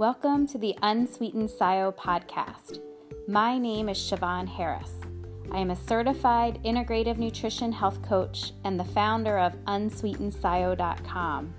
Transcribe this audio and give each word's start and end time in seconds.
Welcome 0.00 0.46
to 0.46 0.56
the 0.56 0.74
Unsweetened 0.80 1.50
SIO 1.50 1.94
podcast. 1.94 2.80
My 3.28 3.58
name 3.58 3.90
is 3.90 3.98
Siobhan 3.98 4.48
Harris. 4.48 4.94
I 5.52 5.58
am 5.58 5.70
a 5.70 5.76
certified 5.76 6.58
integrative 6.64 7.18
nutrition 7.18 7.70
health 7.70 8.00
coach 8.00 8.52
and 8.64 8.80
the 8.80 8.84
founder 8.84 9.38
of 9.38 9.52
unsweetenscio.com. 9.66 11.54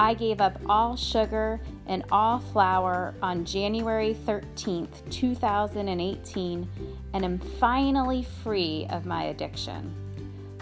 I 0.00 0.14
gave 0.14 0.40
up 0.40 0.58
all 0.68 0.96
sugar 0.96 1.60
and 1.86 2.02
all 2.10 2.40
flour 2.40 3.14
on 3.22 3.44
January 3.44 4.16
13th, 4.26 5.08
2018, 5.08 6.68
and 7.14 7.24
am 7.24 7.38
finally 7.38 8.26
free 8.42 8.88
of 8.90 9.06
my 9.06 9.26
addiction. 9.26 9.94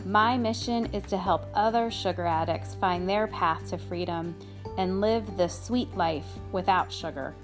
My 0.05 0.37
mission 0.37 0.85
is 0.93 1.05
to 1.05 1.17
help 1.17 1.47
other 1.55 1.91
sugar 1.91 2.27
addicts 2.27 2.75
find 2.75 3.09
their 3.09 3.29
path 3.29 3.71
to 3.71 3.79
freedom 3.79 4.37
and 4.79 5.01
live 5.01 5.37
the 5.37 5.49
sweet 5.49 5.95
life 5.97 6.39
without 6.53 6.91
sugar. 6.91 7.35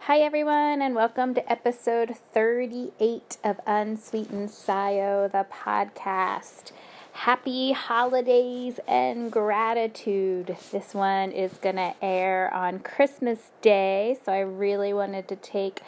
Hi, 0.00 0.20
everyone, 0.20 0.82
and 0.82 0.94
welcome 0.94 1.34
to 1.34 1.50
episode 1.50 2.14
38 2.32 3.38
of 3.42 3.58
Unsweetened 3.66 4.50
SIO, 4.50 5.32
the 5.32 5.46
podcast. 5.50 6.70
Happy 7.12 7.72
holidays 7.72 8.78
and 8.86 9.32
gratitude. 9.32 10.54
This 10.70 10.94
one 10.94 11.32
is 11.32 11.54
going 11.54 11.76
to 11.76 11.94
air 12.02 12.52
on 12.52 12.78
Christmas 12.78 13.50
Day, 13.62 14.18
so 14.22 14.32
I 14.32 14.40
really 14.40 14.92
wanted 14.92 15.26
to 15.28 15.36
take 15.36 15.80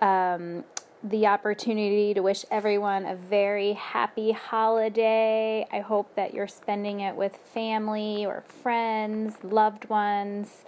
um, 0.00 0.64
the 1.02 1.26
opportunity 1.26 2.12
to 2.14 2.20
wish 2.20 2.44
everyone 2.50 3.06
a 3.06 3.14
very 3.14 3.72
happy 3.72 4.32
holiday. 4.32 5.66
I 5.72 5.80
hope 5.80 6.14
that 6.14 6.34
you're 6.34 6.48
spending 6.48 7.00
it 7.00 7.16
with 7.16 7.36
family 7.36 8.26
or 8.26 8.44
friends, 8.62 9.34
loved 9.42 9.88
ones, 9.88 10.64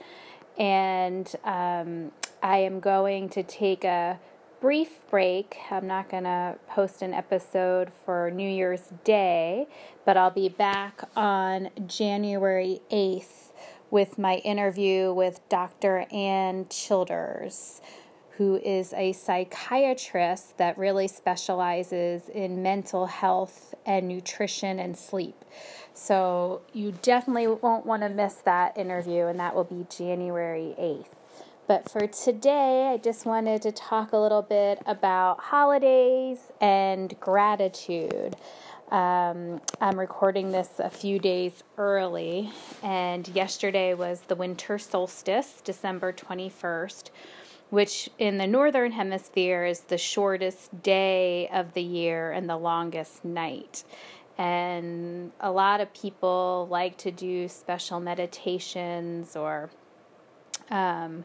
and 0.58 1.30
um, 1.44 2.12
I 2.42 2.58
am 2.58 2.80
going 2.80 3.28
to 3.30 3.42
take 3.42 3.84
a 3.84 4.19
brief 4.61 5.08
break. 5.11 5.56
I'm 5.70 5.86
not 5.86 6.08
going 6.08 6.24
to 6.24 6.56
post 6.69 7.02
an 7.02 7.12
episode 7.12 7.91
for 8.05 8.30
New 8.30 8.48
Year's 8.48 8.92
Day, 9.05 9.67
but 10.06 10.17
I'll 10.17 10.30
be 10.30 10.48
back 10.48 11.02
on 11.17 11.69
January 11.86 12.80
8th 12.91 13.50
with 13.91 14.19
my 14.19 14.36
interview 14.36 15.12
with 15.12 15.46
Dr. 15.50 16.06
Ann 16.11 16.67
Childers, 16.70 17.83
who 18.38 18.56
is 18.56 18.92
a 18.94 19.12
psychiatrist 19.12 20.56
that 20.58 20.78
really 20.78 21.06
specializes 21.06 22.28
in 22.28 22.62
mental 22.62 23.06
health 23.06 23.74
and 23.84 24.08
nutrition 24.08 24.78
and 24.78 24.97
sleep. 24.97 25.44
So 25.94 26.62
you 26.72 26.94
definitely 27.02 27.48
won't 27.48 27.84
want 27.84 28.02
to 28.02 28.08
miss 28.08 28.34
that 28.36 28.78
interview, 28.78 29.27
and 29.27 29.39
that 29.39 29.55
will 29.55 29.64
be 29.64 29.86
January 29.94 30.74
8th. 30.78 31.06
But 31.69 31.91
for 31.91 32.06
today, 32.06 32.91
I 32.92 32.97
just 32.97 33.24
wanted 33.24 33.62
to 33.62 33.72
talk 33.72 34.12
a 34.12 34.19
little 34.19 34.42
bit 34.42 34.83
about 34.86 35.41
holidays 35.41 36.39
and 36.61 37.19
gratitude. 37.20 38.34
Um, 38.91 39.61
I'm 39.80 39.98
recording 39.98 40.52
this 40.52 40.69
a 40.78 40.91
few 40.91 41.19
days 41.19 41.62
early, 41.78 42.50
and 42.83 43.27
yesterday 43.28 43.94
was 43.94 44.22
the 44.22 44.34
winter 44.34 44.78
solstice, 44.78 45.62
December 45.64 46.12
21st, 46.12 47.11
which 47.72 48.10
in 48.18 48.36
the 48.36 48.46
northern 48.46 48.92
hemisphere 48.92 49.64
is 49.64 49.80
the 49.80 49.96
shortest 49.96 50.82
day 50.82 51.48
of 51.48 51.72
the 51.72 51.80
year 51.80 52.30
and 52.30 52.46
the 52.46 52.56
longest 52.58 53.24
night. 53.24 53.82
And 54.36 55.32
a 55.40 55.50
lot 55.50 55.80
of 55.80 55.90
people 55.94 56.68
like 56.70 56.98
to 56.98 57.10
do 57.10 57.48
special 57.48 57.98
meditations 57.98 59.36
or 59.36 59.70
um, 60.70 61.24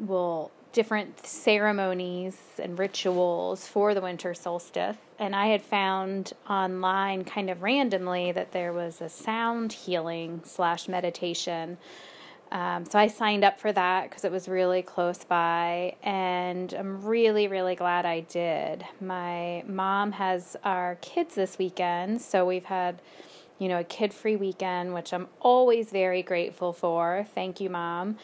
will 0.00 0.50
different 0.72 1.24
ceremonies 1.24 2.36
and 2.58 2.76
rituals 2.76 3.68
for 3.68 3.94
the 3.94 4.00
winter 4.00 4.34
solstice. 4.34 4.96
And 5.20 5.36
I 5.36 5.46
had 5.46 5.62
found 5.62 6.32
online 6.48 7.22
kind 7.22 7.48
of 7.48 7.62
randomly 7.62 8.32
that 8.32 8.50
there 8.50 8.72
was 8.72 9.00
a 9.00 9.08
sound 9.08 9.72
healing 9.72 10.42
slash 10.44 10.88
meditation. 10.88 11.78
Um, 12.52 12.84
so 12.84 12.98
I 12.98 13.06
signed 13.06 13.44
up 13.44 13.60
for 13.60 13.72
that 13.72 14.10
because 14.10 14.24
it 14.24 14.32
was 14.32 14.48
really 14.48 14.82
close 14.82 15.22
by, 15.22 15.94
and 16.02 16.72
I'm 16.74 17.04
really, 17.04 17.46
really 17.46 17.76
glad 17.76 18.04
I 18.04 18.20
did. 18.20 18.84
My 19.00 19.62
mom 19.68 20.12
has 20.12 20.56
our 20.64 20.96
kids 21.00 21.36
this 21.36 21.58
weekend, 21.58 22.20
so 22.20 22.44
we've 22.44 22.64
had, 22.64 23.00
you 23.60 23.68
know, 23.68 23.78
a 23.78 23.84
kid 23.84 24.12
free 24.12 24.34
weekend, 24.34 24.94
which 24.94 25.12
I'm 25.12 25.28
always 25.38 25.90
very 25.90 26.22
grateful 26.22 26.72
for. 26.72 27.24
Thank 27.34 27.60
you, 27.60 27.70
mom. 27.70 28.16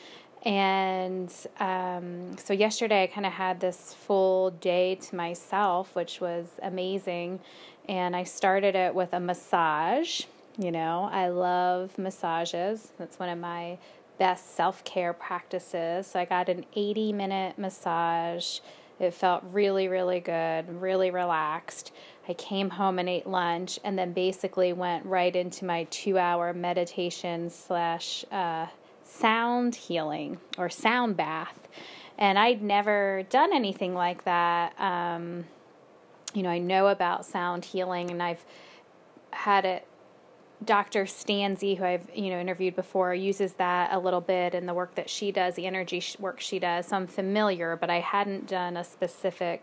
And 0.45 1.33
um, 1.59 2.37
so 2.39 2.53
yesterday 2.53 3.05
I 3.05 3.07
kind 3.09 3.27
of 3.27 3.33
had 3.33 3.61
this 3.61 3.95
full 3.95 4.51
day 4.51 4.95
to 4.95 5.17
myself, 5.17 5.95
which 5.95 6.21
was 6.21 6.47
amazing. 6.63 7.41
And 7.89 8.15
I 8.15 8.23
started 8.23 8.75
it 8.77 8.95
with 8.95 9.13
a 9.13 9.21
massage. 9.21 10.23
You 10.59 10.71
know, 10.73 11.09
I 11.13 11.29
love 11.29 11.99
massages. 11.99 12.93
That's 12.97 13.19
one 13.19 13.29
of 13.29 13.39
my 13.39 13.79
best 14.19 14.55
self 14.55 14.85
care 14.85 15.13
practices. 15.13 16.07
So 16.07 16.21
I 16.21 16.25
got 16.25 16.49
an 16.49 16.65
80 16.75 17.13
minute 17.13 17.59
massage. 17.59 18.61
It 18.99 19.13
felt 19.13 19.45
really, 19.53 19.89
really 19.89 20.21
good, 20.21 20.81
really 20.81 21.11
relaxed. 21.11 21.93
I 22.29 22.35
came 22.35 22.71
home 22.71 22.99
and 22.99 23.09
ate 23.09 23.27
lunch 23.27 23.79
and 23.85 23.99
then 23.99 24.13
basically 24.13 24.73
went 24.73 25.05
right 25.07 25.35
into 25.35 25.65
my 25.65 25.85
two 25.85 26.19
hour 26.19 26.53
meditation 26.53 27.51
slash 27.51 28.25
uh, 28.33 28.67
sound 29.05 29.75
healing 29.75 30.39
or 30.59 30.69
sound 30.69 31.17
bath. 31.17 31.69
And 32.19 32.39
I'd 32.39 32.63
never 32.63 33.25
done 33.29 33.53
anything 33.55 33.95
like 33.95 34.25
that. 34.25 34.79
Um, 34.81 35.45
you 36.35 36.43
know, 36.43 36.51
I 36.51 36.59
know 36.59 36.89
about 36.89 37.25
sound 37.25 37.65
healing 37.65 38.11
and 38.11 38.23
I've 38.23 38.45
had 39.31 39.65
it. 39.65 39.87
Dr. 40.65 41.05
Stanzi, 41.05 41.77
who 41.77 41.85
I've 41.85 42.09
you 42.15 42.31
know 42.31 42.41
interviewed 42.41 42.77
before, 42.77 43.15
uses 43.15 43.55
that 43.55 43.93
a 43.93 43.99
little 43.99 44.21
bit 44.21 44.55
in 44.55 44.67
the 44.67 44.75
work 44.75 44.95
that 44.95 45.11
she 45.11 45.31
does, 45.31 45.55
the 45.55 45.67
energy 45.67 46.03
work 46.19 46.41
she 46.41 46.59
does. 46.59 46.89
So 46.89 46.97
I'm 46.97 47.07
familiar, 47.07 47.77
but 47.77 47.91
I 47.91 48.01
hadn't 48.01 48.49
done 48.49 48.77
a 48.77 48.85
specific 48.85 49.63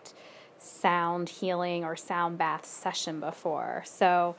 sound 0.60 1.30
healing 1.30 1.84
or 1.84 1.96
sound 1.96 2.38
bath 2.38 2.66
session 2.66 3.20
before. 3.20 3.84
So 3.86 4.36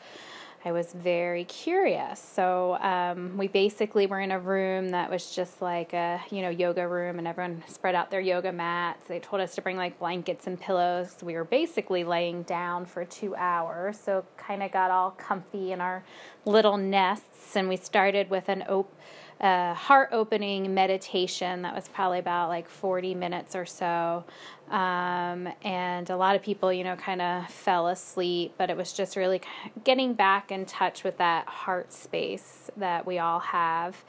I 0.66 0.72
was 0.72 0.94
very 0.94 1.44
curious. 1.44 2.18
So 2.18 2.78
um, 2.80 3.36
we 3.36 3.48
basically 3.48 4.06
were 4.06 4.20
in 4.20 4.30
a 4.30 4.38
room 4.38 4.88
that 4.90 5.10
was 5.10 5.34
just 5.34 5.60
like 5.60 5.92
a 5.92 6.22
you 6.30 6.40
know 6.40 6.48
yoga 6.48 6.88
room, 6.88 7.18
and 7.18 7.28
everyone 7.28 7.62
spread 7.68 7.94
out 7.94 8.10
their 8.10 8.20
yoga 8.20 8.50
mats. 8.50 9.06
They 9.06 9.20
told 9.20 9.42
us 9.42 9.54
to 9.56 9.62
bring 9.62 9.76
like 9.76 9.98
blankets 9.98 10.46
and 10.46 10.58
pillows. 10.58 11.16
We 11.22 11.34
were 11.34 11.44
basically 11.44 12.02
laying 12.02 12.44
down 12.44 12.86
for 12.86 13.04
two 13.04 13.36
hours, 13.36 14.00
so 14.00 14.24
kind 14.38 14.62
of 14.62 14.72
got 14.72 14.90
all 14.90 15.10
comfy 15.10 15.72
in 15.72 15.82
our 15.82 16.02
little 16.46 16.78
nests. 16.78 17.56
And 17.56 17.68
we 17.68 17.76
started 17.76 18.30
with 18.30 18.48
an 18.48 18.62
op- 18.62 18.94
uh, 19.40 19.74
heart 19.74 20.08
opening 20.12 20.72
meditation 20.72 21.62
that 21.62 21.74
was 21.74 21.88
probably 21.88 22.18
about 22.18 22.48
like 22.48 22.68
40 22.68 23.14
minutes 23.14 23.54
or 23.54 23.66
so. 23.66 24.24
Um, 24.70 25.48
and 25.62 26.08
a 26.08 26.16
lot 26.16 26.36
of 26.36 26.42
people, 26.42 26.72
you 26.72 26.84
know, 26.84 26.96
kind 26.96 27.20
of 27.20 27.48
fell 27.50 27.88
asleep, 27.88 28.54
but 28.56 28.70
it 28.70 28.76
was 28.76 28.92
just 28.92 29.14
really 29.14 29.42
getting 29.84 30.14
back 30.14 30.50
in 30.50 30.64
touch 30.64 31.04
with 31.04 31.18
that 31.18 31.46
heart 31.46 31.92
space 31.92 32.70
that 32.76 33.06
we 33.06 33.18
all 33.18 33.40
have. 33.40 34.04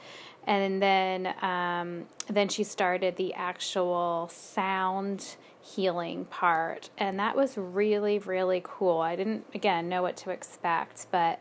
And 0.46 0.80
then, 0.80 1.34
um, 1.42 2.06
then 2.28 2.48
she 2.48 2.64
started 2.64 3.16
the 3.16 3.34
actual 3.34 4.30
sound 4.32 5.36
healing 5.60 6.24
part, 6.26 6.90
and 6.96 7.18
that 7.18 7.34
was 7.34 7.58
really, 7.58 8.20
really 8.20 8.62
cool. 8.64 9.00
I 9.00 9.16
didn't, 9.16 9.44
again, 9.52 9.88
know 9.88 10.02
what 10.02 10.16
to 10.18 10.30
expect, 10.30 11.06
but 11.10 11.40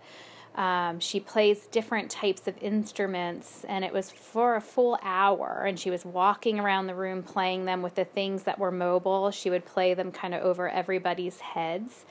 um, 0.55 1.01
she 1.01 1.19
plays 1.19 1.67
different 1.67 2.09
types 2.09 2.47
of 2.47 2.57
instruments, 2.61 3.65
and 3.67 3.83
it 3.83 3.91
was 3.91 4.09
for 4.11 4.55
a 4.55 4.61
full 4.61 4.97
hour. 5.01 5.65
And 5.67 5.77
she 5.77 5.89
was 5.89 6.05
walking 6.05 6.59
around 6.59 6.87
the 6.87 6.95
room 6.95 7.23
playing 7.23 7.65
them 7.65 7.81
with 7.81 7.95
the 7.95 8.05
things 8.05 8.43
that 8.43 8.57
were 8.57 8.71
mobile. 8.71 9.31
She 9.31 9.49
would 9.49 9.65
play 9.65 9.93
them 9.93 10.11
kind 10.13 10.33
of 10.33 10.41
over 10.41 10.69
everybody's 10.69 11.41
heads. 11.41 12.05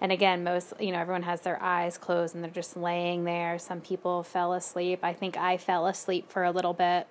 And 0.00 0.12
again, 0.12 0.42
most, 0.42 0.72
you 0.80 0.92
know, 0.92 0.98
everyone 0.98 1.24
has 1.24 1.42
their 1.42 1.62
eyes 1.62 1.98
closed 1.98 2.34
and 2.34 2.42
they're 2.42 2.50
just 2.50 2.74
laying 2.74 3.24
there. 3.24 3.58
Some 3.58 3.82
people 3.82 4.22
fell 4.22 4.54
asleep. 4.54 5.00
I 5.02 5.12
think 5.12 5.36
I 5.36 5.58
fell 5.58 5.86
asleep 5.86 6.30
for 6.30 6.42
a 6.42 6.50
little 6.50 6.72
bit. 6.72 7.06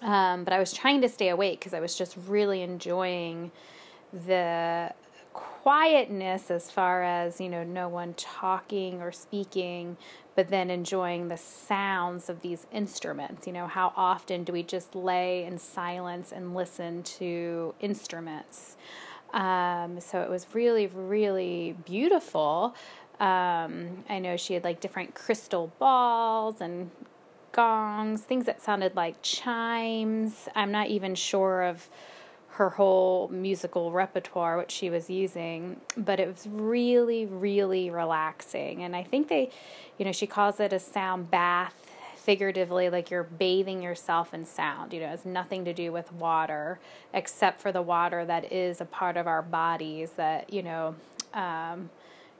Um, 0.00 0.44
but 0.44 0.54
I 0.54 0.58
was 0.58 0.72
trying 0.72 1.02
to 1.02 1.08
stay 1.08 1.28
awake 1.28 1.58
because 1.58 1.74
I 1.74 1.80
was 1.80 1.94
just 1.94 2.16
really 2.26 2.62
enjoying 2.62 3.50
the 4.26 4.92
quietness 5.38 6.50
as 6.50 6.70
far 6.70 7.02
as 7.02 7.40
you 7.40 7.48
know 7.48 7.64
no 7.64 7.88
one 7.88 8.14
talking 8.14 9.00
or 9.00 9.12
speaking 9.12 9.96
but 10.34 10.48
then 10.48 10.70
enjoying 10.70 11.26
the 11.26 11.36
sounds 11.36 12.28
of 12.28 12.42
these 12.42 12.68
instruments. 12.70 13.44
You 13.44 13.52
know 13.52 13.66
how 13.66 13.92
often 13.96 14.44
do 14.44 14.52
we 14.52 14.62
just 14.62 14.94
lay 14.94 15.44
in 15.44 15.58
silence 15.58 16.30
and 16.30 16.54
listen 16.54 17.02
to 17.02 17.74
instruments? 17.80 18.76
Um, 19.32 20.00
so 20.00 20.20
it 20.20 20.30
was 20.30 20.46
really 20.54 20.86
really 20.86 21.76
beautiful. 21.84 22.74
Um, 23.20 24.04
I 24.08 24.20
know 24.20 24.36
she 24.36 24.54
had 24.54 24.62
like 24.62 24.80
different 24.80 25.14
crystal 25.14 25.72
balls 25.78 26.60
and 26.60 26.90
gongs, 27.50 28.22
things 28.22 28.46
that 28.46 28.62
sounded 28.62 28.94
like 28.94 29.16
chimes. 29.22 30.48
I'm 30.54 30.70
not 30.70 30.86
even 30.86 31.16
sure 31.16 31.62
of 31.62 31.88
her 32.58 32.70
whole 32.70 33.28
musical 33.28 33.92
repertoire, 33.92 34.56
what 34.56 34.68
she 34.68 34.90
was 34.90 35.08
using, 35.08 35.80
but 35.96 36.18
it 36.18 36.26
was 36.26 36.44
really, 36.48 37.24
really 37.24 37.88
relaxing. 37.88 38.82
And 38.82 38.96
I 38.96 39.04
think 39.04 39.28
they, 39.28 39.50
you 39.96 40.04
know, 40.04 40.10
she 40.10 40.26
calls 40.26 40.58
it 40.58 40.72
a 40.72 40.80
sound 40.80 41.30
bath, 41.30 41.72
figuratively, 42.16 42.90
like 42.90 43.12
you're 43.12 43.22
bathing 43.22 43.80
yourself 43.80 44.34
in 44.34 44.44
sound. 44.44 44.92
You 44.92 44.98
know, 44.98 45.06
it 45.06 45.10
has 45.10 45.24
nothing 45.24 45.64
to 45.66 45.72
do 45.72 45.92
with 45.92 46.12
water, 46.12 46.80
except 47.14 47.60
for 47.60 47.70
the 47.70 47.80
water 47.80 48.24
that 48.24 48.52
is 48.52 48.80
a 48.80 48.84
part 48.84 49.16
of 49.16 49.28
our 49.28 49.40
bodies 49.40 50.10
that, 50.16 50.52
you 50.52 50.64
know, 50.64 50.96
um, 51.34 51.90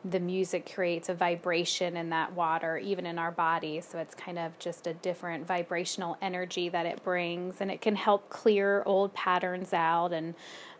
the 0.05 0.21
music 0.21 0.73
creates 0.73 1.09
a 1.09 1.15
vibration 1.15 1.97
in 1.97 2.11
that 2.11 2.33
water, 2.33 2.79
even 2.79 3.05
in 3.05 3.19
our 3.19 3.33
bodies. 3.33 3.87
So 3.91 3.99
it's 3.99 4.15
kind 4.15 4.39
of 4.39 4.59
just 4.59 4.87
a 4.87 4.95
different 4.95 5.47
vibrational 5.47 6.17
energy 6.23 6.69
that 6.69 6.87
it 6.87 7.03
brings, 7.03 7.61
and 7.61 7.71
it 7.71 7.81
can 7.81 7.97
help 7.97 8.29
clear 8.31 8.83
old 8.87 9.13
patterns 9.13 9.73
out. 9.73 10.13
And 10.13 10.35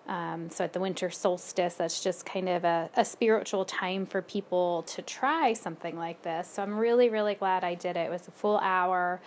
um, 0.07 0.49
so 0.49 0.65
at 0.65 0.73
the 0.73 0.81
winter 0.81 1.11
solstice, 1.11 1.75
that's 1.75 2.03
just 2.03 2.25
kind 2.25 2.49
of 2.49 2.65
a, 2.65 2.91
a 2.97 3.05
spiritual 3.05 3.65
time 3.65 4.07
for 4.07 4.23
people 4.23 4.85
to 4.85 5.03
try 5.03 5.53
something 5.53 5.99
like 5.99 6.23
this. 6.23 6.49
So 6.49 6.63
I'm 6.63 6.79
really, 6.79 7.09
really 7.09 7.35
glad 7.35 7.65
I 7.65 7.75
did 7.75 7.97
it. 7.97 8.07
It 8.07 8.11
was 8.11 8.29
a 8.29 8.33
full 8.33 8.59
hour. 8.59 9.21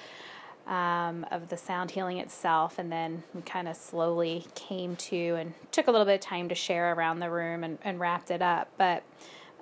Um, 0.67 1.25
of 1.31 1.49
the 1.49 1.57
sound 1.57 1.89
healing 1.89 2.19
itself, 2.19 2.77
and 2.77 2.91
then 2.91 3.23
we 3.33 3.41
kind 3.41 3.67
of 3.67 3.75
slowly 3.75 4.45
came 4.53 4.95
to 4.97 5.35
and 5.35 5.53
took 5.71 5.87
a 5.87 5.91
little 5.91 6.05
bit 6.05 6.13
of 6.13 6.21
time 6.21 6.49
to 6.49 6.55
share 6.55 6.93
around 6.93 7.19
the 7.19 7.31
room 7.31 7.63
and, 7.63 7.79
and 7.83 7.99
wrapped 7.99 8.29
it 8.29 8.43
up. 8.43 8.69
But 8.77 9.01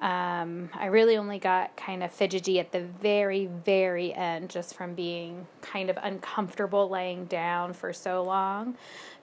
um, 0.02 0.70
I 0.74 0.86
really 0.86 1.18
only 1.18 1.40
got 1.40 1.76
kind 1.76 2.04
of 2.04 2.12
fidgety 2.12 2.60
at 2.60 2.72
the 2.72 2.82
very, 2.82 3.48
very 3.48 4.14
end 4.14 4.50
just 4.50 4.76
from 4.76 4.94
being 4.94 5.46
kind 5.62 5.90
of 5.90 5.98
uncomfortable 6.02 6.88
laying 6.90 7.26
down 7.26 7.74
for 7.74 7.92
so 7.92 8.24
long. 8.24 8.78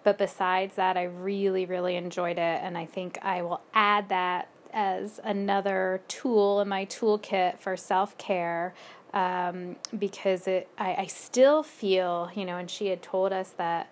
But 0.04 0.18
besides 0.18 0.76
that, 0.76 0.96
I 0.98 1.04
really, 1.04 1.64
really 1.64 1.96
enjoyed 1.96 2.38
it. 2.38 2.60
And 2.62 2.76
I 2.76 2.84
think 2.84 3.18
I 3.22 3.42
will 3.42 3.62
add 3.72 4.10
that 4.10 4.48
as 4.72 5.18
another 5.24 6.02
tool 6.08 6.60
in 6.60 6.68
my 6.68 6.84
toolkit 6.84 7.58
for 7.58 7.74
self 7.76 8.18
care 8.18 8.74
um, 9.14 9.76
because 9.98 10.46
it, 10.46 10.68
I, 10.76 10.94
I 10.94 11.06
still 11.06 11.62
feel, 11.62 12.30
you 12.34 12.44
know, 12.44 12.58
and 12.58 12.70
she 12.70 12.88
had 12.88 13.02
told 13.02 13.32
us 13.32 13.50
that. 13.56 13.90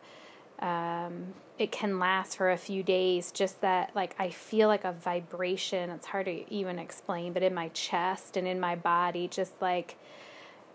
Um, 0.60 1.34
it 1.58 1.70
can 1.70 1.98
last 1.98 2.36
for 2.36 2.50
a 2.50 2.56
few 2.56 2.82
days 2.82 3.30
just 3.30 3.60
that 3.60 3.90
like 3.94 4.14
i 4.18 4.28
feel 4.28 4.68
like 4.68 4.84
a 4.84 4.92
vibration. 4.92 5.90
It's 5.90 6.06
hard 6.06 6.26
to 6.26 6.52
even 6.52 6.78
explain 6.78 7.32
but 7.32 7.42
in 7.42 7.54
my 7.54 7.68
chest 7.68 8.36
and 8.36 8.46
in 8.46 8.58
my 8.58 8.74
body 8.76 9.28
just 9.28 9.60
like 9.62 9.96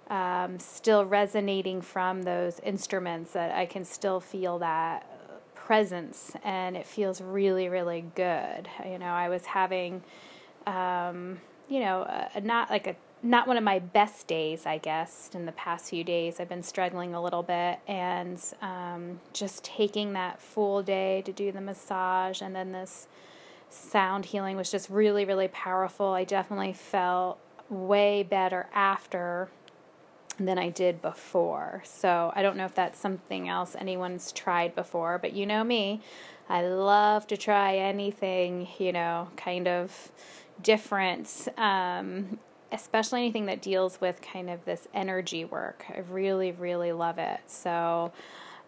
um, 0.09 0.57
still 0.57 1.05
resonating 1.05 1.81
from 1.81 2.23
those 2.23 2.59
instruments 2.61 3.33
that 3.33 3.51
i 3.55 3.65
can 3.65 3.83
still 3.83 4.19
feel 4.19 4.59
that 4.59 5.05
presence 5.55 6.33
and 6.43 6.75
it 6.75 6.87
feels 6.87 7.21
really 7.21 7.69
really 7.69 8.05
good. 8.15 8.67
You 8.85 8.97
know 8.99 9.07
i 9.07 9.29
was 9.29 9.45
having 9.45 10.01
um, 10.65 11.39
you 11.67 11.81
know 11.81 12.27
not 12.41 12.69
like 12.69 12.87
a 12.87 12.95
not 13.21 13.47
one 13.47 13.57
of 13.57 13.63
my 13.63 13.79
best 13.79 14.27
days, 14.27 14.65
I 14.65 14.77
guess, 14.77 15.29
in 15.33 15.45
the 15.45 15.51
past 15.51 15.89
few 15.89 16.03
days. 16.03 16.39
I've 16.39 16.49
been 16.49 16.63
struggling 16.63 17.13
a 17.13 17.21
little 17.21 17.43
bit, 17.43 17.79
and 17.87 18.41
um, 18.61 19.19
just 19.33 19.63
taking 19.63 20.13
that 20.13 20.41
full 20.41 20.81
day 20.81 21.21
to 21.23 21.31
do 21.31 21.51
the 21.51 21.61
massage 21.61 22.41
and 22.41 22.55
then 22.55 22.71
this 22.71 23.07
sound 23.69 24.25
healing 24.25 24.57
was 24.57 24.71
just 24.71 24.89
really, 24.89 25.25
really 25.25 25.47
powerful. 25.47 26.07
I 26.07 26.23
definitely 26.23 26.73
felt 26.73 27.39
way 27.69 28.23
better 28.23 28.67
after 28.73 29.49
than 30.39 30.57
I 30.57 30.69
did 30.69 31.01
before. 31.01 31.83
So 31.85 32.31
I 32.35 32.41
don't 32.41 32.57
know 32.57 32.65
if 32.65 32.73
that's 32.73 32.97
something 32.97 33.47
else 33.47 33.75
anyone's 33.77 34.31
tried 34.31 34.73
before, 34.73 35.17
but 35.19 35.33
you 35.33 35.45
know 35.45 35.63
me, 35.63 36.01
I 36.47 36.63
love 36.63 37.27
to 37.27 37.37
try 37.37 37.75
anything, 37.75 38.67
you 38.79 38.91
know, 38.91 39.27
kind 39.35 39.67
of 39.67 40.11
different 40.61 41.47
um, 41.57 42.39
especially 42.71 43.21
anything 43.21 43.45
that 43.47 43.61
deals 43.61 43.99
with 44.01 44.21
kind 44.21 44.49
of 44.49 44.63
this 44.65 44.87
energy 44.93 45.45
work. 45.45 45.85
I 45.89 45.99
really, 46.09 46.51
really 46.51 46.91
love 46.91 47.17
it. 47.17 47.39
So 47.47 48.11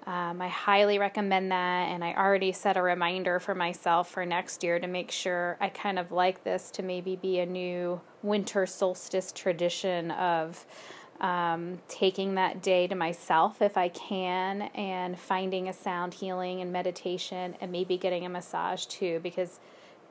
um, 0.07 0.41
I 0.41 0.47
highly 0.47 0.97
recommend 0.97 1.51
that. 1.51 1.89
And 1.89 2.03
I 2.03 2.13
already 2.13 2.51
set 2.51 2.77
a 2.77 2.81
reminder 2.81 3.39
for 3.39 3.53
myself 3.53 4.09
for 4.09 4.25
next 4.25 4.63
year 4.63 4.79
to 4.79 4.87
make 4.87 5.11
sure 5.11 5.57
I 5.61 5.69
kind 5.69 5.99
of 5.99 6.11
like 6.11 6.43
this 6.43 6.71
to 6.71 6.83
maybe 6.83 7.15
be 7.15 7.39
a 7.39 7.45
new 7.45 8.01
winter 8.23 8.65
solstice 8.65 9.31
tradition 9.31 10.11
of. 10.11 10.65
Um, 11.19 11.77
taking 11.87 12.33
that 12.33 12.63
day 12.63 12.87
to 12.87 12.95
myself 12.95 13.61
if 13.61 13.77
I 13.77 13.89
can, 13.89 14.63
and 14.73 15.19
finding 15.19 15.69
a 15.69 15.73
sound 15.73 16.15
healing 16.15 16.61
and 16.61 16.73
meditation, 16.73 17.53
and 17.61 17.71
maybe 17.71 17.95
getting 17.95 18.25
a 18.25 18.29
massage 18.29 18.87
too, 18.87 19.19
because 19.21 19.59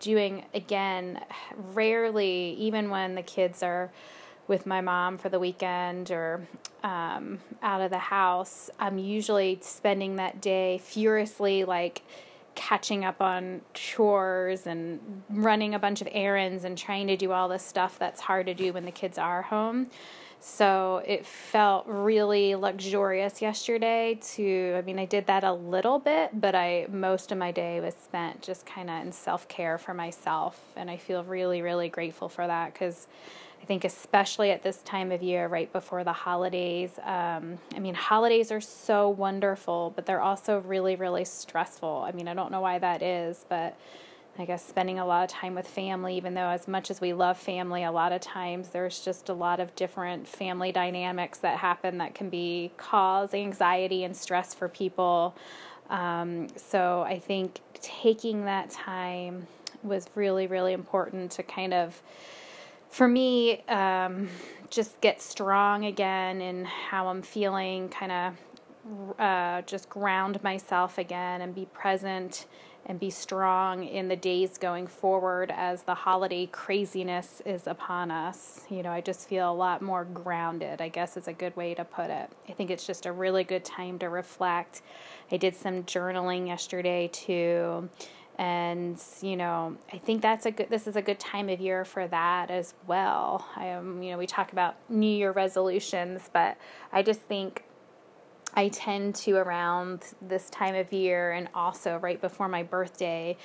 doing 0.00 0.44
again 0.54 1.22
rarely 1.74 2.56
even 2.58 2.90
when 2.90 3.14
the 3.14 3.22
kids 3.22 3.62
are 3.62 3.90
with 4.48 4.66
my 4.66 4.80
mom 4.80 5.16
for 5.16 5.28
the 5.28 5.38
weekend 5.38 6.10
or 6.10 6.46
um, 6.82 7.38
out 7.62 7.80
of 7.80 7.90
the 7.90 7.98
house 7.98 8.70
i'm 8.78 8.98
usually 8.98 9.58
spending 9.62 10.16
that 10.16 10.40
day 10.40 10.78
furiously 10.78 11.64
like 11.64 12.02
catching 12.54 13.04
up 13.04 13.22
on 13.22 13.60
chores 13.74 14.66
and 14.66 15.22
running 15.30 15.74
a 15.74 15.78
bunch 15.78 16.00
of 16.00 16.08
errands 16.10 16.64
and 16.64 16.76
trying 16.76 17.06
to 17.06 17.16
do 17.16 17.30
all 17.30 17.48
this 17.48 17.64
stuff 17.64 17.98
that's 17.98 18.20
hard 18.20 18.46
to 18.46 18.54
do 18.54 18.72
when 18.72 18.84
the 18.84 18.90
kids 18.90 19.18
are 19.18 19.42
home 19.42 19.86
so 20.42 21.02
it 21.06 21.26
felt 21.26 21.84
really 21.86 22.54
luxurious 22.54 23.42
yesterday 23.42 24.18
to 24.34 24.74
I 24.78 24.80
mean 24.80 24.98
I 24.98 25.04
did 25.04 25.26
that 25.26 25.44
a 25.44 25.52
little 25.52 25.98
bit, 25.98 26.40
but 26.40 26.54
I 26.54 26.86
most 26.90 27.30
of 27.30 27.36
my 27.36 27.52
day 27.52 27.78
was 27.80 27.94
spent 27.94 28.40
just 28.40 28.64
kind 28.64 28.88
of 28.88 29.02
in 29.02 29.12
self-care 29.12 29.76
for 29.76 29.92
myself 29.92 30.58
and 30.76 30.90
I 30.90 30.96
feel 30.96 31.22
really 31.24 31.60
really 31.60 31.90
grateful 31.90 32.30
for 32.30 32.46
that 32.46 32.74
cuz 32.74 33.06
I 33.62 33.66
think 33.66 33.84
especially 33.84 34.50
at 34.50 34.62
this 34.62 34.82
time 34.82 35.12
of 35.12 35.22
year 35.22 35.46
right 35.46 35.70
before 35.70 36.04
the 36.04 36.14
holidays 36.14 36.98
um, 37.04 37.58
I 37.76 37.78
mean 37.78 37.94
holidays 37.94 38.50
are 38.50 38.62
so 38.62 39.10
wonderful, 39.10 39.92
but 39.94 40.06
they're 40.06 40.22
also 40.22 40.60
really 40.60 40.96
really 40.96 41.26
stressful. 41.26 42.04
I 42.06 42.12
mean, 42.12 42.28
I 42.28 42.34
don't 42.34 42.50
know 42.50 42.62
why 42.62 42.78
that 42.78 43.02
is, 43.02 43.44
but 43.50 43.76
I 44.38 44.44
guess 44.44 44.64
spending 44.66 44.98
a 44.98 45.04
lot 45.04 45.24
of 45.24 45.30
time 45.30 45.54
with 45.54 45.66
family, 45.66 46.16
even 46.16 46.34
though 46.34 46.48
as 46.48 46.66
much 46.66 46.90
as 46.90 47.00
we 47.00 47.12
love 47.12 47.36
family, 47.36 47.84
a 47.84 47.92
lot 47.92 48.12
of 48.12 48.20
times 48.20 48.70
there's 48.70 49.00
just 49.00 49.28
a 49.28 49.34
lot 49.34 49.60
of 49.60 49.74
different 49.74 50.26
family 50.26 50.72
dynamics 50.72 51.38
that 51.38 51.58
happen 51.58 51.98
that 51.98 52.14
can 52.14 52.30
be 52.30 52.70
cause 52.76 53.34
anxiety 53.34 54.04
and 54.04 54.16
stress 54.16 54.54
for 54.54 54.68
people. 54.68 55.34
Um, 55.90 56.46
so 56.56 57.02
I 57.02 57.18
think 57.18 57.60
taking 57.74 58.44
that 58.44 58.70
time 58.70 59.46
was 59.82 60.06
really, 60.14 60.46
really 60.46 60.72
important 60.72 61.32
to 61.32 61.42
kind 61.42 61.74
of, 61.74 62.00
for 62.88 63.08
me, 63.08 63.62
um, 63.62 64.28
just 64.70 65.00
get 65.00 65.20
strong 65.20 65.84
again 65.84 66.40
in 66.40 66.64
how 66.64 67.08
I'm 67.08 67.22
feeling, 67.22 67.88
kind 67.88 68.12
of 68.12 69.18
uh, 69.18 69.62
just 69.62 69.88
ground 69.88 70.42
myself 70.42 70.96
again 70.96 71.40
and 71.40 71.54
be 71.54 71.66
present 71.66 72.46
and 72.86 72.98
be 72.98 73.10
strong 73.10 73.84
in 73.84 74.08
the 74.08 74.16
days 74.16 74.58
going 74.58 74.86
forward 74.86 75.52
as 75.54 75.82
the 75.82 75.94
holiday 75.94 76.46
craziness 76.46 77.42
is 77.44 77.66
upon 77.66 78.10
us. 78.10 78.64
You 78.70 78.82
know, 78.82 78.90
I 78.90 79.00
just 79.00 79.28
feel 79.28 79.50
a 79.50 79.54
lot 79.54 79.82
more 79.82 80.04
grounded, 80.04 80.80
I 80.80 80.88
guess 80.88 81.16
is 81.16 81.28
a 81.28 81.32
good 81.32 81.56
way 81.56 81.74
to 81.74 81.84
put 81.84 82.10
it. 82.10 82.30
I 82.48 82.52
think 82.52 82.70
it's 82.70 82.86
just 82.86 83.06
a 83.06 83.12
really 83.12 83.44
good 83.44 83.64
time 83.64 83.98
to 84.00 84.08
reflect. 84.08 84.82
I 85.30 85.36
did 85.36 85.54
some 85.54 85.84
journaling 85.84 86.46
yesterday 86.46 87.08
too. 87.12 87.88
And 88.38 88.98
you 89.20 89.36
know, 89.36 89.76
I 89.92 89.98
think 89.98 90.22
that's 90.22 90.46
a 90.46 90.50
good. 90.50 90.70
This 90.70 90.86
is 90.86 90.96
a 90.96 91.02
good 91.02 91.20
time 91.20 91.50
of 91.50 91.60
year 91.60 91.84
for 91.84 92.08
that 92.08 92.50
as 92.50 92.72
well. 92.86 93.46
I 93.54 93.66
am, 93.66 94.02
you 94.02 94.12
know, 94.12 94.18
we 94.18 94.26
talk 94.26 94.52
about 94.52 94.76
New 94.88 95.14
Year 95.14 95.30
resolutions, 95.30 96.30
but 96.32 96.56
I 96.90 97.02
just 97.02 97.20
think 97.20 97.64
I 98.54 98.68
tend 98.68 99.14
to 99.16 99.36
around 99.36 100.04
this 100.20 100.50
time 100.50 100.74
of 100.74 100.92
year 100.92 101.32
and 101.32 101.48
also 101.54 101.98
right 101.98 102.20
before 102.20 102.48
my 102.48 102.62
birthday 102.62 103.36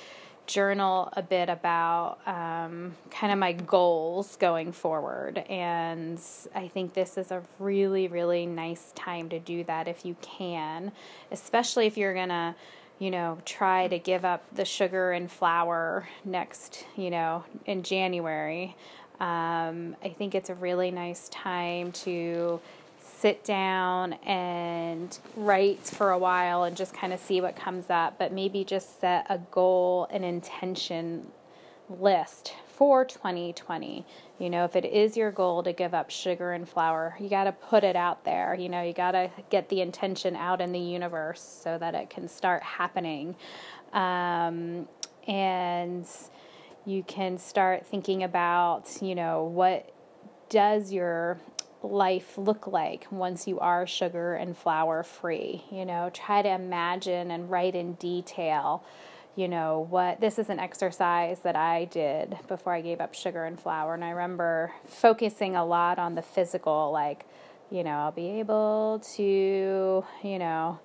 journal 0.46 1.08
a 1.14 1.22
bit 1.22 1.48
about 1.48 2.18
um, 2.26 2.94
kind 3.10 3.32
of 3.32 3.38
my 3.38 3.52
goals 3.52 4.36
going 4.36 4.72
forward. 4.72 5.38
And 5.38 6.20
I 6.54 6.68
think 6.68 6.94
this 6.94 7.18
is 7.18 7.30
a 7.30 7.42
really, 7.58 8.08
really 8.08 8.46
nice 8.46 8.92
time 8.94 9.28
to 9.30 9.38
do 9.38 9.64
that 9.64 9.88
if 9.88 10.04
you 10.04 10.16
can, 10.20 10.92
especially 11.30 11.86
if 11.86 11.96
you're 11.96 12.14
going 12.14 12.28
to, 12.28 12.54
you 12.98 13.10
know, 13.10 13.38
try 13.44 13.88
to 13.88 13.98
give 13.98 14.24
up 14.24 14.44
the 14.54 14.64
sugar 14.64 15.12
and 15.12 15.30
flour 15.30 16.08
next, 16.24 16.86
you 16.96 17.10
know, 17.10 17.44
in 17.66 17.82
January. 17.82 18.76
Um, 19.20 19.96
I 20.04 20.14
think 20.16 20.34
it's 20.34 20.50
a 20.50 20.54
really 20.54 20.90
nice 20.90 21.28
time 21.30 21.92
to 21.92 22.60
sit 23.18 23.44
down 23.44 24.14
and 24.24 25.18
write 25.36 25.80
for 25.80 26.10
a 26.10 26.18
while 26.18 26.64
and 26.64 26.76
just 26.76 26.92
kind 26.92 27.12
of 27.12 27.20
see 27.20 27.40
what 27.40 27.56
comes 27.56 27.88
up, 27.88 28.18
but 28.18 28.32
maybe 28.32 28.64
just 28.64 29.00
set 29.00 29.26
a 29.28 29.38
goal, 29.50 30.06
an 30.10 30.24
intention 30.24 31.26
list 31.88 32.54
for 32.66 33.04
2020. 33.04 34.04
You 34.38 34.50
know, 34.50 34.64
if 34.64 34.76
it 34.76 34.84
is 34.84 35.16
your 35.16 35.30
goal 35.30 35.62
to 35.62 35.72
give 35.72 35.94
up 35.94 36.10
sugar 36.10 36.52
and 36.52 36.68
flour, 36.68 37.16
you 37.18 37.28
got 37.28 37.44
to 37.44 37.52
put 37.52 37.84
it 37.84 37.96
out 37.96 38.24
there. 38.24 38.54
You 38.54 38.68
know, 38.68 38.82
you 38.82 38.92
got 38.92 39.12
to 39.12 39.30
get 39.50 39.68
the 39.70 39.80
intention 39.80 40.36
out 40.36 40.60
in 40.60 40.72
the 40.72 40.78
universe 40.78 41.40
so 41.40 41.78
that 41.78 41.94
it 41.94 42.10
can 42.10 42.28
start 42.28 42.62
happening. 42.62 43.34
Um, 43.92 44.88
and 45.26 46.06
you 46.84 47.02
can 47.02 47.38
start 47.38 47.86
thinking 47.86 48.22
about, 48.22 48.98
you 49.00 49.14
know, 49.14 49.44
what 49.44 49.90
does 50.48 50.92
your 50.92 51.38
life 51.82 52.36
look 52.36 52.66
like 52.66 53.06
once 53.10 53.46
you 53.46 53.58
are 53.60 53.86
sugar 53.86 54.34
and 54.34 54.56
flour 54.56 55.02
free? 55.02 55.64
You 55.70 55.84
know, 55.84 56.10
try 56.12 56.42
to 56.42 56.48
imagine 56.48 57.30
and 57.30 57.50
write 57.50 57.74
in 57.74 57.94
detail, 57.94 58.84
you 59.34 59.48
know, 59.48 59.86
what 59.90 60.20
this 60.20 60.38
is 60.38 60.48
an 60.48 60.58
exercise 60.58 61.40
that 61.40 61.56
I 61.56 61.84
did 61.86 62.36
before 62.48 62.72
I 62.72 62.80
gave 62.80 63.00
up 63.00 63.14
sugar 63.14 63.44
and 63.44 63.58
flour. 63.58 63.94
And 63.94 64.04
I 64.04 64.10
remember 64.10 64.72
focusing 64.86 65.56
a 65.56 65.64
lot 65.64 65.98
on 65.98 66.14
the 66.14 66.22
physical, 66.22 66.90
like, 66.92 67.26
you 67.70 67.84
know, 67.84 67.90
I'll 67.90 68.12
be 68.12 68.38
able 68.40 69.02
to, 69.16 70.04
you 70.22 70.38
know, 70.38 70.78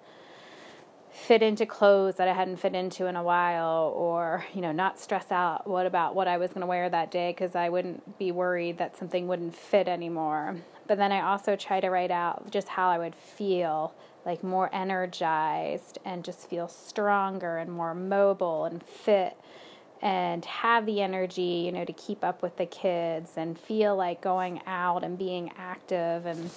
fit 1.12 1.44
into 1.44 1.66
clothes 1.66 2.16
that 2.16 2.28
I 2.28 2.34
hadn't 2.34 2.58
fit 2.58 2.74
into 2.74 3.06
in 3.06 3.16
a 3.16 3.24
while 3.24 3.94
or 3.96 4.46
you 4.54 4.62
know 4.62 4.72
not 4.72 5.00
stress 5.00 5.32
out 5.32 5.68
what 5.68 5.86
about 5.86 6.16
what 6.16 6.28
I 6.28 6.38
was 6.38 6.52
going 6.52 6.62
to 6.62 6.68
wear 6.68 6.90
that 6.90 7.12
day 7.12 7.34
cuz 7.34 7.56
I 7.56 7.70
wouldn't 7.70 8.18
be 8.18 8.32
worried 8.32 8.78
that 8.78 8.98
something 8.98 9.28
wouldn't 9.28 9.56
fit 9.56 9.88
anymore. 9.88 10.56
But 10.88 10.98
then 10.98 11.12
I 11.12 11.22
also 11.22 11.56
try 11.56 11.80
to 11.80 11.90
write 11.90 12.12
out 12.12 12.50
just 12.50 12.70
how 12.70 12.90
I 12.90 12.98
would 12.98 13.16
feel 13.16 13.94
like 14.26 14.44
more 14.44 14.70
energized 14.74 16.00
and 16.06 16.24
just 16.24 16.50
feel 16.50 16.68
stronger 16.68 17.58
and 17.58 17.72
more 17.72 17.94
mobile 17.94 18.66
and 18.66 18.82
fit 18.84 19.36
and 20.02 20.44
have 20.46 20.86
the 20.86 21.02
energy, 21.02 21.64
you 21.66 21.72
know, 21.72 21.86
to 21.86 21.94
keep 21.94 22.24
up 22.24 22.42
with 22.42 22.58
the 22.58 22.66
kids 22.66 23.32
and 23.38 23.58
feel 23.58 23.96
like 23.96 24.22
going 24.22 24.62
out 24.66 25.04
and 25.04 25.18
being 25.18 25.52
active 25.58 26.26
and 26.26 26.50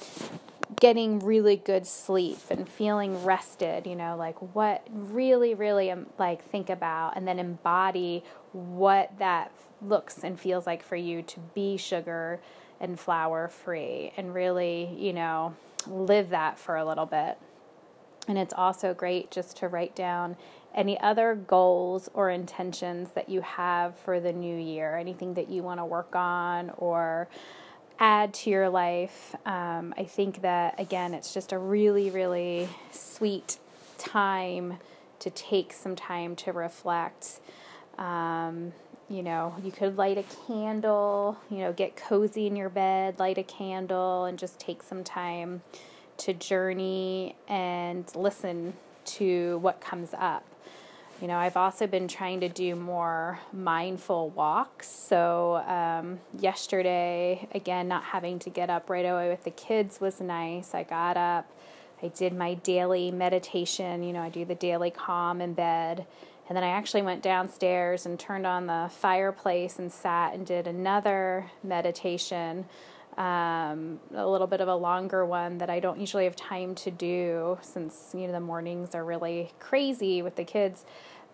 getting 0.80 1.18
really 1.20 1.56
good 1.56 1.86
sleep 1.86 2.38
and 2.50 2.68
feeling 2.68 3.22
rested, 3.24 3.86
you 3.86 3.94
know, 3.94 4.16
like 4.16 4.36
what 4.54 4.86
really, 4.90 5.54
really 5.54 5.90
um, 5.90 6.06
like 6.18 6.42
think 6.42 6.70
about 6.70 7.16
and 7.16 7.28
then 7.28 7.38
embody 7.38 8.24
what 8.52 9.12
that 9.18 9.52
looks 9.82 10.24
and 10.24 10.40
feels 10.40 10.66
like 10.66 10.82
for 10.82 10.96
you 10.96 11.22
to 11.22 11.40
be 11.54 11.76
sugar 11.76 12.40
and 12.80 12.98
flour 12.98 13.48
free 13.48 14.12
and 14.16 14.34
really, 14.34 14.94
you 14.98 15.12
know, 15.12 15.54
live 15.86 16.30
that 16.30 16.58
for 16.58 16.76
a 16.76 16.84
little 16.84 17.06
bit. 17.06 17.38
And 18.26 18.38
it's 18.38 18.54
also 18.54 18.94
great 18.94 19.30
just 19.30 19.56
to 19.58 19.68
write 19.68 19.94
down 19.94 20.36
any 20.74 20.98
other 21.00 21.34
goals 21.34 22.08
or 22.14 22.30
intentions 22.30 23.10
that 23.10 23.28
you 23.28 23.40
have 23.42 23.96
for 23.98 24.18
the 24.18 24.32
new 24.32 24.56
year, 24.56 24.96
anything 24.96 25.34
that 25.34 25.48
you 25.48 25.62
want 25.62 25.78
to 25.78 25.84
work 25.84 26.16
on 26.16 26.70
or 26.78 27.28
add 27.98 28.34
to 28.34 28.50
your 28.50 28.68
life. 28.68 29.36
Um, 29.46 29.94
I 29.96 30.04
think 30.04 30.42
that, 30.42 30.80
again, 30.80 31.14
it's 31.14 31.32
just 31.32 31.52
a 31.52 31.58
really, 31.58 32.10
really 32.10 32.68
sweet 32.90 33.58
time 33.98 34.78
to 35.20 35.30
take 35.30 35.72
some 35.72 35.94
time 35.94 36.34
to 36.36 36.52
reflect. 36.52 37.40
Um, 37.98 38.72
you 39.08 39.22
know, 39.22 39.54
you 39.62 39.70
could 39.70 39.96
light 39.96 40.18
a 40.18 40.24
candle, 40.46 41.38
you 41.50 41.58
know, 41.58 41.72
get 41.72 41.94
cozy 41.94 42.46
in 42.46 42.56
your 42.56 42.70
bed, 42.70 43.18
light 43.18 43.38
a 43.38 43.42
candle, 43.42 44.24
and 44.24 44.38
just 44.38 44.58
take 44.58 44.82
some 44.82 45.04
time 45.04 45.62
to 46.18 46.32
journey 46.32 47.36
and 47.48 48.04
listen 48.14 48.74
to 49.04 49.58
what 49.58 49.80
comes 49.80 50.10
up. 50.16 50.44
You 51.20 51.28
know, 51.28 51.36
I've 51.36 51.56
also 51.56 51.86
been 51.86 52.08
trying 52.08 52.40
to 52.40 52.48
do 52.48 52.74
more 52.74 53.38
mindful 53.52 54.30
walks. 54.30 54.88
So, 54.88 55.62
um, 55.66 56.18
yesterday, 56.38 57.48
again, 57.52 57.88
not 57.88 58.02
having 58.02 58.38
to 58.40 58.50
get 58.50 58.68
up 58.68 58.90
right 58.90 59.04
away 59.04 59.28
with 59.28 59.44
the 59.44 59.52
kids 59.52 60.00
was 60.00 60.20
nice. 60.20 60.74
I 60.74 60.82
got 60.82 61.16
up, 61.16 61.50
I 62.02 62.08
did 62.08 62.34
my 62.34 62.54
daily 62.54 63.10
meditation. 63.10 64.02
You 64.02 64.12
know, 64.12 64.22
I 64.22 64.28
do 64.28 64.44
the 64.44 64.56
daily 64.56 64.90
calm 64.90 65.40
in 65.40 65.54
bed. 65.54 66.04
And 66.48 66.56
then 66.56 66.64
I 66.64 66.68
actually 66.68 67.02
went 67.02 67.22
downstairs 67.22 68.04
and 68.04 68.20
turned 68.20 68.46
on 68.46 68.66
the 68.66 68.90
fireplace 68.92 69.78
and 69.78 69.90
sat 69.90 70.34
and 70.34 70.44
did 70.44 70.66
another 70.66 71.50
meditation, 71.62 72.66
um, 73.16 74.00
a 74.14 74.26
little 74.26 74.46
bit 74.46 74.60
of 74.60 74.68
a 74.68 74.74
longer 74.74 75.24
one 75.24 75.58
that 75.58 75.70
I 75.70 75.80
don't 75.80 76.00
usually 76.00 76.24
have 76.24 76.36
time 76.36 76.74
to 76.76 76.90
do 76.90 77.58
since 77.62 78.10
you 78.12 78.26
know 78.26 78.32
the 78.32 78.40
mornings 78.40 78.94
are 78.94 79.04
really 79.04 79.52
crazy 79.58 80.22
with 80.22 80.36
the 80.36 80.44
kids. 80.44 80.84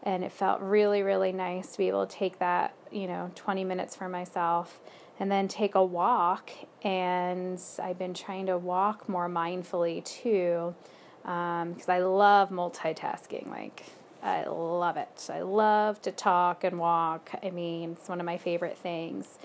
And 0.02 0.24
it 0.24 0.32
felt 0.32 0.62
really, 0.62 1.02
really 1.02 1.30
nice 1.30 1.72
to 1.72 1.78
be 1.78 1.88
able 1.88 2.06
to 2.06 2.16
take 2.16 2.38
that, 2.38 2.74
you 2.90 3.06
know, 3.06 3.30
20 3.34 3.64
minutes 3.64 3.94
for 3.94 4.08
myself 4.08 4.80
and 5.18 5.30
then 5.30 5.46
take 5.46 5.74
a 5.74 5.84
walk. 5.84 6.50
And 6.82 7.60
I've 7.78 7.98
been 7.98 8.14
trying 8.14 8.46
to 8.46 8.56
walk 8.56 9.08
more 9.08 9.28
mindfully 9.28 10.02
too 10.02 10.74
because 11.22 11.88
um, 11.88 11.94
I 11.94 11.98
love 11.98 12.48
multitasking. 12.48 13.48
Like, 13.48 13.84
I 14.22 14.44
love 14.44 14.96
it. 14.96 15.28
I 15.30 15.42
love 15.42 16.00
to 16.02 16.12
talk 16.12 16.64
and 16.64 16.78
walk. 16.78 17.30
I 17.42 17.50
mean, 17.50 17.92
it's 17.92 18.08
one 18.08 18.20
of 18.20 18.26
my 18.26 18.38
favorite 18.38 18.78
things. 18.78 19.38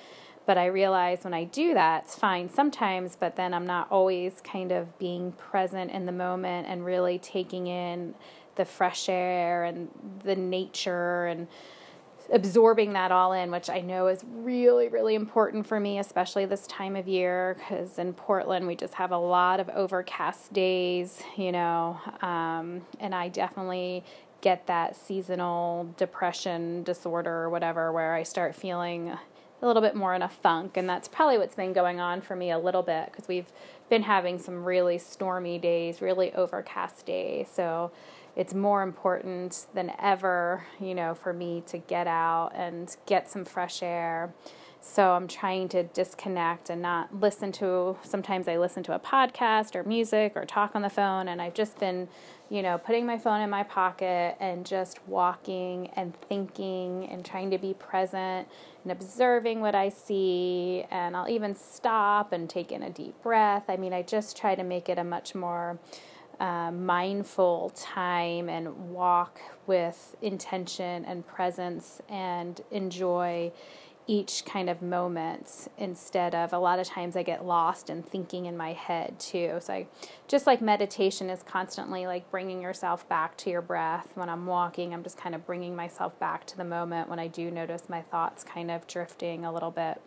But 0.46 0.58
I 0.58 0.68
realize 0.68 1.24
when 1.24 1.34
I 1.34 1.46
do 1.46 1.74
that, 1.74 2.04
it's 2.06 2.16
fine 2.16 2.50
sometimes, 2.50 3.16
but 3.20 3.36
then 3.36 3.54
I'm 3.54 3.66
not 3.66 3.92
always 3.92 4.42
kind 4.42 4.72
of 4.72 4.98
being 5.00 5.32
present 5.34 5.92
in 5.92 6.06
the 6.06 6.12
moment 6.12 6.68
and 6.68 6.86
really 6.86 7.18
taking 7.18 7.68
in 7.68 8.14
the 8.56 8.66
fresh 8.66 9.10
air 9.10 9.64
and 9.64 9.90
the 10.24 10.36
nature 10.36 11.26
and 11.26 11.48
absorbing 12.32 12.94
that 12.94 13.12
all 13.12 13.34
in, 13.34 13.52
which 13.52 13.70
I 13.70 13.82
know 13.82 14.08
is 14.08 14.24
really, 14.28 14.88
really 14.88 15.16
important 15.16 15.68
for 15.68 15.80
me, 15.80 16.00
especially 16.00 16.46
this 16.46 16.66
time 16.68 16.96
of 16.96 17.08
year, 17.08 17.56
because 17.58 18.00
in 18.00 18.14
Portland 18.14 18.68
we 18.68 18.76
just 18.76 18.96
have 18.96 19.12
a 19.12 19.18
lot 19.18 19.60
of 19.60 19.70
overcast 19.70 20.54
days, 20.54 21.22
you 21.38 21.52
know, 21.52 22.00
um, 22.22 22.82
and 23.00 23.14
I 23.14 23.30
definitely 23.30 24.04
get 24.42 24.68
that 24.68 24.96
seasonal 24.96 25.94
depression 25.98 26.84
disorder 26.84 27.32
or 27.32 27.50
whatever 27.50 27.92
where 27.92 28.14
I 28.14 28.24
start 28.24 28.56
feeling 28.56 29.18
a 29.62 29.68
little 29.68 29.82
bit 29.82 29.96
more 29.96 30.14
in 30.14 30.22
a 30.22 30.30
funk. 30.30 30.78
And 30.78 30.88
that's 30.88 31.08
probably 31.08 31.38
what's 31.38 31.56
been 31.56 31.74
going 31.74 32.00
on 32.00 32.22
for 32.22 32.36
me 32.36 32.52
a 32.52 32.60
little 32.60 32.84
bit 32.84 33.08
because 33.12 33.28
we've 33.28 33.52
been 33.90 34.04
having 34.04 34.40
some 34.40 34.64
really 34.64 34.98
stormy 34.98 35.58
days, 35.58 36.02
really 36.02 36.34
overcast 36.34 37.06
days. 37.06 37.48
So 37.52 37.92
it's 38.36 38.54
more 38.54 38.84
important 38.84 39.68
than 39.74 39.94
ever, 40.00 40.66
you 40.80 40.94
know, 40.94 41.16
for 41.16 41.34
me 41.34 41.64
to 41.68 41.78
get 41.78 42.08
out 42.08 42.52
and 42.54 42.96
get 43.06 43.30
some 43.30 43.46
fresh 43.46 43.82
air. 43.82 44.34
So 44.82 45.14
I'm 45.14 45.28
trying 45.28 45.70
to 45.70 45.84
disconnect 45.84 46.70
and 46.70 46.80
not 46.80 47.20
listen 47.20 47.52
to. 47.54 47.98
Sometimes 48.04 48.48
I 48.48 48.58
listen 48.58 48.84
to 48.84 48.94
a 48.94 49.00
podcast 49.00 49.76
or 49.76 49.84
music 49.84 50.34
or 50.36 50.46
talk 50.46 50.76
on 50.76 50.84
the 50.84 50.92
phone, 50.92 51.28
and 51.28 51.42
I've 51.42 51.56
just 51.56 51.80
been 51.80 52.08
you 52.50 52.62
know, 52.62 52.78
putting 52.78 53.06
my 53.06 53.18
phone 53.18 53.42
in 53.42 53.50
my 53.50 53.64
pocket 53.64 54.36
and 54.40 54.66
just 54.66 55.06
walking 55.08 55.90
and 55.96 56.16
thinking 56.30 57.08
and 57.10 57.26
trying 57.26 57.50
to 57.52 57.58
be 57.58 57.74
present 57.74 58.48
and 58.84 58.92
observing 58.92 59.62
what 59.62 59.74
I 59.74 59.90
see. 59.90 60.86
And 60.92 61.18
I'll 61.18 61.30
even 61.30 61.56
stop 61.56 62.32
and 62.34 62.50
take 62.50 62.72
in 62.72 62.84
a 62.84 62.90
deep 62.90 63.22
breath. 63.24 63.64
I 63.68 63.78
mean, 63.78 63.94
I 63.94 64.04
just 64.04 64.38
try 64.38 64.54
to 64.56 64.64
make 64.64 64.90
it 64.90 65.00
a 65.00 65.04
much 65.04 65.34
more 65.34 65.80
uh, 66.40 66.72
mindful 66.72 67.72
time 67.76 68.50
and 68.50 68.92
walk 68.92 69.40
with 69.66 70.16
intention 70.22 71.06
and 71.06 71.26
presence 71.26 72.02
and 72.10 72.62
enjoy 72.72 73.52
each 74.08 74.46
kind 74.46 74.70
of 74.70 74.82
moment 74.82 75.68
instead 75.78 76.36
of 76.36 76.54
a 76.54 76.60
lot 76.60 76.80
of 76.80 76.88
times 76.88 77.16
I 77.16 77.24
get 77.24 77.46
lost 77.46 77.90
in 77.90 78.04
thinking 78.04 78.46
in 78.46 78.56
my 78.56 78.74
head 78.74 79.20
too. 79.20 79.58
So 79.60 79.74
I 79.74 79.88
just 80.28 80.46
like 80.46 80.62
meditation 80.62 81.30
is 81.30 81.42
constantly 81.42 82.06
like 82.06 82.30
bringing 82.30 82.62
yourself 82.62 83.08
back 83.10 83.36
to 83.38 83.50
your 83.50 83.62
breath. 83.62 84.10
When 84.14 84.30
I'm 84.30 84.46
walking, 84.46 84.94
I'm 84.94 85.02
just 85.02 85.18
kind 85.18 85.34
of 85.34 85.46
bringing 85.46 85.76
myself 85.76 86.18
back 86.20 86.46
to 86.48 86.58
the 86.58 86.64
moment 86.64 87.10
when 87.10 87.20
I 87.20 87.28
do 87.28 87.50
notice 87.50 87.90
my 87.90 88.02
thoughts 88.02 88.44
kind 88.44 88.70
of 88.70 88.86
drifting 88.86 89.44
a 89.44 89.52
little 89.52 89.72
bit. 89.72 90.00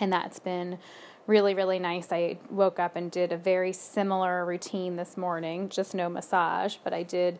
And 0.00 0.12
that's 0.12 0.40
been 0.40 0.78
really 1.26 1.54
really 1.54 1.78
nice. 1.78 2.10
I 2.10 2.38
woke 2.50 2.78
up 2.78 2.96
and 2.96 3.10
did 3.10 3.32
a 3.32 3.36
very 3.36 3.72
similar 3.72 4.44
routine 4.44 4.96
this 4.96 5.16
morning, 5.16 5.68
just 5.68 5.94
no 5.94 6.08
massage, 6.08 6.76
but 6.82 6.92
I 6.92 7.02
did 7.02 7.38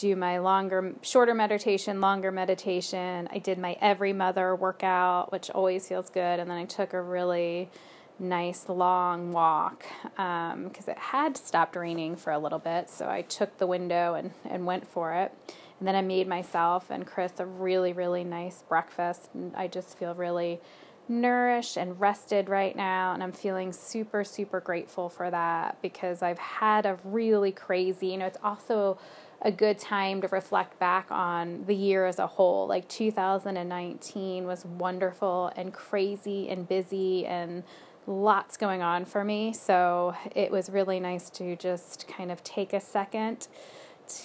do 0.00 0.16
my 0.16 0.38
longer, 0.38 0.94
shorter 1.02 1.34
meditation, 1.34 2.00
longer 2.00 2.30
meditation. 2.30 3.28
I 3.32 3.38
did 3.38 3.58
my 3.58 3.76
Every 3.80 4.12
Mother 4.12 4.54
workout, 4.54 5.32
which 5.32 5.50
always 5.50 5.88
feels 5.88 6.10
good. 6.10 6.40
And 6.40 6.50
then 6.50 6.56
I 6.56 6.64
took 6.64 6.92
a 6.92 7.02
really 7.02 7.70
nice 8.18 8.68
long 8.68 9.32
walk 9.32 9.84
because 10.02 10.88
um, 10.88 10.88
it 10.88 10.98
had 10.98 11.36
stopped 11.36 11.76
raining 11.76 12.16
for 12.16 12.32
a 12.32 12.38
little 12.38 12.58
bit. 12.58 12.90
So 12.90 13.08
I 13.08 13.22
took 13.22 13.58
the 13.58 13.66
window 13.66 14.14
and, 14.14 14.32
and 14.44 14.66
went 14.66 14.86
for 14.86 15.14
it. 15.14 15.32
And 15.78 15.86
then 15.86 15.94
I 15.94 16.02
made 16.02 16.26
myself 16.26 16.90
and 16.90 17.06
Chris 17.06 17.32
a 17.38 17.46
really, 17.46 17.92
really 17.92 18.24
nice 18.24 18.62
breakfast. 18.62 19.28
And 19.34 19.54
I 19.54 19.68
just 19.68 19.96
feel 19.98 20.14
really 20.14 20.60
nourished 21.08 21.76
and 21.76 21.98
rested 22.00 22.48
right 22.48 22.76
now. 22.76 23.14
And 23.14 23.22
I'm 23.22 23.32
feeling 23.32 23.72
super, 23.72 24.24
super 24.24 24.60
grateful 24.60 25.08
for 25.08 25.30
that 25.30 25.80
because 25.80 26.22
I've 26.22 26.38
had 26.38 26.84
a 26.84 26.98
really 27.04 27.52
crazy, 27.52 28.08
you 28.08 28.16
know, 28.18 28.26
it's 28.26 28.38
also 28.42 28.98
a 29.40 29.52
good 29.52 29.78
time 29.78 30.20
to 30.20 30.28
reflect 30.28 30.78
back 30.78 31.06
on 31.10 31.64
the 31.66 31.74
year 31.74 32.06
as 32.06 32.18
a 32.18 32.26
whole. 32.26 32.66
Like 32.66 32.88
2019 32.88 34.46
was 34.46 34.64
wonderful 34.64 35.52
and 35.56 35.72
crazy 35.72 36.48
and 36.48 36.68
busy 36.68 37.24
and 37.24 37.62
lots 38.06 38.56
going 38.56 38.82
on 38.82 39.04
for 39.04 39.22
me. 39.22 39.52
So 39.52 40.16
it 40.34 40.50
was 40.50 40.70
really 40.70 40.98
nice 40.98 41.30
to 41.30 41.54
just 41.56 42.08
kind 42.08 42.32
of 42.32 42.42
take 42.42 42.72
a 42.72 42.80
second 42.80 43.46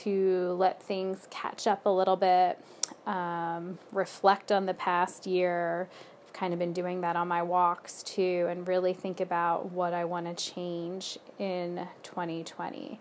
to 0.02 0.56
let 0.58 0.82
things 0.82 1.28
catch 1.30 1.68
up 1.68 1.86
a 1.86 1.90
little 1.90 2.16
bit, 2.16 2.58
um, 3.06 3.78
reflect 3.92 4.52
on 4.52 4.66
the 4.66 4.74
past 4.74 5.28
year. 5.28 5.90
I've 6.26 6.34
kind 6.34 6.54
of 6.54 6.60
been 6.60 6.74
doing 6.74 7.02
that 7.02 7.18
on 7.18 7.28
my 7.28 7.44
walks 7.44 8.02
too, 8.02 8.48
and 8.50 8.66
really 8.66 8.94
think 8.94 9.20
about 9.20 9.72
what 9.72 9.94
I 9.94 10.06
want 10.06 10.26
to 10.26 10.52
change 10.52 11.20
in 11.38 11.86
2020. 12.04 13.00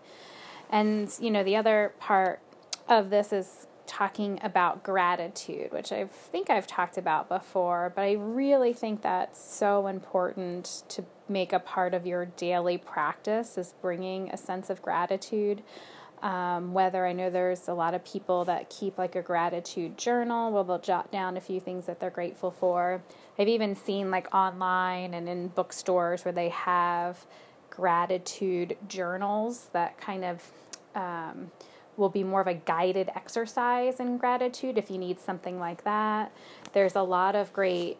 And, 0.73 1.07
you 1.21 1.29
know, 1.29 1.43
the 1.43 1.55
other 1.55 1.93
part 1.99 2.41
of 2.89 3.11
this 3.11 3.31
is 3.31 3.67
talking 3.85 4.39
about 4.41 4.81
gratitude, 4.81 5.71
which 5.71 5.91
I 5.91 6.05
think 6.05 6.49
I've 6.49 6.65
talked 6.65 6.97
about 6.97 7.29
before, 7.29 7.93
but 7.95 8.01
I 8.01 8.13
really 8.13 8.73
think 8.73 9.03
that's 9.03 9.39
so 9.39 9.85
important 9.85 10.81
to 10.89 11.05
make 11.29 11.53
a 11.53 11.59
part 11.59 11.93
of 11.93 12.07
your 12.07 12.25
daily 12.25 12.79
practice 12.79 13.55
is 13.55 13.75
bringing 13.83 14.31
a 14.31 14.37
sense 14.37 14.71
of 14.71 14.81
gratitude. 14.81 15.61
Um, 16.23 16.73
whether 16.73 17.05
I 17.05 17.13
know 17.13 17.29
there's 17.29 17.67
a 17.67 17.73
lot 17.75 17.93
of 17.93 18.03
people 18.03 18.43
that 18.45 18.71
keep 18.71 18.97
like 18.97 19.15
a 19.15 19.21
gratitude 19.21 19.95
journal 19.95 20.51
where 20.51 20.63
they'll 20.63 20.79
jot 20.79 21.11
down 21.11 21.37
a 21.37 21.41
few 21.41 21.59
things 21.59 21.85
that 21.85 21.99
they're 21.99 22.09
grateful 22.09 22.49
for. 22.49 23.03
I've 23.37 23.47
even 23.47 23.75
seen 23.75 24.09
like 24.09 24.33
online 24.33 25.13
and 25.13 25.29
in 25.29 25.49
bookstores 25.49 26.25
where 26.25 26.31
they 26.31 26.49
have 26.49 27.27
gratitude 27.69 28.77
journals 28.87 29.69
that 29.73 29.99
kind 29.99 30.23
of 30.23 30.41
um, 30.95 31.51
will 31.97 32.09
be 32.09 32.23
more 32.23 32.41
of 32.41 32.47
a 32.47 32.53
guided 32.53 33.09
exercise 33.15 33.99
in 33.99 34.17
gratitude 34.17 34.77
if 34.77 34.89
you 34.89 34.97
need 34.97 35.19
something 35.19 35.59
like 35.59 35.83
that. 35.83 36.31
There's 36.73 36.95
a 36.95 37.01
lot 37.01 37.35
of 37.35 37.53
great 37.53 37.99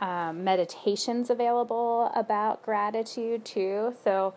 um, 0.00 0.44
meditations 0.44 1.30
available 1.30 2.10
about 2.14 2.62
gratitude 2.62 3.44
too. 3.44 3.94
So, 4.04 4.34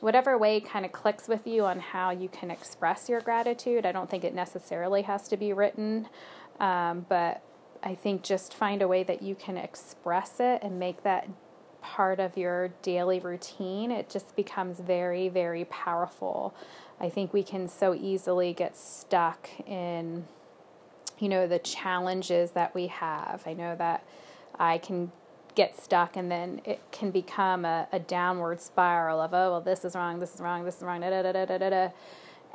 whatever 0.00 0.36
way 0.36 0.60
kind 0.60 0.84
of 0.84 0.92
clicks 0.92 1.26
with 1.26 1.46
you 1.46 1.64
on 1.64 1.80
how 1.80 2.10
you 2.10 2.28
can 2.28 2.50
express 2.50 3.08
your 3.08 3.20
gratitude, 3.20 3.86
I 3.86 3.92
don't 3.92 4.10
think 4.10 4.24
it 4.24 4.34
necessarily 4.34 5.02
has 5.02 5.26
to 5.28 5.38
be 5.38 5.54
written, 5.54 6.08
um, 6.60 7.06
but 7.08 7.42
I 7.82 7.94
think 7.94 8.22
just 8.22 8.52
find 8.52 8.82
a 8.82 8.88
way 8.88 9.04
that 9.04 9.22
you 9.22 9.34
can 9.34 9.56
express 9.56 10.38
it 10.38 10.62
and 10.62 10.78
make 10.78 11.02
that 11.04 11.28
part 11.80 12.18
of 12.20 12.36
your 12.36 12.68
daily 12.82 13.20
routine. 13.20 13.90
It 13.90 14.10
just 14.10 14.34
becomes 14.36 14.80
very, 14.80 15.28
very 15.28 15.64
powerful. 15.66 16.54
I 17.00 17.08
think 17.10 17.32
we 17.32 17.42
can 17.42 17.68
so 17.68 17.94
easily 17.94 18.52
get 18.52 18.76
stuck 18.76 19.48
in, 19.66 20.26
you 21.18 21.28
know, 21.28 21.46
the 21.46 21.58
challenges 21.58 22.52
that 22.52 22.74
we 22.74 22.86
have. 22.86 23.42
I 23.46 23.52
know 23.52 23.76
that 23.76 24.04
I 24.58 24.78
can 24.78 25.12
get 25.54 25.78
stuck 25.80 26.16
and 26.16 26.30
then 26.30 26.60
it 26.64 26.80
can 26.92 27.10
become 27.10 27.64
a, 27.64 27.88
a 27.92 27.98
downward 27.98 28.60
spiral 28.60 29.20
of, 29.20 29.34
oh, 29.34 29.50
well, 29.52 29.60
this 29.60 29.84
is 29.84 29.96
wrong, 29.96 30.20
this 30.20 30.34
is 30.34 30.40
wrong, 30.40 30.64
this 30.64 30.76
is 30.76 30.82
wrong, 30.82 31.00
da 31.00 31.10
da 31.10 31.32
da 31.32 31.44
da 31.44 31.58
da 31.58 31.70
da. 31.70 31.88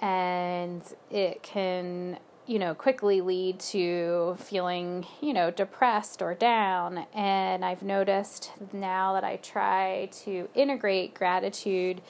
And 0.01 0.81
it 1.11 1.43
can, 1.43 2.17
you 2.47 2.57
know, 2.57 2.73
quickly 2.73 3.21
lead 3.21 3.59
to 3.59 4.35
feeling, 4.39 5.05
you 5.19 5.33
know, 5.33 5.51
depressed 5.51 6.21
or 6.21 6.33
down. 6.33 7.05
And 7.13 7.65
I've 7.65 7.83
noticed 7.83 8.51
now 8.73 9.13
that 9.13 9.23
I 9.23 9.37
try 9.37 10.09
to 10.23 10.47
integrate 10.55 11.13
gratitude 11.13 12.01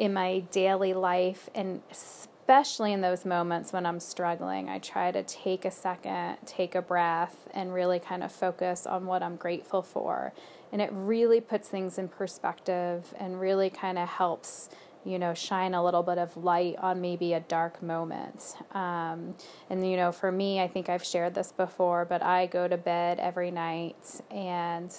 in 0.00 0.14
my 0.14 0.38
daily 0.50 0.94
life 0.94 1.50
and 1.54 1.82
especially 1.90 2.94
in 2.94 3.02
those 3.02 3.26
moments 3.26 3.70
when 3.70 3.84
I'm 3.84 4.00
struggling, 4.00 4.70
I 4.70 4.78
try 4.78 5.12
to 5.12 5.22
take 5.22 5.66
a 5.66 5.70
second, 5.70 6.38
take 6.46 6.74
a 6.74 6.80
breath, 6.80 7.46
and 7.52 7.74
really 7.74 7.98
kind 7.98 8.24
of 8.24 8.32
focus 8.32 8.86
on 8.86 9.04
what 9.04 9.22
I'm 9.22 9.36
grateful 9.36 9.82
for. 9.82 10.32
And 10.72 10.80
it 10.80 10.88
really 10.90 11.42
puts 11.42 11.68
things 11.68 11.98
in 11.98 12.08
perspective 12.08 13.12
and 13.18 13.38
really 13.38 13.68
kind 13.68 13.98
of 13.98 14.08
helps, 14.08 14.70
you 15.04 15.18
know, 15.18 15.34
shine 15.34 15.74
a 15.74 15.84
little 15.84 16.02
bit 16.02 16.16
of 16.16 16.34
light 16.34 16.76
on 16.78 17.02
maybe 17.02 17.34
a 17.34 17.40
dark 17.40 17.82
moment. 17.82 18.56
Um, 18.72 19.34
and, 19.68 19.88
you 19.88 19.98
know, 19.98 20.12
for 20.12 20.32
me, 20.32 20.60
I 20.60 20.66
think 20.66 20.88
I've 20.88 21.04
shared 21.04 21.34
this 21.34 21.52
before, 21.52 22.06
but 22.06 22.22
I 22.22 22.46
go 22.46 22.66
to 22.66 22.78
bed 22.78 23.20
every 23.20 23.50
night 23.50 24.22
and 24.30 24.90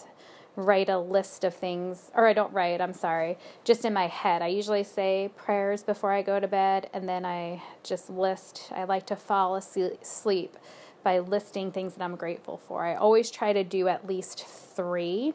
write 0.56 0.90
a 0.90 1.00
list 1.00 1.44
of 1.44 1.56
things, 1.56 2.12
or 2.14 2.28
I 2.28 2.34
don't 2.34 2.52
write, 2.54 2.82
I'm 2.82 2.94
sorry, 2.94 3.38
just 3.64 3.86
in 3.86 3.94
my 3.94 4.08
head. 4.08 4.42
I 4.42 4.48
usually 4.48 4.84
say 4.84 5.32
prayers 5.36 5.84
before 5.84 6.12
I 6.12 6.22
go 6.22 6.40
to 6.40 6.48
bed, 6.48 6.90
and 6.94 7.08
then 7.08 7.26
I 7.26 7.62
just 7.84 8.10
list, 8.10 8.72
I 8.76 8.84
like 8.84 9.06
to 9.08 9.16
fall 9.16 9.56
asleep 9.56 10.58
by 11.04 11.20
listing 11.20 11.72
things 11.72 11.96
that 11.96 12.04
I'm 12.04 12.16
grateful 12.16 12.58
for. 12.58 12.86
I 12.86 12.96
always 12.96 13.32
try 13.32 13.54
to 13.54 13.64
do 13.64 13.88
at 13.88 14.08
least 14.08 14.46
three, 14.46 15.34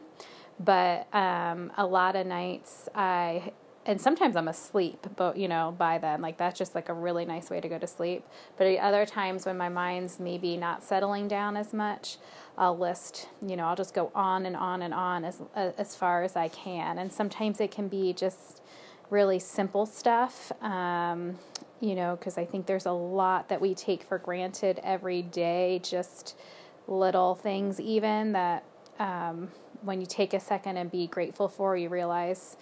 but 0.59 1.13
um, 1.13 1.71
a 1.77 1.85
lot 1.85 2.15
of 2.15 2.25
nights 2.25 2.87
I 2.95 3.51
and 3.87 4.01
sometimes 4.01 4.35
I'm 4.35 4.49
asleep, 4.49 5.07
but 5.15 5.37
you 5.37 5.47
know, 5.47 5.73
by 5.75 5.97
then, 5.97 6.21
like 6.21 6.37
that's 6.37 6.59
just 6.59 6.75
like 6.75 6.89
a 6.89 6.93
really 6.93 7.23
nice 7.23 7.49
way 7.49 7.61
to 7.61 7.69
go 7.69 7.79
to 7.79 7.87
sleep. 7.87 8.25
But 8.57 8.67
other 8.79 9.05
times 9.05 9.45
when 9.45 9.57
my 9.57 9.69
mind's 9.69 10.19
maybe 10.19 10.57
not 10.57 10.83
settling 10.83 11.29
down 11.29 11.55
as 11.55 11.73
much, 11.73 12.17
I'll 12.57 12.77
list, 12.77 13.27
you 13.45 13.55
know, 13.55 13.65
I'll 13.65 13.75
just 13.75 13.93
go 13.93 14.11
on 14.15 14.45
and 14.45 14.55
on 14.55 14.81
and 14.81 14.93
on 14.93 15.23
as 15.25 15.41
as 15.55 15.95
far 15.95 16.23
as 16.23 16.35
I 16.35 16.47
can. 16.47 16.97
And 16.97 17.11
sometimes 17.11 17.59
it 17.61 17.71
can 17.71 17.87
be 17.87 18.13
just 18.13 18.61
really 19.09 19.39
simple 19.39 19.85
stuff, 19.85 20.51
um, 20.61 21.37
you 21.79 21.95
know, 21.95 22.15
because 22.15 22.37
I 22.37 22.45
think 22.45 22.65
there's 22.65 22.85
a 22.85 22.91
lot 22.91 23.49
that 23.49 23.61
we 23.61 23.75
take 23.75 24.03
for 24.03 24.17
granted 24.17 24.79
every 24.83 25.21
day, 25.21 25.79
just 25.83 26.35
little 26.87 27.35
things, 27.35 27.79
even 27.79 28.33
that 28.33 28.63
um, 28.99 29.49
when 29.81 30.01
you 30.01 30.07
take 30.07 30.33
a 30.33 30.39
second 30.39 30.77
and 30.77 30.89
be 30.91 31.07
grateful 31.07 31.47
for, 31.47 31.77
you 31.77 31.89
realize 31.89 32.57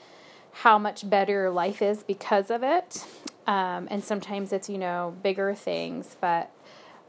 how 0.52 0.78
much 0.78 1.10
better 1.10 1.50
life 1.50 1.82
is 1.82 2.04
because 2.04 2.52
of 2.52 2.64
it. 2.64 3.06
Um, 3.48 3.88
and 3.92 4.04
sometimes 4.04 4.52
it's, 4.52 4.70
you 4.70 4.78
know, 4.78 5.16
bigger 5.22 5.54
things, 5.54 6.18
but 6.20 6.52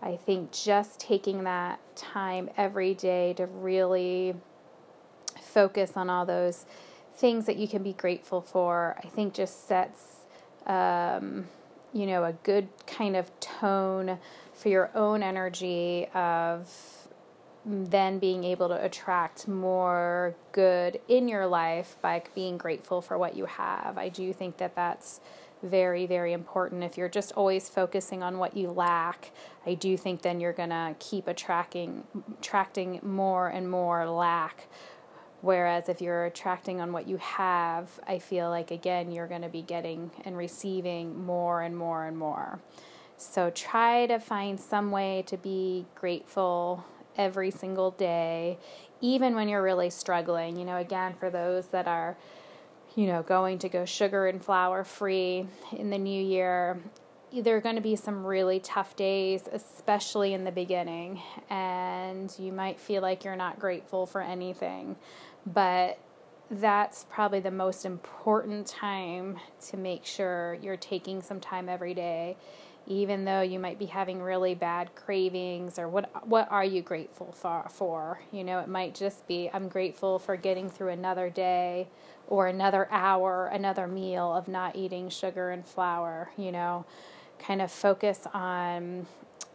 I 0.03 0.17
think 0.17 0.53
just 0.53 1.01
taking 1.01 1.45
that 1.45 1.81
time 1.97 2.51
every 2.57 2.95
day 2.95 3.33
to 3.35 3.47
really 3.47 4.35
focus 5.41 5.93
on 5.97 6.11
all 6.11 6.27
those 6.27 6.67
things 7.15 7.47
that 7.47 7.57
you 7.57 7.67
can 7.67 7.83
be 7.83 7.95
grateful 7.95 8.41
for, 8.41 8.97
I 9.03 9.09
think 9.09 9.33
just 9.33 9.67
sets, 9.67 10.27
um, 10.67 11.47
you 11.93 12.07
know, 12.07 12.25
a 12.25 12.35
good 12.35 12.69
kind 12.87 13.17
of 13.17 13.31
tone 13.41 14.19
for 14.53 14.69
your 14.69 14.91
own 14.95 15.23
energy 15.23 16.09
of 16.15 16.71
then 17.65 18.19
being 18.19 18.45
able 18.45 18.69
to 18.69 18.85
attract 18.85 19.49
more 19.49 20.37
good 20.53 21.01
in 21.09 21.27
your 21.27 21.47
life 21.47 21.97
by 22.01 22.23
being 22.35 22.57
grateful 22.57 23.01
for 23.01 23.19
what 23.19 23.37
you 23.37 23.47
have. 23.47 23.99
I 23.99 24.09
do 24.09 24.33
think 24.33 24.59
that 24.59 24.77
that's 24.77 25.21
very, 25.69 26.07
very 26.07 26.33
important. 26.33 26.83
If 26.83 26.97
you're 26.97 27.09
just 27.09 27.33
always 27.33 27.69
focusing 27.69 28.23
on 28.23 28.39
what 28.39 28.57
you 28.57 28.71
lack, 28.71 29.33
I 29.67 29.75
do 29.75 29.97
think 29.97 30.23
then 30.23 30.41
you're 30.41 30.53
to 30.71 30.95
keep 30.99 31.29
attracting, 31.29 32.05
attracting 32.39 33.01
more 33.03 33.49
and 33.49 33.71
more 33.71 34.09
lack. 34.09 34.69
Whereas 35.43 35.89
if 35.89 36.01
you're 36.01 36.25
attracting 36.25 36.81
on 36.81 36.93
what 36.93 37.07
you 37.07 37.19
have, 37.19 38.01
I 38.07 38.19
feel 38.19 38.51
like 38.51 38.71
again, 38.71 39.13
you're 39.13 39.29
to 39.43 39.49
be 39.49 39.63
getting 39.63 40.11
and 40.25 40.37
receiving 40.37 41.25
more 41.25 41.63
and 41.63 41.77
more 41.77 42.07
and 42.07 42.17
more. 42.17 42.61
So 43.17 43.51
try 43.51 44.07
to 44.07 44.19
find 44.19 44.59
some 44.59 44.91
way 44.91 45.25
to 45.27 45.37
be 45.37 45.87
grateful 45.95 46.85
every 47.17 47.51
single 47.51 47.91
day, 47.93 48.59
even 49.01 49.35
when 49.35 49.49
you're 49.49 49.63
really 49.63 49.91
struggling. 49.91 50.57
You 50.57 50.65
know, 50.65 50.77
again, 50.77 51.15
for 51.19 51.31
those 51.31 51.69
that 51.69 51.87
are, 51.87 52.17
you 52.97 53.07
know, 53.07 53.23
going 53.23 53.59
to 53.59 53.69
go 53.69 53.85
sugar 53.85 54.27
and 54.27 54.43
flour 54.45 54.83
free 54.83 55.47
in 55.77 55.91
the 55.91 55.99
new 55.99 56.23
year, 56.25 56.81
there 57.33 57.57
are 57.57 57.61
going 57.61 57.77
to 57.77 57.83
be 57.83 57.95
some 57.95 58.25
really 58.25 58.59
tough 58.59 58.97
days, 58.97 59.49
especially 59.53 60.33
in 60.33 60.45
the 60.45 60.51
beginning, 60.51 61.21
and 61.51 62.35
you 62.39 62.53
might 62.53 62.81
feel 62.81 63.03
like 63.03 63.23
you're 63.23 63.37
not 63.37 63.59
grateful 63.59 64.07
for 64.07 64.23
anything. 64.23 64.97
But 65.45 65.99
that's 66.51 67.05
probably 67.11 67.41
the 67.41 67.51
most 67.51 67.85
important 67.85 68.67
time 68.67 69.39
to 69.69 69.77
make 69.77 70.07
sure 70.07 70.57
you're 70.63 70.77
taking 70.77 71.21
some 71.21 71.41
time 71.41 71.69
every 71.69 71.93
day 71.93 72.37
even 72.87 73.25
though 73.25 73.41
you 73.41 73.59
might 73.59 73.79
be 73.79 73.87
having 73.87 74.23
really 74.23 74.55
bad 74.55 74.95
cravings 74.95 75.79
or 75.79 75.89
what 75.89 76.27
what 76.27 76.51
are 76.51 76.65
you 76.65 76.83
grateful 76.83 77.33
for 77.33 77.67
for? 77.69 78.21
You 78.33 78.45
know 78.45 78.61
it 78.61 78.69
might 78.69 78.95
just 78.95 79.27
be 79.27 79.51
i'm 79.53 79.69
grateful 79.69 80.19
for 80.19 80.37
getting 80.37 80.71
through 80.71 80.91
another 80.91 81.31
day 81.31 81.89
or 82.29 82.47
another 82.49 82.89
hour 82.91 83.47
another 83.47 83.87
meal 83.87 84.33
of 84.35 84.49
not 84.49 84.77
eating 84.77 85.09
sugar 85.09 85.51
and 85.51 85.65
flour 85.67 86.31
you 86.37 86.53
know? 86.53 86.85
Kind 87.39 87.61
of 87.61 87.71
focus 87.71 88.27
on 88.33 89.07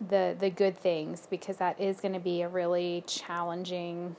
the 0.10 0.36
the 0.40 0.50
good 0.50 0.78
things 0.78 1.28
because 1.30 1.58
that 1.58 1.80
is 1.80 2.00
going 2.02 2.14
to 2.14 2.20
be 2.20 2.42
a 2.42 2.48
really 2.48 3.04
challenging 3.08 4.16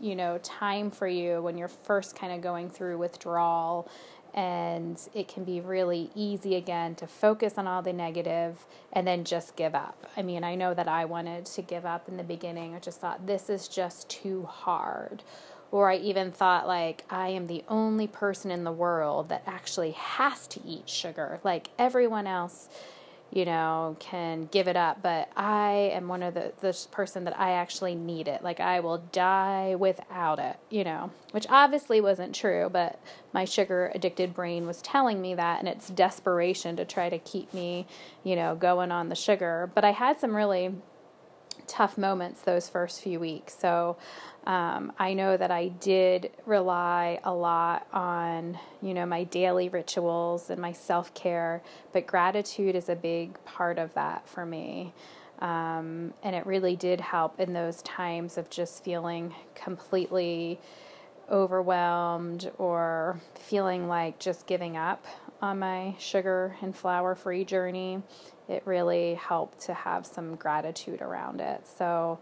you 0.00 0.14
know 0.14 0.38
time 0.38 0.90
for 0.90 1.08
you 1.08 1.42
when 1.42 1.58
you're 1.58 1.68
first 1.68 2.14
kind 2.16 2.32
of 2.32 2.40
going 2.40 2.70
through 2.70 2.98
withdrawal 2.98 3.88
and 4.34 5.00
it 5.14 5.28
can 5.28 5.44
be 5.44 5.60
really 5.60 6.10
easy 6.14 6.54
again 6.54 6.94
to 6.96 7.06
focus 7.06 7.54
on 7.56 7.66
all 7.66 7.82
the 7.82 7.92
negative 7.92 8.66
and 8.92 9.06
then 9.06 9.24
just 9.24 9.56
give 9.56 9.74
up. 9.74 10.06
I 10.16 10.22
mean, 10.22 10.44
I 10.44 10.54
know 10.54 10.74
that 10.74 10.88
I 10.88 11.04
wanted 11.04 11.46
to 11.46 11.62
give 11.62 11.84
up 11.84 12.08
in 12.08 12.16
the 12.16 12.22
beginning. 12.22 12.74
I 12.74 12.78
just 12.78 13.00
thought 13.00 13.26
this 13.26 13.50
is 13.50 13.68
just 13.68 14.08
too 14.08 14.44
hard. 14.44 15.22
Or 15.70 15.90
I 15.90 15.96
even 15.96 16.32
thought 16.32 16.66
like 16.66 17.04
I 17.10 17.28
am 17.28 17.46
the 17.46 17.64
only 17.68 18.06
person 18.06 18.50
in 18.50 18.64
the 18.64 18.72
world 18.72 19.28
that 19.28 19.42
actually 19.46 19.92
has 19.92 20.46
to 20.48 20.60
eat 20.64 20.88
sugar. 20.88 21.40
Like 21.44 21.70
everyone 21.78 22.26
else 22.26 22.68
you 23.30 23.44
know, 23.44 23.96
can 24.00 24.48
give 24.50 24.68
it 24.68 24.76
up, 24.76 25.02
but 25.02 25.28
I 25.36 25.90
am 25.92 26.08
one 26.08 26.22
of 26.22 26.34
the 26.34 26.52
this 26.60 26.86
person 26.86 27.24
that 27.24 27.38
I 27.38 27.52
actually 27.52 27.94
need 27.94 28.26
it. 28.26 28.42
Like 28.42 28.58
I 28.58 28.80
will 28.80 28.98
die 29.12 29.74
without 29.74 30.38
it, 30.38 30.56
you 30.70 30.82
know, 30.82 31.10
which 31.32 31.46
obviously 31.50 32.00
wasn't 32.00 32.34
true, 32.34 32.70
but 32.72 32.98
my 33.34 33.44
sugar 33.44 33.92
addicted 33.94 34.32
brain 34.32 34.66
was 34.66 34.80
telling 34.80 35.20
me 35.20 35.34
that 35.34 35.58
and 35.58 35.68
it's 35.68 35.88
desperation 35.88 36.76
to 36.76 36.86
try 36.86 37.10
to 37.10 37.18
keep 37.18 37.52
me, 37.52 37.86
you 38.24 38.34
know, 38.34 38.54
going 38.54 38.90
on 38.90 39.10
the 39.10 39.14
sugar. 39.14 39.70
But 39.74 39.84
I 39.84 39.92
had 39.92 40.18
some 40.18 40.34
really 40.34 40.74
tough 41.68 41.98
moments 41.98 42.42
those 42.42 42.68
first 42.68 43.00
few 43.02 43.20
weeks. 43.20 43.56
So 43.56 43.96
um, 44.46 44.92
I 44.98 45.14
know 45.14 45.36
that 45.36 45.50
I 45.50 45.68
did 45.68 46.30
rely 46.46 47.20
a 47.22 47.32
lot 47.32 47.86
on, 47.92 48.58
you 48.82 48.94
know, 48.94 49.06
my 49.06 49.24
daily 49.24 49.68
rituals 49.68 50.50
and 50.50 50.60
my 50.60 50.72
self 50.72 51.12
care, 51.14 51.62
but 51.92 52.06
gratitude 52.06 52.74
is 52.74 52.88
a 52.88 52.96
big 52.96 53.42
part 53.44 53.78
of 53.78 53.92
that 53.94 54.28
for 54.28 54.46
me. 54.46 54.94
Um, 55.40 56.14
and 56.22 56.34
it 56.34 56.46
really 56.46 56.74
did 56.74 57.00
help 57.00 57.38
in 57.38 57.52
those 57.52 57.82
times 57.82 58.38
of 58.38 58.50
just 58.50 58.82
feeling 58.82 59.34
completely 59.54 60.58
overwhelmed 61.30 62.50
or 62.58 63.20
feeling 63.34 63.86
like 63.86 64.18
just 64.18 64.46
giving 64.46 64.76
up 64.76 65.04
on 65.40 65.58
my 65.58 65.94
sugar 65.98 66.56
and 66.62 66.74
flour 66.74 67.14
free 67.14 67.44
journey. 67.44 68.02
It 68.48 68.62
really 68.64 69.14
helped 69.14 69.60
to 69.62 69.74
have 69.74 70.06
some 70.06 70.36
gratitude 70.36 71.00
around 71.00 71.40
it. 71.40 71.66
So, 71.66 72.18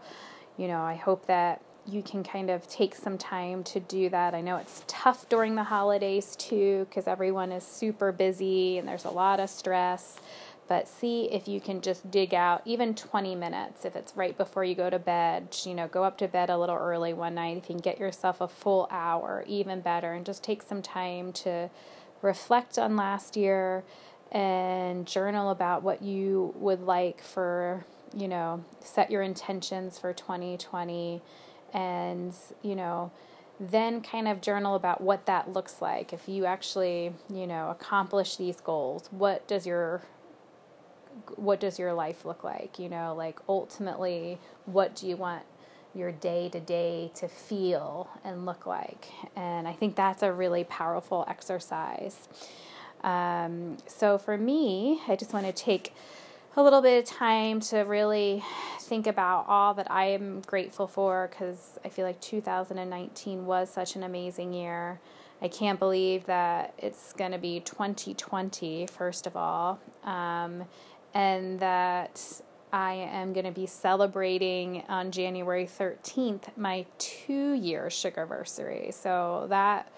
you 0.57 0.67
know, 0.67 0.81
I 0.81 0.95
hope 0.95 1.25
that 1.27 1.61
you 1.87 2.03
can 2.03 2.23
kind 2.23 2.49
of 2.49 2.67
take 2.67 2.93
some 2.93 3.17
time 3.17 3.63
to 3.63 3.79
do 3.79 4.09
that. 4.09 4.35
I 4.35 4.41
know 4.41 4.57
it's 4.57 4.83
tough 4.87 5.29
during 5.29 5.55
the 5.55 5.63
holidays 5.63 6.35
too 6.35 6.85
because 6.89 7.07
everyone 7.07 7.51
is 7.51 7.63
super 7.63 8.11
busy 8.11 8.77
and 8.77 8.87
there's 8.87 9.05
a 9.05 9.09
lot 9.09 9.39
of 9.39 9.49
stress. 9.49 10.19
But 10.67 10.89
see 10.89 11.31
if 11.31 11.47
you 11.47 11.61
can 11.61 11.79
just 11.79 12.11
dig 12.11 12.33
out 12.33 12.61
even 12.65 12.93
20 12.93 13.35
minutes 13.35 13.85
if 13.85 13.95
it's 13.95 14.17
right 14.17 14.37
before 14.37 14.65
you 14.65 14.75
go 14.75 14.89
to 14.89 14.99
bed. 14.99 15.55
You 15.63 15.73
know, 15.73 15.87
go 15.87 16.03
up 16.03 16.17
to 16.17 16.27
bed 16.27 16.49
a 16.49 16.57
little 16.57 16.75
early 16.75 17.13
one 17.13 17.35
night. 17.35 17.55
If 17.55 17.69
you 17.69 17.75
can 17.75 17.77
get 17.77 17.99
yourself 17.99 18.41
a 18.41 18.49
full 18.49 18.89
hour, 18.91 19.45
even 19.47 19.79
better, 19.79 20.11
and 20.11 20.25
just 20.25 20.43
take 20.43 20.61
some 20.61 20.81
time 20.81 21.31
to 21.33 21.69
reflect 22.27 22.77
on 22.77 22.95
last 22.95 23.35
year 23.35 23.83
and 24.31 25.07
journal 25.07 25.49
about 25.49 25.81
what 25.81 26.01
you 26.03 26.53
would 26.57 26.81
like 26.81 27.23
for, 27.23 27.85
you 28.13 28.27
know, 28.27 28.63
set 28.83 29.09
your 29.09 29.21
intentions 29.21 29.97
for 29.97 30.13
2020 30.13 31.21
and 31.73 32.33
you 32.61 32.75
know 32.75 33.11
then 33.59 34.01
kind 34.01 34.27
of 34.27 34.39
journal 34.39 34.75
about 34.75 35.01
what 35.01 35.25
that 35.25 35.51
looks 35.51 35.81
like. 35.81 36.13
If 36.13 36.29
you 36.29 36.45
actually 36.45 37.13
you 37.29 37.47
know 37.47 37.69
accomplish 37.69 38.37
these 38.37 38.61
goals 38.61 39.09
what 39.11 39.47
does 39.47 39.65
your 39.65 40.01
what 41.35 41.59
does 41.59 41.77
your 41.79 41.93
life 41.93 42.23
look 42.25 42.43
like? 42.43 42.79
You 42.79 42.89
know 42.89 43.13
like 43.15 43.39
ultimately 43.49 44.39
what 44.65 44.95
do 44.95 45.07
you 45.07 45.17
want 45.17 45.43
your 45.97 46.11
day 46.11 46.49
to 46.49 46.59
day 46.59 47.11
to 47.15 47.27
feel 47.27 48.09
and 48.23 48.45
look 48.45 48.65
like. 48.65 49.07
And 49.35 49.67
i 49.67 49.73
think 49.73 49.95
that's 49.95 50.23
a 50.23 50.31
really 50.31 50.63
powerful 50.63 51.25
exercise. 51.27 52.27
Um, 53.03 53.77
so 53.85 54.17
for 54.17 54.37
me 54.37 55.01
i 55.07 55.15
just 55.15 55.31
want 55.31 55.45
to 55.45 55.51
take 55.51 55.93
a 56.57 56.63
little 56.63 56.81
bit 56.81 57.03
of 57.03 57.05
time 57.05 57.59
to 57.59 57.81
really 57.81 58.43
think 58.79 59.05
about 59.05 59.45
all 59.47 59.75
that 59.75 59.91
I 59.91 60.05
am 60.05 60.41
grateful 60.41 60.87
for 60.87 61.29
because 61.29 61.77
I 61.85 61.89
feel 61.89 62.03
like 62.03 62.19
2019 62.19 63.45
was 63.45 63.69
such 63.69 63.95
an 63.95 64.01
amazing 64.01 64.53
year. 64.53 64.99
I 65.39 65.49
can't 65.49 65.77
believe 65.77 66.25
that 66.25 66.73
it's 66.79 67.13
going 67.13 67.31
to 67.31 67.37
be 67.37 67.59
2020, 67.59 68.87
first 68.87 69.27
of 69.27 69.37
all, 69.37 69.79
um, 70.03 70.63
and 71.13 71.59
that 71.59 72.41
I 72.71 72.93
am 72.93 73.33
going 73.33 73.45
to 73.45 73.51
be 73.51 73.65
celebrating 73.65 74.83
on 74.89 75.11
January 75.11 75.65
13th 75.65 76.57
my 76.57 76.85
two 76.97 77.53
year 77.53 77.89
sugar 77.89 78.21
anniversary. 78.21 78.91
So 78.91 79.47
that 79.49 79.89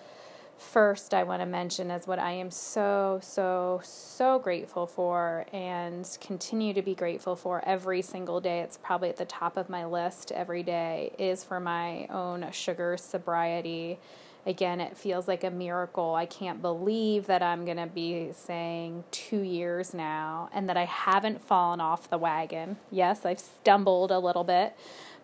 first 0.57 1.13
I 1.13 1.23
want 1.23 1.41
to 1.41 1.45
mention 1.45 1.89
is 1.89 2.05
what 2.05 2.19
I 2.19 2.31
am 2.33 2.51
so, 2.51 3.19
so, 3.23 3.81
so 3.83 4.39
grateful 4.39 4.85
for 4.85 5.45
and 5.53 6.05
continue 6.21 6.73
to 6.73 6.81
be 6.81 6.93
grateful 6.93 7.35
for 7.35 7.63
every 7.65 8.01
single 8.01 8.41
day. 8.41 8.59
It's 8.59 8.77
probably 8.77 9.09
at 9.09 9.17
the 9.17 9.25
top 9.25 9.57
of 9.57 9.69
my 9.69 9.85
list 9.85 10.31
every 10.31 10.63
day 10.63 11.13
is 11.17 11.43
for 11.43 11.59
my 11.59 12.07
own 12.07 12.51
sugar 12.51 12.97
sobriety. 12.97 13.99
Again, 14.45 14.79
it 14.79 14.97
feels 14.97 15.27
like 15.27 15.43
a 15.43 15.51
miracle. 15.51 16.15
I 16.15 16.25
can't 16.25 16.61
believe 16.61 17.27
that 17.27 17.43
I'm 17.43 17.65
going 17.65 17.77
to 17.77 17.87
be 17.87 18.31
saying 18.33 19.03
two 19.11 19.41
years 19.41 19.93
now 19.93 20.49
and 20.53 20.69
that 20.69 20.77
I 20.77 20.85
haven't 20.85 21.41
fallen 21.41 21.81
off 21.81 22.09
the 22.09 22.17
wagon. 22.17 22.77
Yes, 22.89 23.25
I've 23.25 23.39
stumbled 23.39 24.11
a 24.11 24.19
little 24.19 24.43
bit 24.43 24.75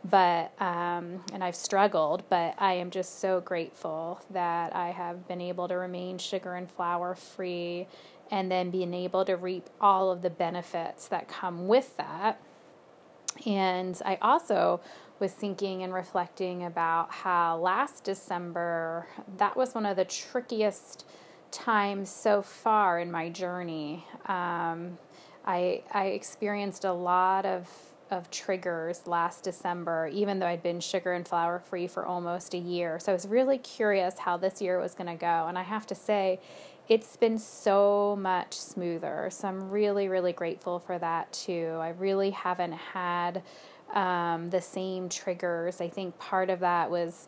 but 0.10 0.52
um, 0.62 1.24
and 1.34 1.44
I've 1.44 1.56
struggled, 1.56 2.24
but 2.30 2.54
I 2.60 2.74
am 2.74 2.92
just 2.92 3.20
so 3.20 3.42
grateful 3.42 4.22
that 4.30 4.76
I 4.76 4.90
have 4.92 5.28
been 5.28 5.42
able 5.42 5.68
to 5.68 5.76
remain 5.76 6.18
sugar 6.18 6.54
and 6.54 6.70
flour 6.70 7.16
free, 7.16 7.88
and 8.30 8.52
then 8.52 8.70
being 8.70 8.94
able 8.94 9.26
to 9.26 9.36
reap 9.36 9.70
all 9.82 10.12
of 10.12 10.22
the 10.22 10.30
benefits 10.30 11.08
that 11.08 11.28
come 11.28 11.68
with 11.68 11.98
that. 11.98 12.40
And 13.46 14.00
I 14.06 14.18
also 14.22 14.80
was 15.20 15.32
thinking 15.32 15.84
and 15.84 15.94
reflecting 15.94 16.64
about 16.66 17.12
how 17.12 17.58
last 17.58 18.04
December 18.04 19.08
that 19.38 19.56
was 19.56 19.74
one 19.74 19.86
of 19.86 19.96
the 19.96 20.06
trickiest 20.06 21.06
times 21.52 22.10
so 22.10 22.42
far 22.42 23.00
in 23.00 23.12
my 23.12 23.30
journey. 23.30 24.06
Um, 24.26 24.98
I 25.46 25.84
I 25.94 26.08
experienced 26.08 26.86
a 26.86 26.94
lot 26.94 27.46
of 27.46 27.70
of 28.12 28.30
triggers 28.30 29.08
last 29.08 29.44
December, 29.44 30.08
even 30.08 30.40
though 30.40 30.46
I'd 30.46 30.62
been 30.62 30.80
sugar 30.80 31.14
and 31.14 31.28
flour 31.28 31.60
free 31.60 31.88
for 31.88 32.06
almost 32.06 32.54
a 32.54 32.58
year. 32.58 33.00
So 33.00 33.12
I 33.12 33.16
was 33.16 33.28
really 33.28 33.58
curious 33.58 34.20
how 34.20 34.38
this 34.38 34.62
year 34.62 34.80
was 34.80 34.94
going 34.94 35.08
to 35.08 35.16
go. 35.16 35.48
And 35.48 35.58
I 35.58 35.64
have 35.64 35.88
to 35.88 35.96
say, 35.96 36.40
it's 36.88 37.18
been 37.18 37.40
so 37.40 38.16
much 38.16 38.54
smoother. 38.54 39.30
So 39.32 39.48
I'm 39.48 39.72
really, 39.72 40.08
really 40.08 40.34
grateful 40.34 40.78
for 40.78 41.00
that 41.00 41.34
too. 41.34 41.78
I 41.82 41.90
really 41.90 42.30
haven't 42.30 42.74
had 42.74 43.42
um, 43.96 44.50
the 44.50 44.62
same 44.62 45.10
triggers. 45.10 45.82
I 45.82 45.90
think 45.90 46.18
part 46.20 46.50
of 46.50 46.60
that 46.60 46.92
was 46.92 47.28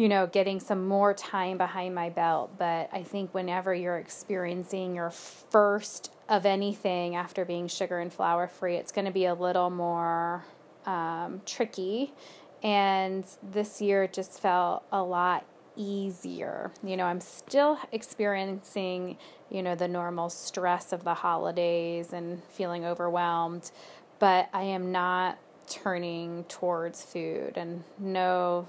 you 0.00 0.08
know, 0.08 0.26
getting 0.26 0.58
some 0.58 0.88
more 0.88 1.12
time 1.12 1.58
behind 1.58 1.94
my 1.94 2.08
belt. 2.08 2.56
But 2.56 2.88
I 2.90 3.02
think 3.02 3.34
whenever 3.34 3.74
you're 3.74 3.98
experiencing 3.98 4.94
your 4.94 5.10
first 5.10 6.10
of 6.26 6.46
anything 6.46 7.16
after 7.16 7.44
being 7.44 7.68
sugar 7.68 7.98
and 7.98 8.10
flour 8.10 8.48
free, 8.48 8.76
it's 8.76 8.92
going 8.92 9.04
to 9.04 9.10
be 9.10 9.26
a 9.26 9.34
little 9.34 9.68
more 9.68 10.42
um, 10.86 11.42
tricky. 11.44 12.14
And 12.62 13.26
this 13.42 13.82
year 13.82 14.06
just 14.06 14.40
felt 14.40 14.84
a 14.90 15.02
lot 15.02 15.44
easier. 15.76 16.72
You 16.82 16.96
know, 16.96 17.04
I'm 17.04 17.20
still 17.20 17.78
experiencing, 17.92 19.18
you 19.50 19.62
know, 19.62 19.74
the 19.74 19.88
normal 19.88 20.30
stress 20.30 20.94
of 20.94 21.04
the 21.04 21.12
holidays 21.14 22.14
and 22.14 22.42
feeling 22.44 22.86
overwhelmed, 22.86 23.70
but 24.18 24.48
I 24.54 24.62
am 24.62 24.92
not 24.92 25.38
turning 25.70 26.44
towards 26.44 27.02
food 27.02 27.54
and 27.56 27.84
no 27.98 28.68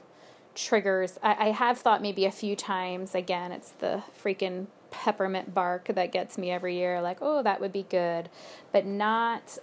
triggers. 0.55 1.17
I, 1.21 1.47
I 1.47 1.51
have 1.51 1.79
thought 1.79 2.01
maybe 2.01 2.25
a 2.25 2.31
few 2.31 2.55
times, 2.55 3.15
again, 3.15 3.51
it's 3.51 3.71
the 3.71 4.03
freaking 4.23 4.67
peppermint 4.91 5.53
bark 5.53 5.87
that 5.87 6.11
gets 6.11 6.37
me 6.37 6.51
every 6.51 6.75
year, 6.77 7.01
like, 7.01 7.17
oh, 7.21 7.41
that 7.43 7.59
would 7.59 7.73
be 7.73 7.83
good, 7.83 8.29
but 8.71 8.85
not 8.85 9.57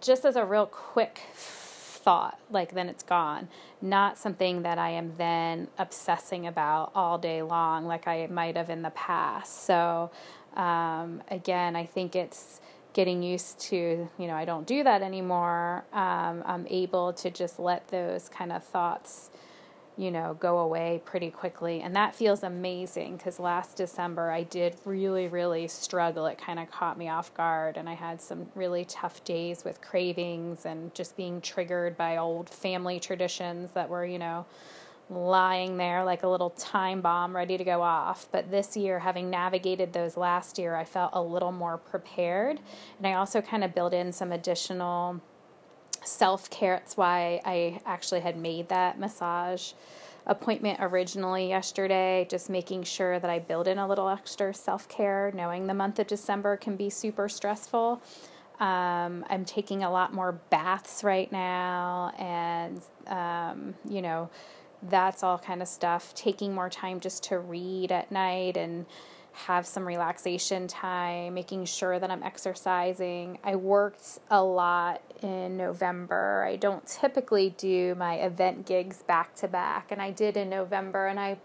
just 0.00 0.24
as 0.24 0.36
a 0.36 0.44
real 0.44 0.66
quick 0.66 1.20
thought, 1.34 2.38
like 2.50 2.72
then 2.72 2.88
it's 2.88 3.02
gone. 3.02 3.48
Not 3.82 4.16
something 4.16 4.62
that 4.62 4.78
I 4.78 4.90
am 4.90 5.12
then 5.18 5.68
obsessing 5.78 6.46
about 6.46 6.92
all 6.94 7.18
day 7.18 7.42
long, 7.42 7.86
like 7.86 8.08
I 8.08 8.26
might 8.28 8.56
have 8.56 8.70
in 8.70 8.82
the 8.82 8.90
past. 8.90 9.64
So, 9.66 10.10
um, 10.56 11.22
again, 11.28 11.76
I 11.76 11.84
think 11.84 12.16
it's 12.16 12.60
getting 12.92 13.22
used 13.22 13.60
to, 13.60 14.08
you 14.18 14.26
know, 14.26 14.34
I 14.34 14.44
don't 14.44 14.66
do 14.66 14.82
that 14.84 15.02
anymore. 15.02 15.84
Um, 15.92 16.42
I'm 16.44 16.66
able 16.68 17.12
to 17.14 17.30
just 17.30 17.58
let 17.58 17.88
those 17.88 18.28
kind 18.28 18.52
of 18.52 18.64
thoughts 18.64 19.30
you 20.00 20.10
know, 20.10 20.34
go 20.40 20.60
away 20.60 21.02
pretty 21.04 21.30
quickly. 21.30 21.82
And 21.82 21.94
that 21.94 22.14
feels 22.14 22.42
amazing 22.42 23.18
because 23.18 23.38
last 23.38 23.76
December 23.76 24.30
I 24.30 24.44
did 24.44 24.76
really, 24.86 25.28
really 25.28 25.68
struggle. 25.68 26.24
It 26.24 26.38
kind 26.38 26.58
of 26.58 26.70
caught 26.70 26.96
me 26.96 27.10
off 27.10 27.34
guard, 27.34 27.76
and 27.76 27.86
I 27.86 27.92
had 27.92 28.18
some 28.18 28.46
really 28.54 28.86
tough 28.86 29.22
days 29.24 29.62
with 29.62 29.82
cravings 29.82 30.64
and 30.64 30.94
just 30.94 31.18
being 31.18 31.42
triggered 31.42 31.98
by 31.98 32.16
old 32.16 32.48
family 32.48 32.98
traditions 32.98 33.72
that 33.72 33.90
were, 33.90 34.06
you 34.06 34.18
know, 34.18 34.46
lying 35.10 35.76
there 35.76 36.04
like 36.04 36.22
a 36.22 36.28
little 36.28 36.50
time 36.50 37.00
bomb 37.00 37.34
ready 37.34 37.58
to 37.58 37.64
go 37.64 37.82
off. 37.82 38.28
But 38.30 38.50
this 38.50 38.76
year, 38.76 38.98
having 38.98 39.28
navigated 39.28 39.92
those 39.92 40.16
last 40.16 40.58
year, 40.58 40.76
I 40.76 40.84
felt 40.84 41.10
a 41.14 41.22
little 41.22 41.52
more 41.52 41.78
prepared. 41.78 42.60
And 42.98 43.06
I 43.06 43.14
also 43.14 43.40
kind 43.40 43.64
of 43.64 43.74
built 43.74 43.92
in 43.92 44.12
some 44.12 44.32
additional 44.32 45.20
self 46.04 46.48
care. 46.50 46.76
That's 46.76 46.96
why 46.96 47.40
I 47.44 47.80
actually 47.84 48.20
had 48.20 48.36
made 48.36 48.68
that 48.68 48.98
massage 48.98 49.72
appointment 50.26 50.78
originally 50.80 51.48
yesterday, 51.48 52.26
just 52.30 52.50
making 52.50 52.84
sure 52.84 53.18
that 53.18 53.30
I 53.30 53.38
build 53.38 53.66
in 53.66 53.78
a 53.78 53.88
little 53.88 54.08
extra 54.08 54.54
self 54.54 54.88
care, 54.88 55.32
knowing 55.34 55.66
the 55.66 55.74
month 55.74 55.98
of 55.98 56.06
December 56.06 56.56
can 56.56 56.76
be 56.76 56.88
super 56.88 57.28
stressful. 57.28 58.00
Um, 58.60 59.24
I'm 59.30 59.46
taking 59.46 59.84
a 59.84 59.90
lot 59.90 60.12
more 60.12 60.32
baths 60.50 61.02
right 61.02 61.30
now, 61.32 62.12
and 62.18 62.80
um, 63.06 63.74
you 63.88 64.02
know, 64.02 64.28
that's 64.82 65.22
all 65.22 65.38
kind 65.38 65.62
of 65.62 65.68
stuff. 65.68 66.14
Taking 66.14 66.54
more 66.54 66.70
time 66.70 67.00
just 67.00 67.24
to 67.24 67.38
read 67.38 67.92
at 67.92 68.10
night 68.10 68.56
and 68.56 68.86
have 69.32 69.66
some 69.66 69.86
relaxation 69.86 70.66
time, 70.66 71.34
making 71.34 71.64
sure 71.64 71.98
that 71.98 72.10
I'm 72.10 72.22
exercising. 72.22 73.38
I 73.44 73.56
worked 73.56 74.18
a 74.30 74.42
lot 74.42 75.02
in 75.22 75.56
November. 75.56 76.44
I 76.46 76.56
don't 76.56 76.84
typically 76.86 77.50
do 77.50 77.94
my 77.94 78.16
event 78.16 78.66
gigs 78.66 79.02
back 79.02 79.34
to 79.36 79.48
back, 79.48 79.92
and 79.92 80.02
I 80.02 80.10
did 80.10 80.36
in 80.36 80.50
November, 80.50 81.06
and 81.06 81.20
I 81.20 81.38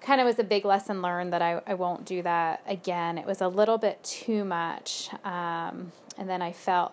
kind 0.00 0.20
of 0.20 0.26
was 0.26 0.38
a 0.38 0.44
big 0.44 0.64
lesson 0.64 1.02
learned 1.02 1.32
that 1.32 1.42
I, 1.42 1.60
I 1.66 1.74
won't 1.74 2.04
do 2.04 2.22
that 2.22 2.62
again. 2.66 3.18
It 3.18 3.26
was 3.26 3.40
a 3.40 3.48
little 3.48 3.78
bit 3.78 4.02
too 4.02 4.44
much. 4.44 5.10
Um, 5.24 5.92
and 6.18 6.28
then 6.28 6.42
I 6.42 6.52
felt 6.52 6.92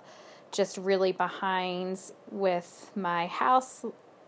just 0.52 0.78
really 0.78 1.12
behind 1.12 2.00
with 2.32 2.92
my 2.96 3.28
house, 3.28 3.86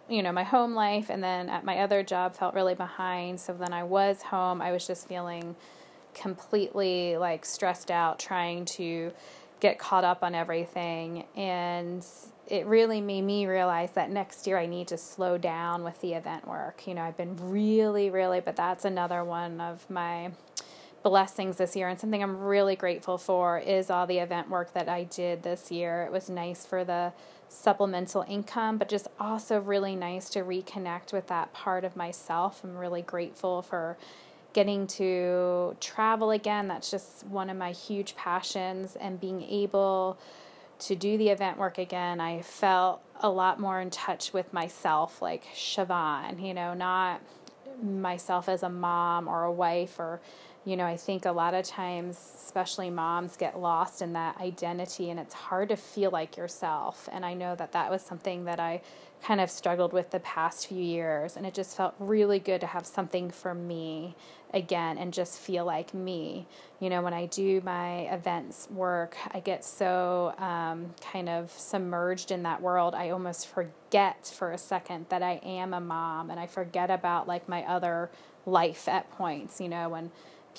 you 0.10 0.24
know, 0.24 0.32
my 0.32 0.44
home 0.44 0.74
life. 0.74 1.10
And 1.10 1.24
then 1.24 1.50
at 1.50 1.64
my 1.64 1.80
other 1.80 2.04
job, 2.04 2.36
felt 2.36 2.54
really 2.54 2.76
behind. 2.76 3.40
So 3.40 3.54
then 3.54 3.74
I 3.74 3.84
was 3.84 4.24
home, 4.24 4.62
I 4.62 4.72
was 4.72 4.86
just 4.86 5.08
feeling 5.08 5.56
completely 6.14 7.18
like 7.18 7.46
stressed 7.46 7.92
out 7.92 8.20
trying 8.20 8.66
to 8.66 9.12
get 9.60 9.78
caught 9.78 10.04
up 10.04 10.24
on 10.24 10.36
everything. 10.36 11.26
And 11.36 12.06
it 12.48 12.66
really 12.66 13.02
made 13.02 13.22
me 13.22 13.46
realize 13.46 13.92
that 13.92 14.10
next 14.10 14.48
year 14.48 14.58
I 14.58 14.66
need 14.66 14.88
to 14.88 14.98
slow 14.98 15.38
down 15.38 15.84
with 15.84 16.00
the 16.02 16.14
event 16.14 16.48
work. 16.48 16.88
You 16.88 16.96
know, 16.96 17.02
I've 17.02 17.18
been 17.18 17.38
really, 17.40 18.10
really, 18.10 18.40
but 18.40 18.56
that's 18.56 18.86
another 18.86 19.24
one 19.24 19.62
of 19.62 19.88
my 19.90 20.32
blessings 21.04 21.58
this 21.58 21.76
year 21.76 21.88
and 21.88 21.98
something 21.98 22.22
I'm 22.22 22.40
really 22.40 22.76
grateful 22.76 23.18
for 23.18 23.58
is 23.58 23.90
all 23.90 24.06
the 24.06 24.18
event 24.18 24.50
work 24.50 24.74
that 24.74 24.90
I 24.90 25.04
did 25.06 25.44
this 25.44 25.72
year. 25.72 26.04
It 26.04 26.12
was 26.12 26.30
nice 26.30 26.66
for 26.66 26.84
the 26.84 27.14
supplemental 27.50 28.24
income, 28.28 28.78
but 28.78 28.88
just 28.88 29.08
also 29.20 29.60
really 29.60 29.96
nice 29.96 30.30
to 30.30 30.42
reconnect 30.42 31.12
with 31.12 31.28
that 31.28 31.52
part 31.52 31.84
of 31.84 31.96
myself. 31.96 32.62
I'm 32.64 32.78
really 32.78 33.02
grateful 33.02 33.62
for 33.62 33.98
getting 34.54 34.88
to 34.88 35.76
travel 35.80 36.32
again. 36.32 36.68
That's 36.68 36.90
just 36.90 37.26
one 37.28 37.50
of 37.50 37.58
my 37.58 37.72
huge 37.72 38.16
passions 38.16 38.96
and 38.96 39.20
being 39.20 39.42
able 39.44 40.18
to 40.80 40.96
do 40.96 41.18
the 41.18 41.30
event 41.30 41.58
work 41.58 41.78
again, 41.78 42.22
I 42.22 42.42
felt 42.42 43.02
a 43.20 43.30
lot 43.30 43.60
more 43.60 43.82
in 43.82 43.90
touch 43.90 44.34
with 44.34 44.54
myself, 44.54 45.22
like 45.22 45.44
Siobhan, 45.54 46.42
you 46.42 46.54
know, 46.54 46.74
not 46.74 47.22
myself 47.84 48.50
as 48.50 48.64
a 48.64 48.70
mom 48.70 49.28
or 49.28 49.44
a 49.44 49.52
wife 49.52 50.00
or 50.00 50.22
you 50.66 50.76
know, 50.76 50.86
I 50.86 50.98
think 50.98 51.26
a 51.26 51.32
lot 51.32 51.54
of 51.54 51.66
times, 51.66 52.18
especially 52.36 52.90
moms, 52.90 53.38
get 53.38 53.60
lost 53.60 54.02
in 54.02 54.14
that 54.14 54.38
identity 54.42 55.10
and 55.10 55.20
it's 55.20 55.34
hard 55.34 55.70
to 55.70 55.78
feel 55.78 56.12
like 56.12 56.36
yourself. 56.36 57.08
And 57.12 57.26
I 57.26 57.34
know 57.34 57.56
that 57.56 57.72
that 57.72 57.90
was 57.90 58.02
something 58.02 58.46
that 58.46 58.60
I 58.60 58.82
kind 59.24 59.42
of 59.42 59.50
struggled 59.50 59.94
with 59.94 60.12
the 60.12 60.20
past 60.20 60.68
few 60.68 60.82
years. 60.82 61.38
And 61.38 61.46
it 61.46 61.54
just 61.54 61.78
felt 61.78 61.96
really 61.98 62.40
good 62.40 62.62
to 62.62 62.68
have 62.68 62.86
something 62.86 63.32
for 63.32 63.54
me 63.54 64.16
again 64.54 64.98
and 64.98 65.14
just 65.14 65.40
feel 65.40 65.66
like 65.66 65.94
me. 65.94 66.46
You 66.80 66.90
know, 66.90 67.02
when 67.02 67.14
I 67.14 67.28
do 67.28 67.62
my 67.62 68.02
events 68.14 68.68
work, 68.70 69.16
I 69.32 69.40
get 69.40 69.64
so 69.64 70.34
um, 70.38 70.94
kind 71.02 71.30
of 71.30 71.52
submerged 71.52 72.32
in 72.32 72.44
that 72.44 72.62
world, 72.62 72.96
I 72.96 73.12
almost 73.12 73.48
forget 73.48 74.34
for 74.36 74.52
a 74.52 74.58
second 74.58 75.06
that 75.10 75.24
I 75.24 75.40
am 75.44 75.74
a 75.74 75.82
mom 75.82 76.30
and 76.30 76.40
I 76.40 76.48
forget 76.48 76.90
about 76.90 77.28
like 77.28 77.48
my 77.48 77.64
other 77.64 78.10
life 78.46 78.88
at 78.88 79.10
points, 79.12 79.62
you 79.62 79.70
know, 79.70 79.90
when 79.90 80.12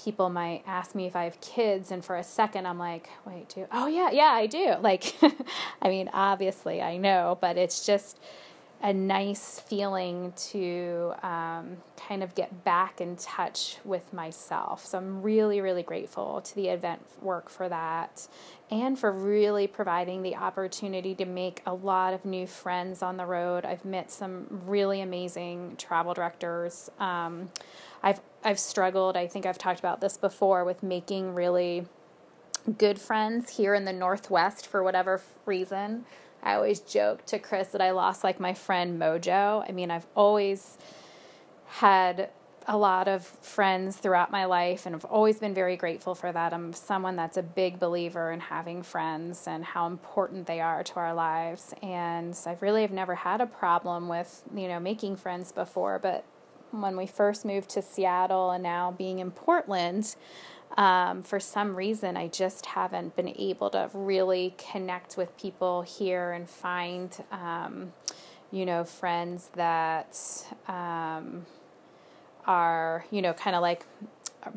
people 0.04 0.28
might 0.30 0.62
ask 0.66 0.94
me 0.94 1.06
if 1.06 1.16
I 1.16 1.24
have 1.24 1.40
kids, 1.40 1.90
and 1.90 2.04
for 2.04 2.16
a 2.16 2.24
second 2.24 2.66
I'm 2.66 2.78
like, 2.78 3.08
wait, 3.26 3.48
do 3.54 3.66
oh 3.72 3.86
yeah, 3.86 4.10
yeah, 4.10 4.32
I 4.32 4.46
do. 4.46 4.76
Like, 4.90 5.14
I 5.82 5.88
mean, 5.88 6.10
obviously 6.12 6.82
I 6.82 6.96
know, 6.96 7.38
but 7.40 7.56
it's 7.56 7.86
just 7.86 8.18
a 8.82 8.92
nice 8.92 9.60
feeling 9.60 10.32
to 10.36 11.12
um, 11.22 11.76
kind 12.08 12.22
of 12.22 12.34
get 12.34 12.64
back 12.64 13.00
in 13.00 13.14
touch 13.16 13.76
with 13.84 14.12
myself. 14.12 14.86
So 14.86 14.96
I'm 14.96 15.22
really, 15.22 15.60
really 15.60 15.82
grateful 15.82 16.40
to 16.40 16.54
the 16.54 16.68
event 16.68 17.02
work 17.20 17.50
for 17.50 17.68
that 17.68 18.26
and 18.70 18.98
for 18.98 19.12
really 19.12 19.66
providing 19.66 20.22
the 20.22 20.36
opportunity 20.36 21.14
to 21.16 21.26
make 21.26 21.60
a 21.66 21.74
lot 21.74 22.14
of 22.14 22.24
new 22.24 22.46
friends 22.46 23.02
on 23.02 23.18
the 23.18 23.26
road. 23.26 23.66
I've 23.66 23.84
met 23.84 24.10
some 24.10 24.46
really 24.66 25.02
amazing 25.02 25.74
travel 25.76 26.14
directors. 26.14 26.90
Um, 26.98 27.50
I've 28.02 28.20
I've 28.42 28.58
struggled. 28.58 29.16
I 29.16 29.26
think 29.26 29.46
I've 29.46 29.58
talked 29.58 29.80
about 29.80 30.00
this 30.00 30.16
before 30.16 30.64
with 30.64 30.82
making 30.82 31.34
really 31.34 31.86
good 32.78 32.98
friends 32.98 33.56
here 33.56 33.74
in 33.74 33.84
the 33.84 33.92
Northwest 33.92 34.66
for 34.66 34.82
whatever 34.82 35.20
reason. 35.46 36.04
I 36.42 36.54
always 36.54 36.80
joke 36.80 37.26
to 37.26 37.38
Chris 37.38 37.68
that 37.68 37.82
I 37.82 37.90
lost 37.90 38.24
like 38.24 38.40
my 38.40 38.54
friend 38.54 39.00
Mojo. 39.00 39.64
I 39.68 39.72
mean, 39.72 39.90
I've 39.90 40.06
always 40.14 40.78
had 41.66 42.30
a 42.66 42.76
lot 42.76 43.08
of 43.08 43.24
friends 43.24 43.96
throughout 43.96 44.30
my 44.30 44.44
life 44.44 44.86
and 44.86 44.94
I've 44.94 45.04
always 45.06 45.38
been 45.38 45.54
very 45.54 45.76
grateful 45.76 46.14
for 46.14 46.30
that. 46.30 46.52
I'm 46.52 46.72
someone 46.72 47.16
that's 47.16 47.36
a 47.36 47.42
big 47.42 47.78
believer 47.78 48.30
in 48.32 48.40
having 48.40 48.82
friends 48.82 49.46
and 49.46 49.64
how 49.64 49.86
important 49.86 50.46
they 50.46 50.60
are 50.60 50.82
to 50.84 50.94
our 50.96 51.14
lives. 51.14 51.74
And 51.82 52.38
I 52.46 52.56
really 52.60 52.82
have 52.82 52.92
never 52.92 53.14
had 53.14 53.40
a 53.40 53.46
problem 53.46 54.08
with, 54.08 54.42
you 54.54 54.68
know, 54.68 54.78
making 54.78 55.16
friends 55.16 55.52
before, 55.52 55.98
but 55.98 56.24
when 56.70 56.96
we 56.96 57.06
first 57.06 57.44
moved 57.44 57.70
to 57.70 57.82
Seattle 57.82 58.50
and 58.50 58.62
now 58.62 58.92
being 58.92 59.18
in 59.18 59.30
Portland, 59.30 60.16
um, 60.76 61.22
for 61.22 61.40
some 61.40 61.74
reason, 61.74 62.16
I 62.16 62.28
just 62.28 62.66
haven't 62.66 63.16
been 63.16 63.34
able 63.36 63.70
to 63.70 63.90
really 63.92 64.54
connect 64.56 65.16
with 65.16 65.36
people 65.36 65.82
here 65.82 66.32
and 66.32 66.48
find, 66.48 67.16
um, 67.32 67.92
you 68.52 68.64
know, 68.64 68.84
friends 68.84 69.50
that 69.54 70.16
um, 70.68 71.44
are, 72.46 73.04
you 73.10 73.20
know, 73.20 73.32
kind 73.32 73.56
of 73.56 73.62
like 73.62 73.84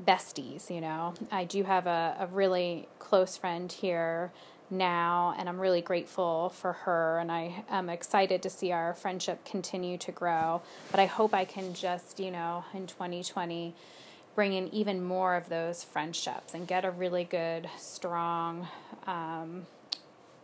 besties, 0.06 0.69
you 0.69 0.82
know. 0.82 1.13
I 1.32 1.45
do 1.45 1.63
have 1.63 1.88
a, 1.88 2.15
a 2.19 2.28
really 2.28 2.88
close 2.99 3.36
friend 3.36 3.71
here 3.71 4.32
now, 4.69 5.36
and 5.38 5.47
I'm 5.47 5.60
really 5.60 5.82
grateful 5.82 6.49
for 6.49 6.73
her, 6.73 7.19
and 7.19 7.32
I 7.32 7.63
am 7.69 7.89
excited 7.89 8.41
to 8.43 8.49
see 8.49 8.71
our 8.71 8.93
friendship 8.93 9.45
continue 9.45 9.97
to 9.99 10.12
grow. 10.12 10.62
But 10.91 10.99
I 10.99 11.06
hope 11.06 11.34
I 11.34 11.45
can 11.45 11.73
just, 11.73 12.19
you 12.19 12.32
know, 12.32 12.65
in 12.73 12.88
2020, 12.88 13.76
bring 14.36 14.54
in 14.54 14.73
even 14.73 15.04
more 15.04 15.36
of 15.36 15.49
those 15.49 15.84
friendships 15.84 16.54
and 16.54 16.67
get 16.67 16.86
a 16.86 16.91
really 16.91 17.23
good, 17.23 17.69
strong 17.78 18.67
um, 19.06 19.67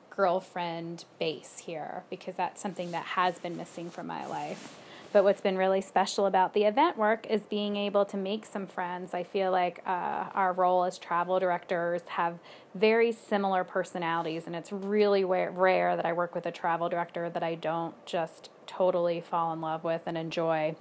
girlfriend 0.10 1.06
base 1.20 1.60
here 1.60 2.04
because 2.10 2.36
that's 2.36 2.62
something 2.62 2.92
that 2.92 3.06
has 3.06 3.40
been 3.40 3.56
missing 3.58 3.90
from 3.90 4.08
my 4.08 4.26
life. 4.28 4.78
But 5.12 5.24
what's 5.24 5.42
been 5.42 5.58
really 5.58 5.82
special 5.82 6.26
about 6.28 6.54
the 6.54 6.66
event 6.66 6.98
work 6.98 7.26
is 7.28 7.42
being 7.44 7.76
able 7.76 8.06
to 8.06 8.18
make 8.18 8.46
some 8.46 8.68
friends. 8.68 9.14
I 9.14 9.24
feel 9.24 9.52
like 9.52 9.82
uh, 9.86 10.30
our 10.34 10.54
role 10.54 10.84
as 10.84 11.00
travel 11.00 11.40
directors 11.40 12.02
have 12.10 12.38
very 12.76 13.12
similar 13.12 13.64
personalities, 13.64 14.46
and 14.46 14.56
it's 14.56 14.72
really 14.72 15.24
rare 15.24 15.96
that 15.96 16.06
I 16.06 16.14
work 16.14 16.36
with 16.36 16.46
a 16.46 16.52
travel 16.52 16.90
director 16.90 17.30
that 17.30 17.42
I 17.42 17.56
don't 17.56 17.96
just 18.06 18.50
totally 18.68 19.20
fall 19.20 19.52
in 19.52 19.62
love 19.62 19.84
with 19.84 20.02
and 20.06 20.18
enjoy. 20.18 20.76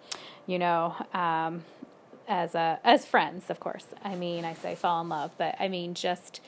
You 0.46 0.58
know, 0.58 0.94
um, 1.14 1.64
as 2.28 2.54
a 2.54 2.78
as 2.84 3.06
friends, 3.06 3.48
of 3.48 3.58
course. 3.58 3.86
I 4.04 4.14
mean, 4.14 4.44
I 4.44 4.54
say 4.54 4.74
fall 4.74 5.00
in 5.00 5.08
love, 5.08 5.30
but 5.38 5.56
I 5.58 5.68
mean 5.68 5.94
just 5.94 6.40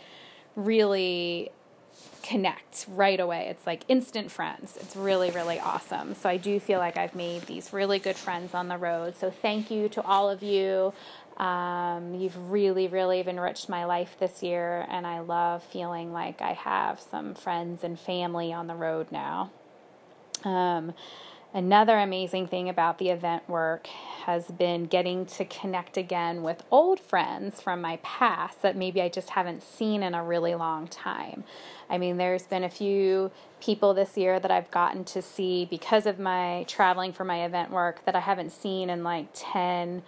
really 0.54 1.50
connect 2.22 2.86
right 2.88 3.18
away. 3.18 3.48
It's 3.48 3.66
like 3.66 3.84
instant 3.88 4.30
friends. 4.30 4.76
It's 4.76 4.96
really, 4.96 5.30
really 5.30 5.58
awesome. 5.58 6.14
So 6.14 6.28
I 6.28 6.36
do 6.36 6.60
feel 6.60 6.78
like 6.78 6.96
I've 6.96 7.14
made 7.14 7.42
these 7.42 7.72
really 7.72 7.98
good 7.98 8.16
friends 8.16 8.54
on 8.54 8.68
the 8.68 8.78
road. 8.78 9.16
So 9.16 9.30
thank 9.30 9.70
you 9.70 9.88
to 9.90 10.02
all 10.02 10.30
of 10.30 10.42
you. 10.42 10.92
Um, 11.36 12.14
you've 12.14 12.50
really, 12.50 12.86
really 12.86 13.26
enriched 13.26 13.70
my 13.70 13.86
life 13.86 14.16
this 14.20 14.42
year, 14.42 14.86
and 14.90 15.06
I 15.06 15.20
love 15.20 15.62
feeling 15.62 16.12
like 16.12 16.42
I 16.42 16.52
have 16.52 17.00
some 17.00 17.34
friends 17.34 17.82
and 17.82 17.98
family 17.98 18.52
on 18.52 18.66
the 18.66 18.74
road 18.74 19.10
now. 19.10 19.50
Um, 20.44 20.92
Another 21.52 21.98
amazing 21.98 22.46
thing 22.46 22.68
about 22.68 22.98
the 22.98 23.08
event 23.08 23.48
work 23.48 23.88
has 24.24 24.46
been 24.46 24.84
getting 24.84 25.26
to 25.26 25.44
connect 25.44 25.96
again 25.96 26.44
with 26.44 26.62
old 26.70 27.00
friends 27.00 27.60
from 27.60 27.80
my 27.80 27.98
past 28.04 28.62
that 28.62 28.76
maybe 28.76 29.02
I 29.02 29.08
just 29.08 29.30
haven't 29.30 29.64
seen 29.64 30.04
in 30.04 30.14
a 30.14 30.22
really 30.22 30.54
long 30.54 30.86
time. 30.86 31.42
I 31.88 31.98
mean, 31.98 32.18
there's 32.18 32.44
been 32.44 32.62
a 32.62 32.70
few 32.70 33.32
people 33.60 33.94
this 33.94 34.16
year 34.16 34.38
that 34.38 34.52
I've 34.52 34.70
gotten 34.70 35.02
to 35.06 35.20
see 35.20 35.66
because 35.68 36.06
of 36.06 36.20
my 36.20 36.64
traveling 36.68 37.12
for 37.12 37.24
my 37.24 37.44
event 37.44 37.72
work 37.72 38.04
that 38.04 38.14
I 38.14 38.20
haven't 38.20 38.50
seen 38.52 38.88
in 38.88 39.02
like 39.02 39.26
10, 39.34 40.04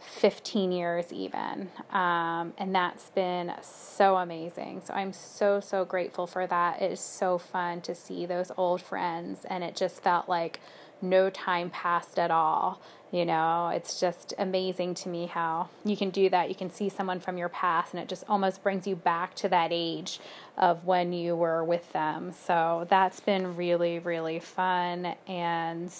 15 0.00 0.72
years, 0.72 1.12
even. 1.12 1.70
Um, 1.90 2.54
and 2.56 2.74
that's 2.74 3.10
been 3.10 3.52
so 3.60 4.16
amazing. 4.16 4.80
So 4.86 4.94
I'm 4.94 5.12
so, 5.12 5.60
so 5.60 5.84
grateful 5.84 6.26
for 6.26 6.46
that. 6.46 6.80
It 6.80 6.92
is 6.92 7.00
so 7.00 7.36
fun 7.36 7.82
to 7.82 7.94
see 7.94 8.24
those 8.24 8.50
old 8.56 8.80
friends, 8.80 9.44
and 9.44 9.62
it 9.62 9.76
just 9.76 10.02
felt 10.02 10.26
like 10.26 10.58
no 11.02 11.30
time 11.30 11.70
passed 11.70 12.18
at 12.18 12.30
all. 12.30 12.80
You 13.12 13.24
know, 13.24 13.68
it's 13.68 14.00
just 14.00 14.34
amazing 14.38 14.94
to 14.94 15.08
me 15.08 15.26
how 15.26 15.68
you 15.84 15.96
can 15.96 16.10
do 16.10 16.28
that. 16.30 16.48
You 16.48 16.54
can 16.54 16.70
see 16.70 16.88
someone 16.88 17.20
from 17.20 17.38
your 17.38 17.48
past, 17.48 17.94
and 17.94 18.02
it 18.02 18.08
just 18.08 18.24
almost 18.28 18.62
brings 18.62 18.86
you 18.86 18.96
back 18.96 19.34
to 19.36 19.48
that 19.48 19.70
age 19.72 20.18
of 20.56 20.84
when 20.84 21.12
you 21.12 21.36
were 21.36 21.64
with 21.64 21.92
them. 21.92 22.32
So 22.32 22.86
that's 22.90 23.20
been 23.20 23.56
really, 23.56 24.00
really 24.00 24.40
fun. 24.40 25.14
And 25.28 25.92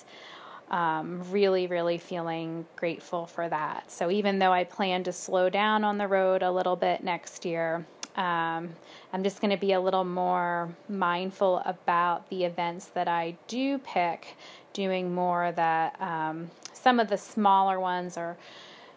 um, 0.70 1.22
really, 1.30 1.68
really 1.68 1.98
feeling 1.98 2.66
grateful 2.74 3.26
for 3.26 3.48
that. 3.48 3.90
So, 3.90 4.10
even 4.10 4.40
though 4.40 4.52
I 4.52 4.64
plan 4.64 5.04
to 5.04 5.12
slow 5.12 5.48
down 5.48 5.84
on 5.84 5.96
the 5.96 6.08
road 6.08 6.42
a 6.42 6.50
little 6.50 6.74
bit 6.74 7.04
next 7.04 7.44
year, 7.44 7.86
um, 8.16 8.70
I'm 9.12 9.22
just 9.22 9.40
going 9.40 9.50
to 9.50 9.58
be 9.58 9.72
a 9.72 9.80
little 9.80 10.04
more 10.04 10.74
mindful 10.88 11.62
about 11.64 12.28
the 12.30 12.44
events 12.44 12.86
that 12.88 13.08
I 13.08 13.36
do 13.46 13.78
pick, 13.78 14.36
doing 14.76 15.14
more 15.14 15.52
that 15.52 15.96
um, 16.00 16.50
some 16.74 17.00
of 17.00 17.08
the 17.08 17.16
smaller 17.16 17.80
ones 17.80 18.18
are 18.18 18.36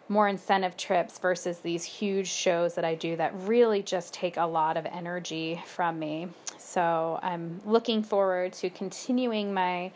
more 0.10 0.28
incentive 0.28 0.76
trips 0.76 1.18
versus 1.20 1.60
these 1.60 1.86
huge 1.86 2.28
shows 2.28 2.76
that 2.76 2.84
I 2.84 2.96
do 2.96 3.16
that 3.16 3.32
really 3.46 3.82
just 3.82 4.14
take 4.14 4.36
a 4.36 4.46
lot 4.46 4.76
of 4.76 4.86
energy 4.86 5.62
from 5.66 5.98
me. 5.98 6.28
So 6.58 7.18
I'm 7.24 7.62
looking 7.66 8.04
forward 8.04 8.52
to 8.54 8.70
continuing 8.70 9.54
my 9.54 9.92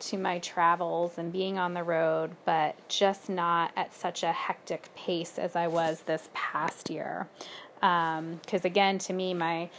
to 0.00 0.16
my 0.16 0.38
travels 0.38 1.18
and 1.18 1.32
being 1.32 1.58
on 1.58 1.74
the 1.74 1.82
road, 1.82 2.30
but 2.44 2.76
just 2.88 3.28
not 3.28 3.72
at 3.76 3.92
such 3.92 4.22
a 4.22 4.30
hectic 4.30 4.88
pace 4.94 5.38
as 5.38 5.56
I 5.56 5.66
was 5.66 6.02
this 6.02 6.28
past 6.34 6.88
year. 6.88 7.26
Because 7.74 8.18
um, 8.18 8.40
again, 8.64 8.98
to 8.98 9.12
me, 9.12 9.34
my 9.34 9.70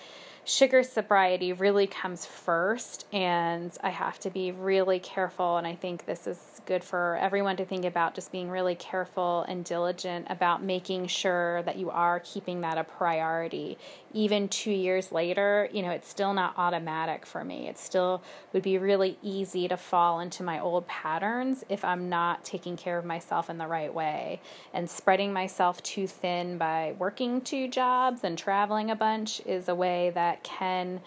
sugar 0.49 0.81
sobriety 0.81 1.53
really 1.53 1.85
comes 1.85 2.25
first, 2.25 3.05
and 3.13 3.71
I 3.83 3.89
have 3.89 4.19
to 4.21 4.31
be 4.31 4.51
really 4.51 4.99
careful. 4.99 5.57
And 5.57 5.67
I 5.67 5.75
think 5.75 6.05
this 6.05 6.25
is 6.25 6.62
good 6.65 6.83
for 6.83 7.17
everyone 7.21 7.55
to 7.57 7.65
think 7.65 7.85
about 7.85 8.15
just 8.15 8.31
being 8.31 8.49
really 8.49 8.75
careful 8.75 9.45
and 9.47 9.63
diligent 9.63 10.27
about 10.29 10.63
making 10.63 11.05
sure 11.07 11.62
that 11.63 11.77
you 11.77 11.91
are 11.91 12.19
keeping 12.21 12.62
that 12.62 12.79
a 12.79 12.83
priority. 12.83 13.77
Even 14.13 14.48
two 14.50 14.72
years 14.72 15.12
later, 15.12 15.69
you 15.72 15.82
know, 15.82 15.91
it's 15.91 16.08
still 16.08 16.34
not 16.34 16.54
automatic 16.58 17.26
for 17.26 17.43
me. 17.43 17.67
It 17.67 17.78
still 17.78 18.24
would 18.54 18.63
be 18.63 18.78
really 18.78 19.17
easy 19.22 19.67
to 19.67 19.78
fall 19.78 20.19
into 20.19 20.43
my 20.43 20.60
old 20.60 20.88
patterns 20.88 21.63
if 21.69 21.86
I'm 21.86 22.10
not 22.10 22.43
taking 22.43 22.76
care 22.76 22.98
of 22.98 23.06
myself 23.06 23.50
in 23.50 23.58
the 23.58 23.67
right 23.67 23.93
way. 23.93 24.41
And 24.74 24.89
spreading 24.89 25.32
myself 25.32 25.82
too 25.84 26.08
thin 26.08 26.58
by 26.58 26.95
working 26.98 27.41
two 27.41 27.67
jobs 27.67 28.24
and 28.24 28.38
traveling 28.38 28.91
a 28.91 28.95
bunch 28.95 29.41
is 29.45 29.69
a 29.69 29.76
way 29.76 30.12
that 30.15 30.43
can 30.43 31.02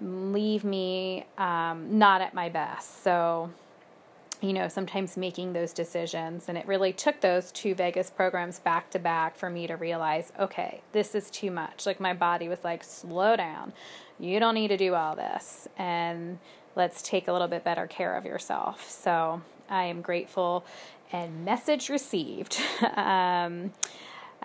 leave 0.00 0.64
me 0.64 1.26
um, 1.38 1.98
not 1.98 2.20
at 2.20 2.34
my 2.34 2.48
best. 2.48 3.02
So, 3.02 3.50
you 4.40 4.52
know, 4.52 4.68
sometimes 4.68 5.16
making 5.16 5.52
those 5.52 5.72
decisions. 5.72 6.48
And 6.48 6.58
it 6.58 6.66
really 6.66 6.92
took 6.92 7.20
those 7.20 7.50
two 7.52 7.74
Vegas 7.74 8.10
programs 8.10 8.58
back 8.58 8.90
to 8.90 8.98
back 8.98 9.36
for 9.36 9.48
me 9.48 9.66
to 9.66 9.74
realize, 9.74 10.32
okay, 10.38 10.82
this 10.92 11.14
is 11.14 11.30
too 11.30 11.50
much. 11.50 11.86
Like 11.86 12.00
my 12.00 12.12
body 12.12 12.48
was 12.48 12.62
like, 12.62 12.84
slow 12.84 13.36
down. 13.36 13.72
You 14.18 14.38
don't 14.40 14.54
need 14.54 14.68
to 14.68 14.76
do 14.76 14.94
all 14.94 15.16
this. 15.16 15.68
And 15.78 16.38
let's 16.74 17.02
take 17.02 17.28
a 17.28 17.32
little 17.32 17.48
bit 17.48 17.64
better 17.64 17.86
care 17.86 18.16
of 18.16 18.24
yourself. 18.24 18.88
So 18.90 19.40
I 19.68 19.84
am 19.84 20.02
grateful 20.02 20.64
and 21.12 21.44
message 21.44 21.88
received. 21.88 22.58
um, 22.96 23.72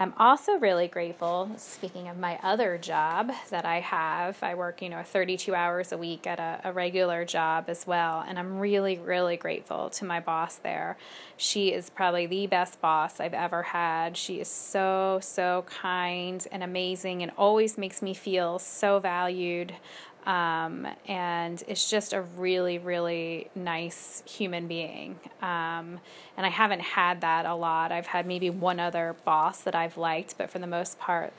I'm 0.02 0.16
also 0.18 0.54
really 0.54 0.88
grateful, 0.88 1.52
speaking 1.58 2.08
of 2.08 2.18
my 2.18 2.40
other 2.42 2.80
job 2.80 3.32
that 3.52 3.66
I 3.66 3.82
have, 3.82 4.42
I 4.42 4.56
work, 4.56 4.82
you 4.82 4.90
know, 4.90 5.04
32 5.04 5.54
hours 5.54 5.92
a 5.92 5.98
week 6.00 6.26
at 6.26 6.40
a, 6.40 6.60
a, 6.70 6.74
regular 6.74 7.24
job 7.24 7.66
as 7.68 7.86
well. 7.86 8.26
And 8.28 8.40
I'm 8.40 8.58
really, 8.58 8.98
really 8.98 9.38
grateful 9.38 9.92
to 9.92 10.04
my 10.04 10.20
boss 10.20 10.56
there. 10.56 10.98
She 11.38 11.72
is 11.72 11.92
probably 11.92 12.26
the 12.26 12.48
best 12.48 12.82
boss 12.82 13.20
I've 13.20 13.36
ever 13.36 13.62
had. 13.62 14.18
She 14.18 14.40
is 14.40 14.48
so, 14.48 15.20
so 15.22 15.66
kind 15.68 16.48
and 16.52 16.64
amazing 16.64 17.22
and 17.22 17.32
always 17.38 17.78
makes 17.78 18.02
me 18.02 18.16
feel 18.16 18.58
so 18.58 18.98
valued. 18.98 19.76
Um, 20.26 20.88
and 21.08 21.64
it's 21.68 21.90
just 21.90 22.14
a 22.14 22.22
really, 22.22 22.78
really 22.78 23.50
nice 23.56 24.22
human 24.26 24.68
being. 24.68 25.20
Um, 25.42 26.00
and 26.38 26.46
I 26.46 26.50
haven't 26.50 26.82
had 26.82 27.22
that 27.22 27.46
a 27.46 27.56
lot. 27.56 27.92
I've 27.92 28.08
had 28.08 28.28
maybe 28.28 28.50
one 28.50 28.80
other 28.80 29.16
boss 29.26 29.62
that 29.62 29.74
I've 29.74 29.98
liked, 29.98 30.38
but 30.38 30.50
for 30.50 30.60
the 30.60 30.68
most 30.68 31.00
part, 31.00 31.34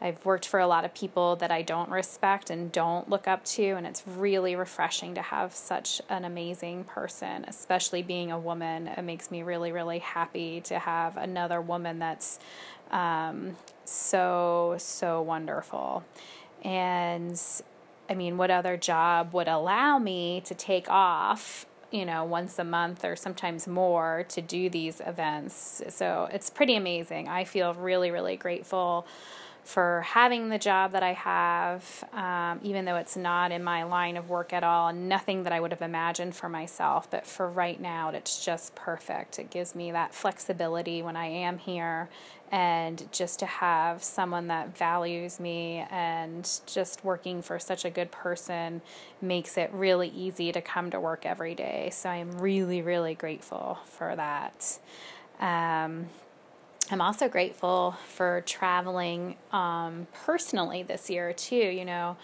I've 0.00 0.22
worked 0.26 0.46
for 0.46 0.60
a 0.60 0.66
lot 0.66 0.84
of 0.84 0.92
people 0.92 1.36
that 1.36 1.50
I 1.50 1.62
don't 1.62 1.88
respect 1.88 2.50
and 2.50 2.70
don't 2.70 3.08
look 3.08 3.26
up 3.26 3.44
to, 3.46 3.62
and 3.62 3.86
it's 3.86 4.02
really 4.06 4.54
refreshing 4.54 5.14
to 5.14 5.22
have 5.22 5.54
such 5.54 6.02
an 6.10 6.26
amazing 6.26 6.84
person, 6.84 7.46
especially 7.48 8.02
being 8.02 8.30
a 8.30 8.38
woman. 8.38 8.88
It 8.88 9.02
makes 9.02 9.30
me 9.30 9.42
really, 9.42 9.72
really 9.72 10.00
happy 10.00 10.60
to 10.62 10.78
have 10.78 11.16
another 11.16 11.62
woman 11.62 11.98
that's 11.98 12.38
um, 12.90 13.56
so, 13.86 14.76
so 14.78 15.22
wonderful. 15.22 16.04
And 16.62 17.40
I 18.08 18.14
mean, 18.14 18.36
what 18.36 18.50
other 18.50 18.76
job 18.76 19.32
would 19.32 19.48
allow 19.48 19.98
me 19.98 20.42
to 20.46 20.54
take 20.54 20.88
off, 20.88 21.66
you 21.90 22.04
know, 22.04 22.24
once 22.24 22.58
a 22.58 22.64
month 22.64 23.04
or 23.04 23.16
sometimes 23.16 23.66
more 23.66 24.24
to 24.28 24.40
do 24.40 24.70
these 24.70 25.00
events? 25.04 25.82
So 25.88 26.28
it's 26.32 26.50
pretty 26.50 26.76
amazing. 26.76 27.28
I 27.28 27.44
feel 27.44 27.74
really, 27.74 28.10
really 28.10 28.36
grateful 28.36 29.06
for 29.66 30.02
having 30.02 30.48
the 30.48 30.58
job 30.58 30.92
that 30.92 31.02
I 31.02 31.12
have, 31.12 32.04
um, 32.12 32.60
even 32.62 32.84
though 32.84 32.94
it's 32.94 33.16
not 33.16 33.50
in 33.50 33.64
my 33.64 33.82
line 33.82 34.16
of 34.16 34.30
work 34.30 34.52
at 34.52 34.62
all, 34.62 34.88
and 34.88 35.08
nothing 35.08 35.42
that 35.42 35.52
I 35.52 35.58
would 35.58 35.72
have 35.72 35.82
imagined 35.82 36.36
for 36.36 36.48
myself. 36.48 37.10
But 37.10 37.26
for 37.26 37.50
right 37.50 37.80
now, 37.80 38.10
it's 38.10 38.44
just 38.44 38.76
perfect. 38.76 39.40
It 39.40 39.50
gives 39.50 39.74
me 39.74 39.90
that 39.90 40.14
flexibility 40.14 41.02
when 41.02 41.16
I 41.16 41.26
am 41.26 41.58
here 41.58 42.08
and 42.52 43.08
just 43.10 43.40
to 43.40 43.46
have 43.46 44.04
someone 44.04 44.46
that 44.46 44.78
values 44.78 45.40
me 45.40 45.84
and 45.90 46.48
just 46.66 47.04
working 47.04 47.42
for 47.42 47.58
such 47.58 47.84
a 47.84 47.90
good 47.90 48.12
person 48.12 48.80
makes 49.20 49.58
it 49.58 49.68
really 49.72 50.10
easy 50.10 50.52
to 50.52 50.60
come 50.60 50.92
to 50.92 51.00
work 51.00 51.26
every 51.26 51.56
day. 51.56 51.90
So 51.92 52.08
I'm 52.08 52.38
really, 52.38 52.82
really 52.82 53.14
grateful 53.14 53.80
for 53.86 54.14
that. 54.14 54.78
Um, 55.40 56.06
I'm 56.88 57.00
also 57.00 57.28
grateful 57.28 57.96
for 58.08 58.42
traveling 58.46 59.36
um, 59.50 60.06
personally 60.12 60.84
this 60.84 61.10
year, 61.10 61.32
too. 61.32 61.56
You 61.56 61.84
know, 61.84 62.16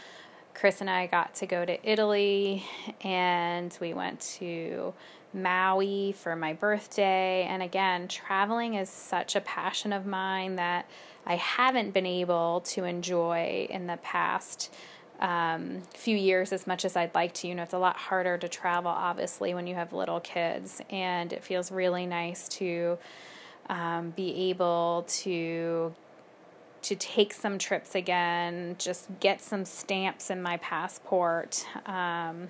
Chris 0.55 0.81
and 0.81 0.89
I 0.89 1.09
got 1.09 1.35
to 1.37 1.47
go 1.47 1.65
to 1.65 1.91
Italy 1.91 2.65
and 3.03 3.77
we 3.81 3.93
went 3.93 4.21
to 4.39 4.95
Maui 5.35 6.13
for 6.13 6.37
my 6.37 6.53
birthday. 6.53 7.43
And 7.49 7.63
again, 7.63 8.07
traveling 8.07 8.75
is 8.75 8.89
such 8.89 9.35
a 9.35 9.41
passion 9.41 9.93
of 9.93 10.07
mine 10.07 10.57
that 10.57 10.89
I 11.27 11.37
haven't 11.37 11.93
been 11.93 12.07
able 12.07 12.61
to 12.67 12.85
enjoy 12.85 13.67
in 13.69 13.89
the 13.89 13.97
past 13.97 14.73
um, 15.19 15.83
few 15.95 16.17
years 16.17 16.53
as 16.53 16.67
much 16.67 16.85
as 16.85 16.97
I'd 16.97 17.15
like 17.15 17.33
to. 17.35 17.49
You 17.49 17.57
know, 17.57 17.63
it's 17.63 17.73
a 17.73 17.79
lot 17.79 17.97
harder 17.97 18.39
to 18.39 18.49
travel, 18.49 18.91
obviously, 18.91 19.55
when 19.55 19.67
you 19.67 19.75
have 19.75 19.93
little 19.93 20.21
kids. 20.21 20.81
And 20.91 21.33
it 21.33 21.43
feels 21.43 21.73
really 21.73 22.07
nice 22.07 22.49
to 22.51 22.99
um, 23.69 24.11
be 24.11 24.51
able 24.51 25.05
to 25.09 25.95
to 26.83 26.97
take 26.97 27.33
some 27.33 27.59
trips 27.59 27.95
again, 27.95 28.75
just 28.77 29.09
get 29.21 29.41
some 29.41 29.65
stamps 29.65 30.31
in 30.31 30.43
my 30.43 30.57
passport. 30.57 31.65
Um, 31.87 32.49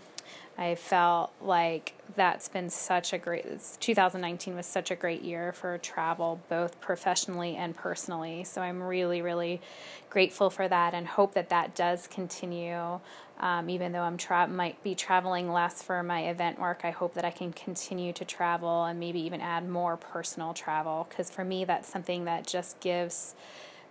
I 0.56 0.74
felt 0.74 1.32
like 1.40 1.94
that's 2.14 2.48
been 2.48 2.68
such 2.68 3.12
a 3.12 3.18
great 3.18 3.46
2019 3.80 4.54
was 4.54 4.66
such 4.66 4.90
a 4.90 4.96
great 4.96 5.22
year 5.22 5.52
for 5.52 5.78
travel 5.78 6.40
both 6.48 6.78
professionally 6.80 7.56
and 7.56 7.74
personally 7.74 8.44
so 8.44 8.60
i'm 8.60 8.82
really 8.82 9.22
really 9.22 9.62
grateful 10.10 10.50
for 10.50 10.68
that 10.68 10.92
and 10.92 11.06
hope 11.06 11.32
that 11.32 11.48
that 11.48 11.74
does 11.74 12.06
continue 12.06 13.00
um, 13.42 13.68
even 13.68 13.92
though 13.92 14.02
i'm 14.02 14.16
tra- 14.16 14.48
might 14.48 14.82
be 14.82 14.94
traveling 14.94 15.52
less 15.52 15.82
for 15.82 16.02
my 16.02 16.28
event 16.30 16.58
work 16.58 16.80
i 16.84 16.90
hope 16.90 17.12
that 17.14 17.24
i 17.24 17.30
can 17.30 17.52
continue 17.52 18.12
to 18.12 18.24
travel 18.24 18.84
and 18.84 18.98
maybe 18.98 19.20
even 19.20 19.40
add 19.40 19.68
more 19.68 19.96
personal 19.96 20.54
travel. 20.54 21.06
Because 21.08 21.30
for 21.30 21.44
me 21.44 21.64
that's 21.64 21.88
something 21.88 22.24
that 22.24 22.46
just 22.46 22.80
gives 22.80 23.34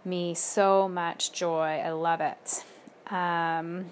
me 0.04 0.34
so 0.34 0.88
much 0.90 1.32
joy. 1.32 1.82
I 1.84 1.92
love 1.92 2.22
it. 2.22 2.64
Um, 3.12 3.92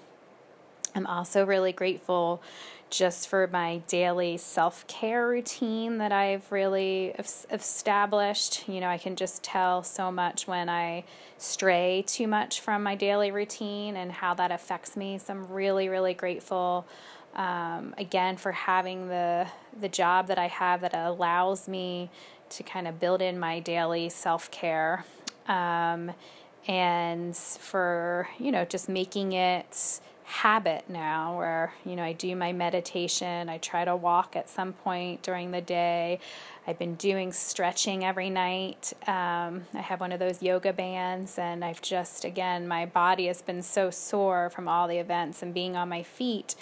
I'm 0.94 1.06
also 1.06 1.44
really 1.44 1.72
grateful 1.72 2.42
just 2.90 3.28
for 3.28 3.46
my 3.46 3.78
daily 3.86 4.36
self 4.36 4.86
care 4.86 5.26
routine 5.26 5.98
that 5.98 6.12
I've 6.12 6.50
really 6.50 7.14
established. 7.50 8.68
You 8.68 8.80
know, 8.80 8.88
I 8.88 8.98
can 8.98 9.16
just 9.16 9.42
tell 9.42 9.82
so 9.82 10.10
much 10.10 10.46
when 10.46 10.68
I 10.68 11.04
stray 11.38 12.04
too 12.06 12.26
much 12.26 12.60
from 12.60 12.82
my 12.82 12.96
daily 12.96 13.30
routine 13.30 13.96
and 13.96 14.10
how 14.12 14.34
that 14.34 14.50
affects 14.50 14.96
me. 14.96 15.18
So 15.18 15.32
I'm 15.32 15.48
really, 15.48 15.88
really 15.88 16.14
grateful. 16.14 16.86
Um, 17.34 17.94
again, 17.96 18.36
for 18.36 18.52
having 18.52 19.08
the 19.08 19.46
the 19.80 19.88
job 19.88 20.26
that 20.26 20.38
I 20.38 20.48
have 20.48 20.80
that 20.80 20.94
allows 20.94 21.68
me 21.68 22.10
to 22.50 22.64
kind 22.64 22.88
of 22.88 22.98
build 22.98 23.22
in 23.22 23.38
my 23.38 23.60
daily 23.60 24.08
self 24.08 24.50
care, 24.50 25.04
um, 25.46 26.10
and 26.66 27.36
for 27.36 28.28
you 28.38 28.50
know 28.50 28.64
just 28.64 28.88
making 28.88 29.32
it 29.32 30.00
habit 30.30 30.84
now 30.88 31.36
where 31.36 31.72
you 31.84 31.96
know 31.96 32.04
I 32.04 32.12
do 32.12 32.36
my 32.36 32.52
meditation 32.52 33.48
I 33.48 33.58
try 33.58 33.84
to 33.84 33.96
walk 33.96 34.36
at 34.36 34.48
some 34.48 34.72
point 34.72 35.22
during 35.22 35.50
the 35.50 35.60
day. 35.60 36.20
I've 36.68 36.78
been 36.78 36.94
doing 36.94 37.32
stretching 37.32 38.04
every 38.04 38.30
night. 38.30 38.92
Um, 39.08 39.66
I 39.74 39.80
have 39.80 39.98
one 40.00 40.12
of 40.12 40.20
those 40.20 40.40
yoga 40.40 40.72
bands 40.72 41.36
and 41.36 41.64
I've 41.64 41.82
just 41.82 42.24
again 42.24 42.68
my 42.68 42.86
body 42.86 43.26
has 43.26 43.42
been 43.42 43.60
so 43.60 43.90
sore 43.90 44.50
from 44.50 44.68
all 44.68 44.86
the 44.86 44.98
events 44.98 45.42
and 45.42 45.52
being 45.52 45.76
on 45.76 45.88
my 45.88 46.04
feet. 46.04 46.54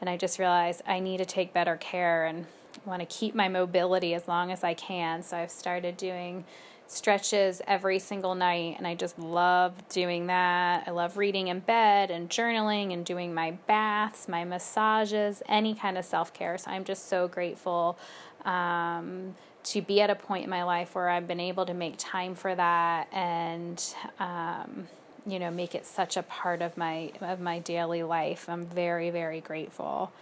And 0.00 0.08
I 0.08 0.16
just 0.16 0.38
realized 0.38 0.82
I 0.86 1.00
need 1.00 1.18
to 1.18 1.26
take 1.26 1.52
better 1.52 1.76
care 1.76 2.26
and 2.26 2.46
want 2.84 3.00
to 3.00 3.06
keep 3.06 3.34
my 3.34 3.48
mobility 3.48 4.14
as 4.14 4.28
long 4.28 4.52
as 4.52 4.62
I 4.62 4.74
can. 4.74 5.24
So 5.24 5.36
I've 5.36 5.50
started 5.50 5.96
doing 5.96 6.44
stretches 6.88 7.60
every 7.66 7.98
single 7.98 8.34
night 8.34 8.76
and 8.78 8.86
I 8.86 8.94
just 8.94 9.18
love 9.18 9.74
doing 9.88 10.26
that. 10.26 10.84
I 10.86 10.90
love 10.90 11.16
reading 11.16 11.48
in 11.48 11.60
bed 11.60 12.10
and 12.10 12.30
journaling 12.30 12.92
and 12.92 13.04
doing 13.04 13.34
my 13.34 13.52
baths, 13.66 14.28
my 14.28 14.44
massages, 14.44 15.42
any 15.48 15.74
kind 15.74 15.98
of 15.98 16.04
self-care. 16.04 16.58
So 16.58 16.70
I'm 16.70 16.84
just 16.84 17.08
so 17.08 17.28
grateful 17.28 17.98
um, 18.44 19.34
to 19.64 19.82
be 19.82 20.00
at 20.00 20.10
a 20.10 20.14
point 20.14 20.44
in 20.44 20.50
my 20.50 20.62
life 20.62 20.94
where 20.94 21.08
I've 21.08 21.26
been 21.26 21.40
able 21.40 21.66
to 21.66 21.74
make 21.74 21.94
time 21.98 22.34
for 22.34 22.54
that 22.54 23.08
and 23.12 23.82
um, 24.20 24.86
you 25.26 25.40
know 25.40 25.50
make 25.50 25.74
it 25.74 25.84
such 25.84 26.16
a 26.16 26.22
part 26.22 26.62
of 26.62 26.76
my 26.76 27.10
of 27.20 27.40
my 27.40 27.58
daily 27.58 28.04
life. 28.04 28.48
I'm 28.48 28.64
very 28.64 29.10
very 29.10 29.40
grateful. 29.40 30.12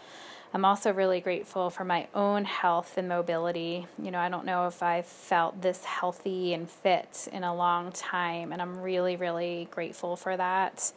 I'm 0.55 0.65
also 0.65 0.93
really 0.93 1.21
grateful 1.21 1.69
for 1.69 1.85
my 1.85 2.07
own 2.15 2.45
health 2.45 2.97
and 2.97 3.09
mobility. 3.09 3.89
You 4.01 4.13
know, 4.13 4.21
I 4.21 4.29
don't 4.29 4.47
know 4.47 4.69
if 4.69 4.85
I've 4.85 5.05
felt 5.05 5.61
this 5.61 5.85
healthy 5.85 6.55
and 6.55 6.71
fit 6.71 7.27
in 7.33 7.43
a 7.43 7.53
long 7.53 7.91
time, 7.91 8.53
and 8.53 8.63
I'm 8.63 8.81
really, 8.81 9.17
really 9.17 9.67
grateful 9.73 10.15
for 10.15 10.37
that. 10.37 10.93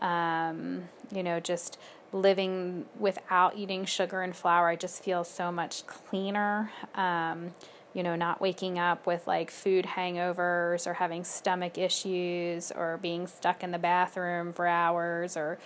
Um, 0.00 0.88
you 1.14 1.22
know, 1.22 1.40
just 1.40 1.78
living 2.14 2.86
without 2.98 3.54
eating 3.54 3.84
sugar 3.84 4.22
and 4.22 4.34
flour, 4.34 4.68
I 4.68 4.76
just 4.76 5.04
feel 5.04 5.24
so 5.24 5.52
much 5.52 5.86
cleaner. 5.86 6.70
Um, 6.94 7.52
you 7.92 8.02
know, 8.02 8.16
not 8.16 8.40
waking 8.40 8.78
up 8.78 9.06
with 9.06 9.26
like 9.26 9.50
food 9.50 9.84
hangovers 9.84 10.86
or 10.86 10.94
having 10.94 11.24
stomach 11.24 11.76
issues 11.76 12.72
or 12.72 12.98
being 13.02 13.26
stuck 13.26 13.62
in 13.62 13.72
the 13.72 13.78
bathroom 13.78 14.54
for 14.54 14.66
hours 14.66 15.36
or 15.36 15.58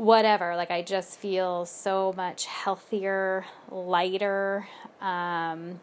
whatever. 0.00 0.56
Like 0.56 0.70
I 0.70 0.80
just 0.80 1.18
feel 1.18 1.66
so 1.66 2.14
much 2.16 2.46
healthier, 2.46 3.44
lighter, 3.70 4.66
um, 5.02 5.78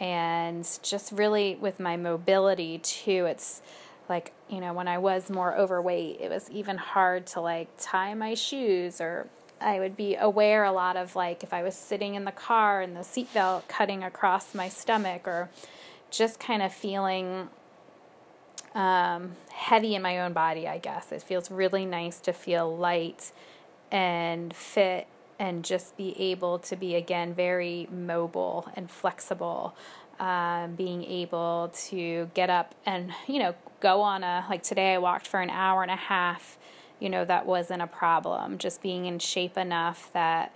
and 0.00 0.66
just 0.82 1.12
really 1.12 1.56
with 1.56 1.78
my 1.78 1.98
mobility 1.98 2.78
too. 2.78 3.26
It's 3.26 3.60
like 4.08 4.32
you 4.48 4.58
know 4.58 4.72
when 4.72 4.88
I 4.88 4.96
was 4.96 5.28
more 5.28 5.54
overweight, 5.54 6.18
it 6.20 6.30
was 6.30 6.48
even 6.50 6.78
hard 6.78 7.26
to 7.28 7.42
like 7.42 7.68
tie 7.78 8.14
my 8.14 8.32
shoes 8.32 9.02
or 9.02 9.28
I 9.60 9.78
would 9.78 9.98
be 9.98 10.16
aware 10.16 10.64
a 10.64 10.72
lot 10.72 10.96
of 10.96 11.14
like 11.14 11.42
if 11.42 11.52
I 11.52 11.62
was 11.62 11.76
sitting 11.76 12.14
in 12.14 12.24
the 12.24 12.32
car 12.32 12.80
and 12.80 12.96
the 12.96 13.00
seatbelt 13.00 13.68
cutting 13.68 14.02
across 14.02 14.54
my 14.54 14.70
stomach 14.70 15.28
or 15.28 15.50
just 16.10 16.40
kind 16.40 16.62
of 16.62 16.72
feeling 16.72 17.50
um, 18.74 19.36
heavy 19.50 19.94
in 19.94 20.02
my 20.02 20.20
own 20.20 20.32
body, 20.32 20.66
I 20.66 20.78
guess. 20.78 21.12
It 21.12 21.22
feels 21.22 21.50
really 21.50 21.84
nice 21.84 22.20
to 22.20 22.32
feel 22.32 22.76
light 22.76 23.32
and 23.90 24.54
fit 24.54 25.06
and 25.38 25.64
just 25.64 25.96
be 25.96 26.18
able 26.20 26.58
to 26.60 26.76
be, 26.76 26.94
again, 26.94 27.34
very 27.34 27.88
mobile 27.90 28.68
and 28.74 28.90
flexible. 28.90 29.74
Um, 30.20 30.76
being 30.76 31.04
able 31.04 31.72
to 31.88 32.30
get 32.34 32.48
up 32.48 32.76
and, 32.86 33.12
you 33.26 33.40
know, 33.40 33.54
go 33.80 34.02
on 34.02 34.22
a, 34.22 34.46
like 34.48 34.62
today 34.62 34.94
I 34.94 34.98
walked 34.98 35.26
for 35.26 35.40
an 35.40 35.50
hour 35.50 35.82
and 35.82 35.90
a 35.90 35.96
half, 35.96 36.58
you 37.00 37.10
know, 37.10 37.24
that 37.24 37.44
wasn't 37.44 37.82
a 37.82 37.88
problem. 37.88 38.58
Just 38.58 38.82
being 38.82 39.06
in 39.06 39.18
shape 39.18 39.58
enough 39.58 40.12
that 40.12 40.54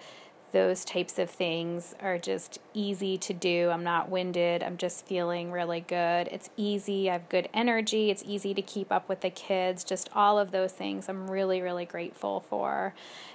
those 0.57 0.87
types 0.87 1.19
of 1.19 1.29
things 1.29 1.95
are 2.01 2.17
just 2.17 2.59
easy 2.73 3.19
to 3.19 3.35
do. 3.35 3.69
I'm 3.69 3.85
not 3.85 4.09
winded. 4.09 4.63
I'm 4.63 4.79
just 4.79 5.05
feeling 5.05 5.53
really 5.53 5.81
good. 5.81 6.29
It's 6.33 6.49
easy. 6.57 7.11
I 7.11 7.13
have 7.13 7.29
good 7.29 7.51
energy. 7.53 8.11
It's 8.11 8.23
easy 8.25 8.55
to 8.55 8.63
keep 8.63 8.91
up 8.91 9.07
with 9.07 9.21
the 9.21 9.29
kids. 9.29 9.85
Just 9.85 10.09
all 10.15 10.39
of 10.39 10.53
those 10.53 10.73
things 10.73 11.11
I'm 11.11 11.31
really, 11.31 11.61
really 11.61 11.85
grateful 11.85 12.41
for. 12.41 12.95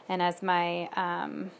And 0.09 0.19
as 0.19 0.41
my 0.41 0.89
um, 0.95 1.51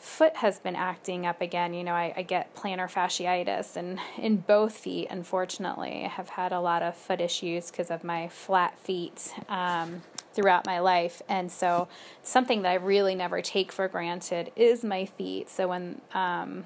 foot 0.00 0.34
has 0.38 0.58
been 0.58 0.74
acting 0.74 1.26
up 1.26 1.40
again. 1.40 1.72
You 1.72 1.84
know, 1.84 1.94
I, 1.94 2.12
I, 2.16 2.22
get 2.22 2.54
plantar 2.56 2.90
fasciitis 2.90 3.76
and 3.76 4.00
in 4.18 4.38
both 4.38 4.76
feet, 4.76 5.06
unfortunately. 5.10 6.04
I 6.04 6.08
have 6.08 6.30
had 6.30 6.52
a 6.52 6.60
lot 6.60 6.82
of 6.82 6.96
foot 6.96 7.20
issues 7.20 7.70
because 7.70 7.90
of 7.90 8.02
my 8.02 8.28
flat 8.28 8.78
feet 8.80 9.32
um, 9.48 10.02
throughout 10.36 10.66
my 10.66 10.78
life. 10.78 11.22
And 11.28 11.50
so, 11.50 11.88
something 12.22 12.62
that 12.62 12.70
I 12.70 12.74
really 12.74 13.14
never 13.14 13.42
take 13.42 13.72
for 13.72 13.88
granted 13.88 14.52
is 14.54 14.84
my 14.84 15.06
feet. 15.06 15.50
So, 15.50 15.68
when 15.68 16.00
um, 16.14 16.64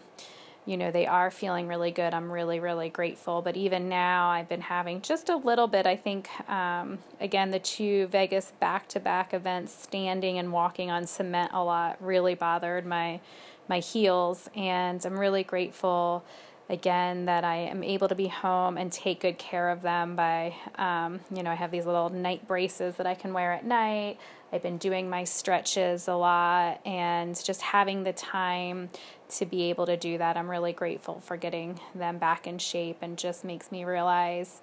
you 0.66 0.77
know, 0.77 0.91
they 0.91 1.07
are 1.07 1.31
feeling 1.31 1.66
really 1.66 1.91
good. 1.91 2.12
I'm 2.12 2.31
really, 2.31 2.61
really 2.61 2.91
grateful. 2.91 3.43
But 3.43 3.57
even 3.57 3.89
now, 3.89 4.29
I've 4.29 4.49
been 4.49 4.61
having 4.61 5.01
just 5.01 5.29
a 5.29 5.37
little 5.37 5.66
bit. 5.66 5.87
I 5.87 5.97
think, 5.97 6.29
um, 6.49 6.99
again, 7.21 7.51
the 7.51 7.59
two 7.59 8.07
Vegas 8.09 8.53
back 8.61 8.87
to 8.89 9.01
back 9.01 9.33
events, 9.33 9.73
standing 9.73 10.39
and 10.39 10.53
walking 10.53 10.91
on 10.91 11.07
cement 11.07 11.53
a 11.55 11.64
lot, 11.64 11.97
really 12.01 12.35
bothered 12.35 12.87
my 12.87 13.21
my 13.68 13.79
heels. 13.79 14.51
And 14.55 15.05
I'm 15.05 15.18
really 15.18 15.45
grateful 15.45 16.25
again 16.71 17.27
that 17.27 17.43
I 17.43 17.57
am 17.57 17.83
able 17.83 18.09
to 18.09 18.14
be 18.14 18.29
home 18.29 18.79
and 18.79 18.91
take 18.93 19.21
good 19.21 19.39
care 19.39 19.71
of 19.71 19.83
them 19.83 20.14
by, 20.14 20.55
um, 20.77 21.18
you 21.35 21.43
know, 21.43 21.51
I 21.51 21.57
have 21.57 21.73
these 21.73 21.85
little 21.85 22.11
night 22.11 22.47
braces 22.47 22.95
that 22.97 23.07
I 23.07 23.14
can 23.14 23.35
wear 23.35 23.53
at 23.53 23.64
night. 23.64 24.18
I've 24.53 24.62
been 24.62 24.79
doing 24.79 25.11
my 25.11 25.25
stretches 25.25 26.07
a 26.07 26.14
lot 26.14 26.81
and 26.87 27.41
just 27.45 27.61
having 27.61 28.05
the 28.05 28.12
time 28.12 28.89
to 29.31 29.47
be 29.47 29.64
able 29.71 29.87
to 29.87 29.97
do 29.97 30.16
that. 30.18 30.37
I'm 30.37 30.49
really 30.49 30.73
grateful 30.73 31.21
for 31.21 31.37
getting 31.37 31.81
them 31.95 32.18
back 32.18 32.47
in 32.47 32.59
shape 32.59 32.99
and 33.03 33.18
just 33.18 33.45
makes 33.45 33.71
me 33.73 33.85
realize. 33.85 34.62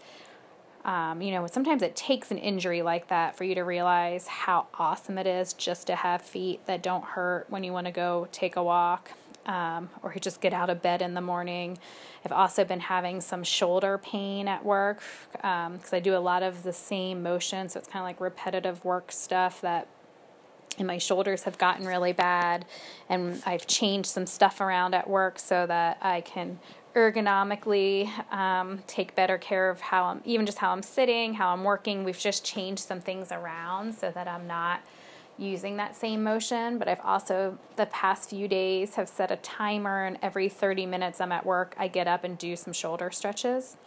Um, 0.85 1.21
you 1.21 1.31
know, 1.31 1.45
sometimes 1.47 1.81
it 1.81 1.97
takes 1.97 2.31
an 2.31 2.37
injury 2.37 2.81
like 2.81 3.09
that 3.09 3.35
for 3.35 3.43
you 3.43 3.55
to 3.55 3.63
realize 3.63 4.27
how 4.27 4.67
awesome 4.75 5.17
it 5.17 5.27
is 5.27 5.51
just 5.51 5.87
to 5.87 5.95
have 5.97 6.21
feet 6.21 6.65
that 6.67 6.81
don't 6.81 7.03
hurt 7.03 7.47
when 7.49 7.65
you 7.65 7.73
want 7.73 7.87
to 7.87 7.91
go 7.91 8.29
take 8.31 8.55
a 8.55 8.63
walk 8.63 9.11
um, 9.47 9.89
or 10.03 10.13
just 10.19 10.41
get 10.41 10.53
out 10.53 10.69
of 10.69 10.81
bed 10.81 11.01
in 11.01 11.13
the 11.13 11.21
morning. 11.21 11.77
I've 12.23 12.31
also 12.31 12.63
been 12.63 12.81
having 12.81 13.21
some 13.21 13.43
shoulder 13.43 13.97
pain 13.97 14.47
at 14.47 14.63
work 14.63 15.01
because 15.31 15.67
um, 15.67 15.79
I 15.93 15.99
do 15.99 16.15
a 16.15 16.19
lot 16.19 16.43
of 16.43 16.63
the 16.63 16.73
same 16.73 17.23
motion, 17.23 17.69
so 17.69 17.79
it's 17.79 17.87
kind 17.87 18.03
of 18.03 18.05
like 18.05 18.21
repetitive 18.21 18.83
work 18.85 19.11
stuff 19.11 19.61
that 19.61 19.87
and 20.77 20.85
my 20.85 20.99
shoulders 20.99 21.43
have 21.43 21.57
gotten 21.57 21.87
really 21.87 22.13
bad 22.13 22.65
and 23.09 23.41
I've 23.47 23.65
changed 23.65 24.09
some 24.09 24.27
stuff 24.27 24.61
around 24.61 24.93
at 24.93 25.09
work 25.09 25.39
so 25.39 25.65
that 25.65 25.97
I 26.01 26.21
can 26.21 26.59
ergonomically 26.95 28.09
um, 28.33 28.83
take 28.87 29.15
better 29.15 29.37
care 29.37 29.69
of 29.69 29.81
how 29.81 30.05
I'm 30.05 30.21
even 30.25 30.45
just 30.45 30.57
how 30.57 30.71
I'm 30.71 30.81
sitting, 30.81 31.33
how 31.33 31.49
I'm 31.49 31.63
working. 31.63 32.03
We've 32.03 32.17
just 32.17 32.43
changed 32.43 32.83
some 32.83 33.01
things 33.01 33.31
around 33.31 33.93
so 33.93 34.11
that 34.11 34.27
I'm 34.27 34.47
not 34.47 34.81
using 35.37 35.77
that 35.77 35.95
same 35.95 36.23
motion, 36.23 36.77
but 36.77 36.87
I've 36.87 37.01
also 37.01 37.57
the 37.75 37.85
past 37.87 38.29
few 38.29 38.47
days 38.47 38.95
have 38.95 39.07
set 39.07 39.31
a 39.31 39.35
timer 39.37 40.05
and 40.05 40.17
every 40.21 40.49
30 40.49 40.85
minutes 40.85 41.21
I'm 41.21 41.31
at 41.31 41.45
work, 41.45 41.75
I 41.77 41.87
get 41.87 42.07
up 42.07 42.23
and 42.23 42.37
do 42.37 42.55
some 42.55 42.73
shoulder 42.73 43.11
stretches. 43.11 43.77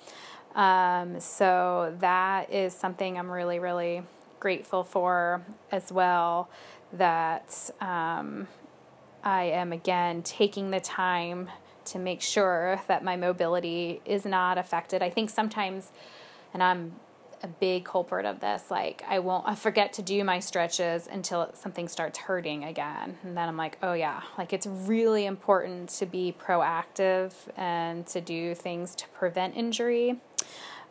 Um, 0.54 1.20
so 1.20 1.94
that 2.00 2.52
is 2.52 2.74
something 2.74 3.18
I'm 3.18 3.30
really, 3.30 3.58
really 3.58 4.02
grateful 4.38 4.84
for 4.84 5.42
as 5.70 5.92
well. 5.92 6.48
That 6.92 7.70
um, 7.80 8.48
I 9.22 9.44
am 9.44 9.72
again 9.72 10.22
taking 10.22 10.70
the 10.70 10.80
time 10.80 11.50
to 11.86 11.98
make 11.98 12.20
sure 12.20 12.80
that 12.88 13.04
my 13.04 13.16
mobility 13.16 14.00
is 14.04 14.24
not 14.24 14.58
affected. 14.58 15.02
I 15.02 15.10
think 15.10 15.30
sometimes, 15.30 15.92
and 16.52 16.62
I'm 16.62 16.94
a 17.42 17.48
big 17.48 17.84
culprit 17.84 18.26
of 18.26 18.40
this. 18.40 18.70
Like 18.70 19.02
I 19.08 19.18
won't 19.18 19.46
I 19.46 19.54
forget 19.54 19.92
to 19.94 20.02
do 20.02 20.22
my 20.24 20.40
stretches 20.40 21.08
until 21.10 21.50
something 21.54 21.88
starts 21.88 22.18
hurting 22.18 22.64
again. 22.64 23.18
And 23.22 23.36
then 23.36 23.48
I'm 23.48 23.56
like, 23.56 23.78
"Oh 23.82 23.92
yeah, 23.92 24.22
like 24.38 24.52
it's 24.52 24.66
really 24.66 25.26
important 25.26 25.88
to 25.90 26.06
be 26.06 26.34
proactive 26.38 27.32
and 27.56 28.06
to 28.08 28.20
do 28.20 28.54
things 28.54 28.94
to 28.96 29.08
prevent 29.08 29.56
injury." 29.56 30.20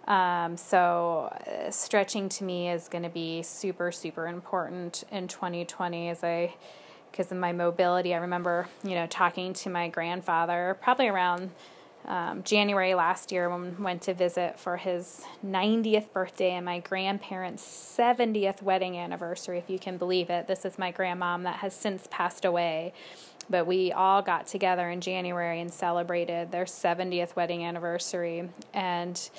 Um, 0.07 0.57
so 0.57 1.31
uh, 1.47 1.69
stretching 1.69 2.29
to 2.29 2.43
me 2.43 2.69
is 2.69 2.87
going 2.87 3.03
to 3.03 3.09
be 3.09 3.43
super 3.43 3.91
super 3.91 4.27
important 4.27 5.03
in 5.11 5.27
2020 5.27 6.09
as 6.09 6.23
I 6.23 6.55
because 7.11 7.31
of 7.31 7.37
my 7.37 7.51
mobility. 7.51 8.13
I 8.13 8.17
remember, 8.17 8.67
you 8.83 8.95
know, 8.95 9.07
talking 9.07 9.53
to 9.53 9.69
my 9.69 9.87
grandfather 9.87 10.77
probably 10.81 11.07
around 11.07 11.51
um, 12.09 12.41
January 12.43 12.95
last 12.95 13.31
year 13.31 13.49
when 13.49 13.77
we 13.77 13.83
went 13.83 14.01
to 14.01 14.15
visit 14.15 14.59
for 14.59 14.77
his 14.77 15.23
90th 15.45 16.11
birthday 16.11 16.51
and 16.51 16.65
my 16.65 16.79
grandparents' 16.79 17.63
70th 17.63 18.63
wedding 18.63 18.97
anniversary, 18.97 19.59
if 19.59 19.69
you 19.69 19.77
can 19.77 19.97
believe 19.97 20.31
it. 20.31 20.47
This 20.47 20.65
is 20.65 20.79
my 20.79 20.91
grandmom 20.91 21.43
that 21.43 21.57
has 21.57 21.75
since 21.75 22.07
passed 22.09 22.45
away. 22.45 22.93
But 23.47 23.67
we 23.67 23.91
all 23.91 24.21
got 24.21 24.47
together 24.47 24.89
in 24.89 25.01
January 25.01 25.61
and 25.61 25.71
celebrated 25.71 26.51
their 26.51 26.65
70th 26.65 27.35
wedding 27.35 27.63
anniversary. 27.63 28.49
And 28.73 29.29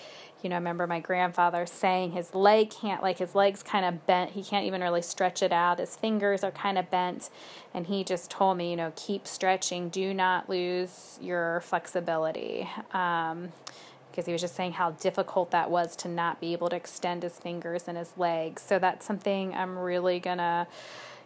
you 0.43 0.51
know, 0.51 0.57
I 0.57 0.59
remember 0.59 0.87
my 0.87 1.01
grandfather 1.01 1.67
saying 1.67 2.13
his 2.13 2.35
leg 2.35 2.71
can't, 2.71 3.03
like 3.03 3.19
his 3.19 3.35
leg's 3.35 3.63
kind 3.63 3.85
of 3.85 4.07
bent. 4.07 4.33
He 4.33 4.43
can't 4.43 4.67
even 4.67 4.81
really 4.81 5.03
stretch 5.03 5.43
it 5.43 5.53
out. 5.53 5.79
His 5.79 5.97
fingers 5.97 6.43
are 6.43 6.51
kind 6.51 6.79
of 6.79 6.91
bent. 6.91 7.31
And 7.75 7.87
he 7.87 8.05
just 8.05 8.31
told 8.31 8.57
me, 8.57 8.71
you 8.71 8.77
know, 8.77 8.93
keep 8.97 9.27
stretching. 9.27 9.89
Do 9.89 10.15
not 10.15 10.49
lose 10.49 11.19
your 11.21 11.61
flexibility. 11.63 12.69
Um, 12.93 13.53
because 14.11 14.27
he 14.27 14.33
was 14.33 14.41
just 14.41 14.57
saying 14.57 14.73
how 14.73 14.91
difficult 14.91 15.53
that 15.53 15.71
was 15.71 15.95
to 15.95 16.09
not 16.09 16.41
be 16.41 16.53
able 16.53 16.69
to 16.69 16.75
extend 16.75 17.23
his 17.23 17.39
fingers 17.39 17.85
and 17.87 17.97
his 17.97 18.13
legs. 18.17 18.61
So 18.61 18.79
that's 18.79 19.07
something 19.07 19.55
I'm 19.55 19.79
really 19.79 20.19
going 20.19 20.39
to 20.39 20.67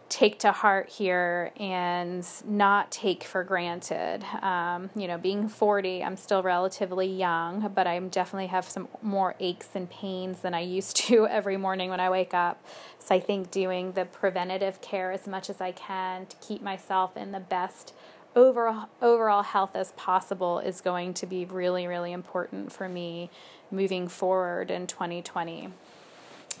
take 0.07 0.39
to 0.39 0.51
heart 0.51 0.89
here 0.89 1.51
and 1.57 2.25
not 2.45 2.91
take 2.91 3.23
for 3.23 3.43
granted. 3.43 4.23
Um, 4.41 4.89
you 4.95 5.07
know, 5.07 5.17
being 5.17 5.47
40, 5.47 6.03
I'm 6.03 6.15
still 6.15 6.43
relatively 6.43 7.07
young, 7.07 7.71
but 7.73 7.87
I 7.87 7.99
definitely 7.99 8.47
have 8.47 8.65
some 8.65 8.87
more 9.01 9.35
aches 9.39 9.69
and 9.73 9.89
pains 9.89 10.41
than 10.41 10.53
I 10.53 10.61
used 10.61 10.95
to 10.97 11.27
every 11.29 11.57
morning 11.57 11.89
when 11.89 11.99
I 11.99 12.09
wake 12.09 12.33
up. 12.33 12.63
So 12.99 13.15
I 13.15 13.19
think 13.19 13.51
doing 13.51 13.93
the 13.93 14.05
preventative 14.05 14.79
care 14.81 15.11
as 15.11 15.27
much 15.27 15.49
as 15.49 15.59
I 15.59 15.71
can 15.71 16.27
to 16.27 16.35
keep 16.37 16.61
myself 16.61 17.17
in 17.17 17.31
the 17.31 17.39
best 17.39 17.93
overall 18.35 18.89
overall 19.01 19.43
health 19.43 19.75
as 19.75 19.93
possible 19.93 20.59
is 20.59 20.81
going 20.81 21.13
to 21.13 21.25
be 21.25 21.45
really 21.45 21.87
really 21.87 22.11
important 22.11 22.69
for 22.69 22.89
me 22.89 23.29
moving 23.71 24.07
forward 24.07 24.69
in 24.69 24.85
2020. 24.87 25.69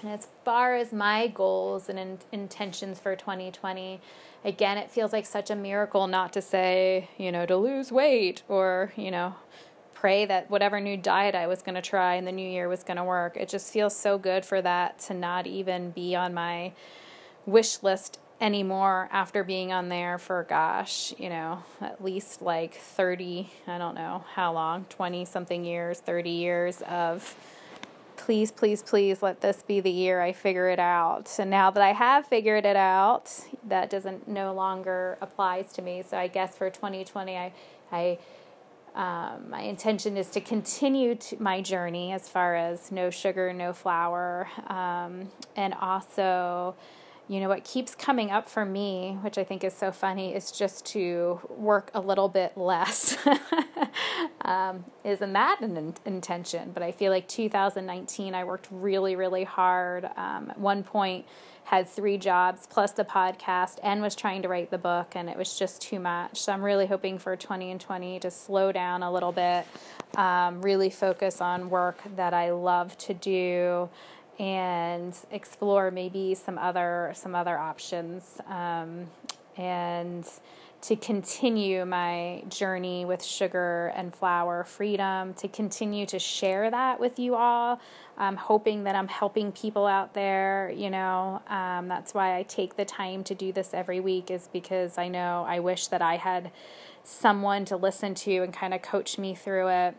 And 0.01 0.11
as 0.11 0.27
far 0.43 0.75
as 0.75 0.91
my 0.93 1.27
goals 1.27 1.89
and 1.89 1.97
in, 1.97 2.19
intentions 2.31 2.99
for 2.99 3.15
2020, 3.15 3.99
again, 4.43 4.77
it 4.77 4.91
feels 4.91 5.13
like 5.13 5.25
such 5.25 5.49
a 5.49 5.55
miracle 5.55 6.07
not 6.07 6.33
to 6.33 6.41
say, 6.41 7.09
you 7.17 7.31
know, 7.31 7.45
to 7.45 7.57
lose 7.57 7.91
weight 7.91 8.43
or, 8.47 8.93
you 8.95 9.11
know, 9.11 9.35
pray 9.93 10.25
that 10.25 10.49
whatever 10.51 10.79
new 10.79 10.97
diet 10.97 11.33
I 11.33 11.47
was 11.47 11.61
going 11.61 11.75
to 11.75 11.81
try 11.81 12.15
in 12.15 12.25
the 12.25 12.31
new 12.31 12.47
year 12.47 12.67
was 12.67 12.83
going 12.83 12.97
to 12.97 13.03
work. 13.03 13.37
It 13.37 13.49
just 13.49 13.71
feels 13.73 13.95
so 13.95 14.17
good 14.17 14.45
for 14.45 14.61
that 14.61 14.99
to 14.99 15.13
not 15.13 15.47
even 15.47 15.91
be 15.91 16.15
on 16.15 16.33
my 16.33 16.73
wish 17.45 17.81
list 17.81 18.19
anymore 18.41 19.07
after 19.11 19.43
being 19.43 19.71
on 19.71 19.89
there 19.89 20.17
for 20.17 20.43
gosh, 20.43 21.13
you 21.17 21.29
know, 21.29 21.63
at 21.81 22.03
least 22.03 22.41
like 22.41 22.75
30, 22.75 23.49
I 23.65 23.77
don't 23.77 23.95
know 23.95 24.25
how 24.33 24.53
long, 24.53 24.85
20 24.89 25.25
something 25.25 25.63
years, 25.63 25.99
30 26.01 26.29
years 26.29 26.81
of 26.83 27.35
please, 28.17 28.51
please, 28.51 28.81
please 28.81 29.21
let 29.21 29.41
this 29.41 29.63
be 29.63 29.79
the 29.79 29.91
year 29.91 30.21
I 30.21 30.33
figure 30.33 30.69
it 30.69 30.79
out. 30.79 31.31
And 31.39 31.49
now 31.49 31.71
that 31.71 31.83
I 31.83 31.93
have 31.93 32.27
figured 32.27 32.65
it 32.65 32.75
out, 32.75 33.31
that 33.67 33.89
doesn't 33.89 34.27
no 34.27 34.53
longer 34.53 35.17
applies 35.21 35.71
to 35.73 35.81
me. 35.81 36.03
So 36.07 36.17
I 36.17 36.27
guess 36.27 36.57
for 36.57 36.69
2020, 36.69 37.37
I, 37.37 37.53
I, 37.91 38.17
um, 38.95 39.49
my 39.49 39.61
intention 39.61 40.17
is 40.17 40.29
to 40.31 40.41
continue 40.41 41.15
to 41.15 41.41
my 41.41 41.61
journey 41.61 42.13
as 42.13 42.29
far 42.29 42.55
as 42.55 42.91
no 42.91 43.09
sugar, 43.09 43.53
no 43.53 43.73
flour, 43.73 44.47
um, 44.67 45.29
and 45.55 45.73
also 45.73 46.75
you 47.27 47.39
know, 47.39 47.49
what 47.49 47.63
keeps 47.63 47.95
coming 47.95 48.29
up 48.29 48.47
for 48.47 48.65
me, 48.65 49.17
which 49.21 49.37
I 49.37 49.43
think 49.43 49.63
is 49.63 49.73
so 49.73 49.91
funny, 49.91 50.35
is 50.35 50.51
just 50.51 50.85
to 50.87 51.39
work 51.49 51.89
a 51.93 51.99
little 51.99 52.29
bit 52.29 52.55
less. 52.55 53.17
um, 54.41 54.85
isn't 55.03 55.33
that 55.33 55.59
an 55.61 55.75
in- 55.75 55.95
intention? 56.05 56.71
But 56.71 56.83
I 56.83 56.91
feel 56.91 57.11
like 57.11 57.27
2019, 57.27 58.35
I 58.35 58.43
worked 58.43 58.67
really, 58.69 59.15
really 59.15 59.43
hard. 59.43 60.05
Um, 60.15 60.51
at 60.51 60.59
one 60.59 60.83
point, 60.83 61.25
had 61.63 61.89
three 61.89 62.19
jobs 62.19 62.67
plus 62.69 62.91
the 62.91 63.03
podcast 63.03 63.79
and 63.81 64.03
was 64.03 64.15
trying 64.15 64.43
to 64.43 64.47
write 64.47 64.69
the 64.69 64.77
book, 64.77 65.13
and 65.15 65.27
it 65.27 65.35
was 65.35 65.57
just 65.57 65.81
too 65.81 65.99
much. 65.99 66.39
So 66.39 66.53
I'm 66.53 66.61
really 66.61 66.85
hoping 66.85 67.17
for 67.17 67.35
20 67.35 67.71
and 67.71 67.81
20 67.81 68.19
to 68.19 68.29
slow 68.29 68.71
down 68.71 69.01
a 69.01 69.11
little 69.11 69.31
bit, 69.31 69.65
um, 70.15 70.61
really 70.61 70.91
focus 70.91 71.41
on 71.41 71.71
work 71.71 71.99
that 72.15 72.35
I 72.35 72.51
love 72.51 72.95
to 72.99 73.15
do 73.15 73.89
and 74.39 75.17
explore 75.31 75.91
maybe 75.91 76.35
some 76.35 76.57
other 76.57 77.13
some 77.15 77.35
other 77.35 77.57
options 77.57 78.39
um, 78.47 79.07
and 79.57 80.27
to 80.81 80.95
continue 80.95 81.85
my 81.85 82.43
journey 82.49 83.05
with 83.05 83.23
sugar 83.23 83.91
and 83.95 84.13
flour 84.13 84.63
freedom 84.63 85.33
to 85.33 85.47
continue 85.47 86.05
to 86.05 86.19
share 86.19 86.69
that 86.69 86.99
with 86.99 87.17
you 87.17 87.35
all. 87.35 87.79
I'm 88.17 88.35
hoping 88.35 88.83
that 88.85 88.95
i'm 88.95 89.09
helping 89.09 89.51
people 89.51 89.85
out 89.85 90.13
there 90.13 90.71
you 90.73 90.89
know 90.89 91.41
um, 91.47 91.87
that's 91.87 92.13
why 92.13 92.37
i 92.37 92.43
take 92.43 92.77
the 92.77 92.85
time 92.85 93.23
to 93.25 93.35
do 93.35 93.51
this 93.51 93.73
every 93.73 93.99
week 93.99 94.31
is 94.31 94.47
because 94.53 94.97
i 94.97 95.09
know 95.09 95.45
i 95.47 95.59
wish 95.59 95.87
that 95.87 96.01
i 96.01 96.15
had 96.15 96.51
someone 97.03 97.65
to 97.65 97.75
listen 97.75 98.15
to 98.15 98.37
and 98.37 98.53
kind 98.53 98.73
of 98.73 98.81
coach 98.81 99.17
me 99.17 99.35
through 99.35 99.67
it 99.67 99.95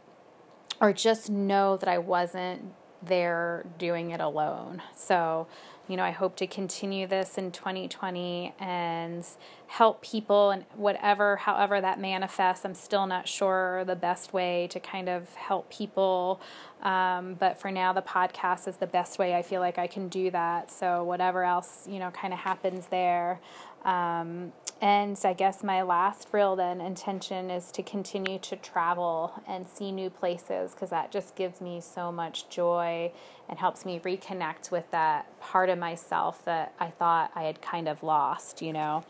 or 0.81 0.95
just 0.95 1.29
know 1.29 1.77
that 1.77 1.89
i 1.89 1.99
wasn't 1.99 2.63
they're 3.07 3.65
doing 3.79 4.11
it 4.11 4.21
alone. 4.21 4.83
So, 4.95 5.47
you 5.89 5.97
know, 5.97 6.03
I 6.03 6.11
hope 6.11 6.37
to 6.37 6.47
continue 6.47 7.07
this 7.07 7.39
in 7.39 7.53
2020 7.53 8.55
and 8.59 9.25
help 9.69 10.03
people 10.03 10.51
and 10.51 10.65
whatever, 10.75 11.37
however 11.37 11.81
that 11.81 12.01
manifests. 12.01 12.65
I'm 12.65 12.75
still 12.75 13.07
not 13.07 13.29
sure 13.29 13.85
the 13.85 13.95
best 13.95 14.33
way 14.33 14.67
to 14.73 14.81
kind 14.81 15.09
of 15.09 15.33
help 15.35 15.71
people. 15.71 16.41
Um, 16.83 17.35
but 17.35 17.61
for 17.61 17.71
now, 17.71 17.93
the 17.93 18.03
podcast 18.03 18.67
is 18.67 18.77
the 18.77 18.87
best 18.87 19.19
way 19.19 19.35
I 19.35 19.43
feel 19.43 19.61
like 19.61 19.79
I 19.79 19.87
can 19.87 20.09
do 20.09 20.31
that. 20.33 20.71
So, 20.71 21.05
whatever 21.05 21.45
else, 21.45 21.87
you 21.89 21.99
know, 21.99 22.11
kind 22.11 22.33
of 22.33 22.41
happens 22.41 22.89
there. 22.89 23.41
Um, 23.87 24.53
and 24.83 25.19
I 25.25 25.33
guess 25.33 25.63
my 25.63 25.83
last 25.83 26.29
real 26.33 26.57
then 26.57 26.81
intention 26.81 27.51
is 27.51 27.71
to 27.73 27.83
continue 27.83 28.39
to 28.41 28.57
travel 28.57 29.33
and 29.47 29.67
see 29.67 29.91
new 29.91 30.11
places 30.11 30.73
because 30.73 30.91
that 30.91 31.11
just 31.11 31.35
gives 31.35 31.61
me 31.63 31.81
so 31.81 32.13
much 32.13 32.49
joy 32.51 33.13
and 33.49 33.59
helps 33.59 33.87
me 33.87 34.01
reconnect 34.01 34.71
with 34.71 34.91
that 34.91 35.41
part 35.41 35.71
of 35.71 35.79
myself 35.79 36.45
that 36.45 36.75
I 36.79 36.89
thought 36.89 37.31
I 37.35 37.45
had 37.45 37.63
kind 37.63 37.89
of 37.89 38.03
lost, 38.03 38.61
you 38.61 38.73
know. 38.73 39.05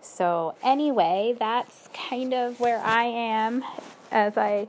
So, 0.00 0.54
anyway, 0.62 1.36
that's 1.38 1.88
kind 1.94 2.34
of 2.34 2.58
where 2.58 2.80
I 2.80 3.04
am 3.04 3.62
as 4.10 4.36
I 4.36 4.68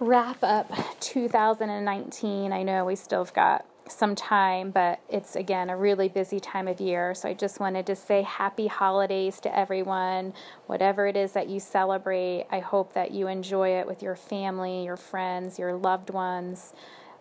wrap 0.00 0.42
up 0.42 0.70
2019. 1.00 2.52
I 2.52 2.62
know 2.62 2.84
we 2.84 2.96
still 2.96 3.24
have 3.24 3.32
got 3.32 3.64
some 3.88 4.14
time, 4.14 4.70
but 4.70 5.00
it's 5.08 5.36
again 5.36 5.70
a 5.70 5.76
really 5.76 6.08
busy 6.08 6.40
time 6.40 6.68
of 6.68 6.80
year. 6.80 7.14
So 7.14 7.28
I 7.28 7.34
just 7.34 7.60
wanted 7.60 7.86
to 7.86 7.96
say 7.96 8.22
happy 8.22 8.66
holidays 8.66 9.40
to 9.40 9.56
everyone. 9.56 10.34
Whatever 10.66 11.06
it 11.06 11.16
is 11.16 11.32
that 11.32 11.48
you 11.48 11.60
celebrate, 11.60 12.46
I 12.50 12.60
hope 12.60 12.94
that 12.94 13.10
you 13.10 13.28
enjoy 13.28 13.78
it 13.78 13.86
with 13.86 14.02
your 14.02 14.16
family, 14.16 14.84
your 14.84 14.96
friends, 14.96 15.58
your 15.58 15.74
loved 15.74 16.10
ones. 16.10 16.74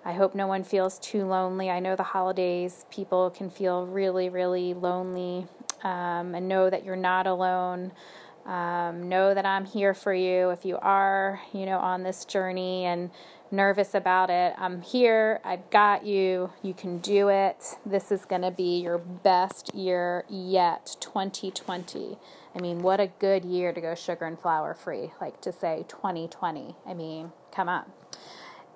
I 0.04 0.14
hope 0.14 0.34
no 0.34 0.48
one 0.48 0.64
feels 0.64 0.98
too 1.00 1.26
lonely. 1.26 1.70
I 1.70 1.80
know 1.80 1.96
the 1.96 2.04
holidays, 2.04 2.86
people 2.90 3.30
can 3.30 3.50
feel 3.50 3.86
really, 3.86 4.30
really 4.30 4.74
lonely, 4.74 5.46
um, 5.84 6.34
and 6.34 6.48
know 6.48 6.70
that 6.70 6.84
you're 6.84 6.96
not 6.96 7.28
alone. 7.28 7.92
Um, 8.46 9.08
know 9.08 9.36
that 9.36 9.46
I'm 9.46 9.66
here 9.66 9.94
for 9.94 10.14
you 10.14 10.50
if 10.50 10.66
you 10.66 10.78
are, 10.78 11.40
you 11.54 11.68
know, 11.68 11.78
on 11.78 12.02
this 12.02 12.26
journey 12.26 12.86
and 12.86 13.12
nervous 13.52 13.94
about 13.94 14.30
it. 14.30 14.54
I'm 14.58 14.82
here. 14.82 15.42
I've 15.44 15.70
got 15.70 16.06
you. 16.06 16.52
You 16.62 16.74
can 16.74 17.00
do 17.00 17.30
it. 17.30 17.64
This 17.86 18.12
is 18.12 18.26
going 18.26 18.42
to 18.44 18.52
be 18.52 18.80
your 18.80 18.98
best 18.98 19.74
year 19.76 20.26
yet, 20.30 20.96
2020. 21.00 22.18
I 22.56 22.60
mean, 22.60 22.80
what 22.80 23.00
a 23.00 23.08
good 23.08 23.46
year 23.46 23.74
to 23.74 23.82
go 23.82 23.96
sugar 23.96 24.26
and 24.26 24.40
flour 24.40 24.74
free. 24.74 25.12
Like 25.20 25.42
to 25.42 25.52
say 25.52 25.86
2020. 25.88 26.76
I 26.86 26.94
mean, 26.94 27.32
come 27.54 27.70
on. 27.70 27.86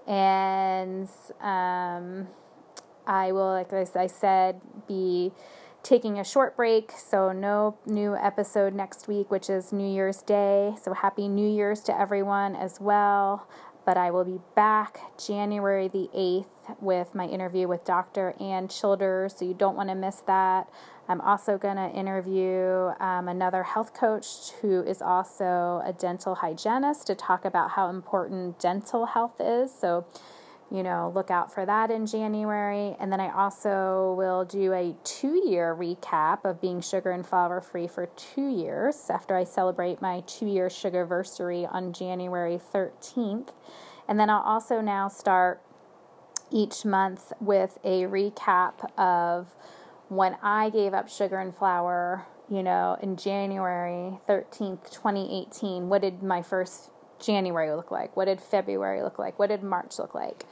And 0.07 1.09
um, 1.41 2.27
I 3.07 3.31
will, 3.31 3.51
like 3.51 3.73
I 3.73 4.07
said, 4.07 4.61
be 4.87 5.31
taking 5.85 6.19
a 6.19 6.23
short 6.23 6.57
break, 6.57 6.91
so 6.91 7.31
no 7.31 7.77
new 7.85 8.15
episode 8.15 8.73
next 8.73 9.07
week, 9.07 9.29
which 9.29 9.51
is 9.51 9.71
New 9.71 9.87
Year's 9.87 10.23
Day. 10.23 10.75
So 10.81 10.93
happy 10.93 11.27
New 11.27 11.47
Year's 11.47 11.81
to 11.81 11.97
everyone 11.97 12.55
as 12.55 12.81
well 12.81 13.47
but 13.85 13.97
I 13.97 14.11
will 14.11 14.25
be 14.25 14.39
back 14.55 14.99
January 15.23 15.87
the 15.87 16.09
8th 16.15 16.81
with 16.81 17.13
my 17.13 17.25
interview 17.25 17.67
with 17.67 17.85
Dr. 17.85 18.33
Ann 18.39 18.67
Childers, 18.67 19.35
so 19.37 19.45
you 19.45 19.53
don't 19.53 19.75
want 19.75 19.89
to 19.89 19.95
miss 19.95 20.17
that. 20.27 20.67
I'm 21.07 21.21
also 21.21 21.59
going 21.59 21.75
to 21.75 21.89
interview 21.91 22.91
um, 22.99 23.27
another 23.27 23.61
health 23.61 23.93
coach 23.93 24.51
who 24.61 24.81
is 24.81 25.01
also 25.03 25.83
a 25.85 25.93
dental 25.93 26.35
hygienist 26.35 27.05
to 27.07 27.15
talk 27.15 27.45
about 27.45 27.71
how 27.71 27.89
important 27.89 28.59
dental 28.59 29.05
health 29.05 29.39
is. 29.39 29.71
So, 29.71 30.07
you 30.71 30.81
know, 30.81 31.11
look 31.13 31.29
out 31.29 31.53
for 31.53 31.65
that 31.65 31.91
in 31.91 32.05
January. 32.05 32.95
And 32.99 33.11
then 33.11 33.19
I 33.19 33.31
also 33.31 34.15
will 34.17 34.45
do 34.45 34.73
a 34.73 34.95
two 35.03 35.47
year 35.47 35.75
recap 35.75 36.43
of 36.43 36.59
being 36.59 36.81
sugar 36.81 37.11
and 37.11 37.25
flour 37.25 37.61
free 37.61 37.87
for 37.87 38.07
two 38.15 38.47
years 38.47 39.09
after 39.09 39.35
I 39.35 39.43
celebrate 39.43 40.01
my 40.01 40.21
two 40.21 40.47
year 40.47 40.67
sugarversary 40.67 41.71
on 41.71 41.93
January 41.93 42.59
13th. 42.73 43.49
And 44.07 44.19
then 44.19 44.29
I'll 44.29 44.41
also 44.41 44.81
now 44.81 45.07
start 45.07 45.61
each 46.51 46.85
month 46.85 47.33
with 47.39 47.77
a 47.83 48.03
recap 48.03 48.91
of 48.97 49.55
when 50.09 50.37
I 50.41 50.69
gave 50.69 50.93
up 50.93 51.09
sugar 51.09 51.39
and 51.39 51.55
flour, 51.55 52.25
you 52.49 52.61
know, 52.61 52.97
in 53.01 53.17
January 53.17 54.19
13th, 54.29 54.91
2018. 54.91 55.89
What 55.89 56.01
did 56.01 56.21
my 56.21 56.41
first 56.41 56.89
January 57.19 57.71
look 57.73 57.91
like? 57.91 58.15
What 58.15 58.25
did 58.25 58.41
February 58.41 59.01
look 59.01 59.19
like? 59.19 59.39
What 59.39 59.49
did 59.49 59.63
March 59.63 59.99
look 59.99 60.13
like? 60.13 60.45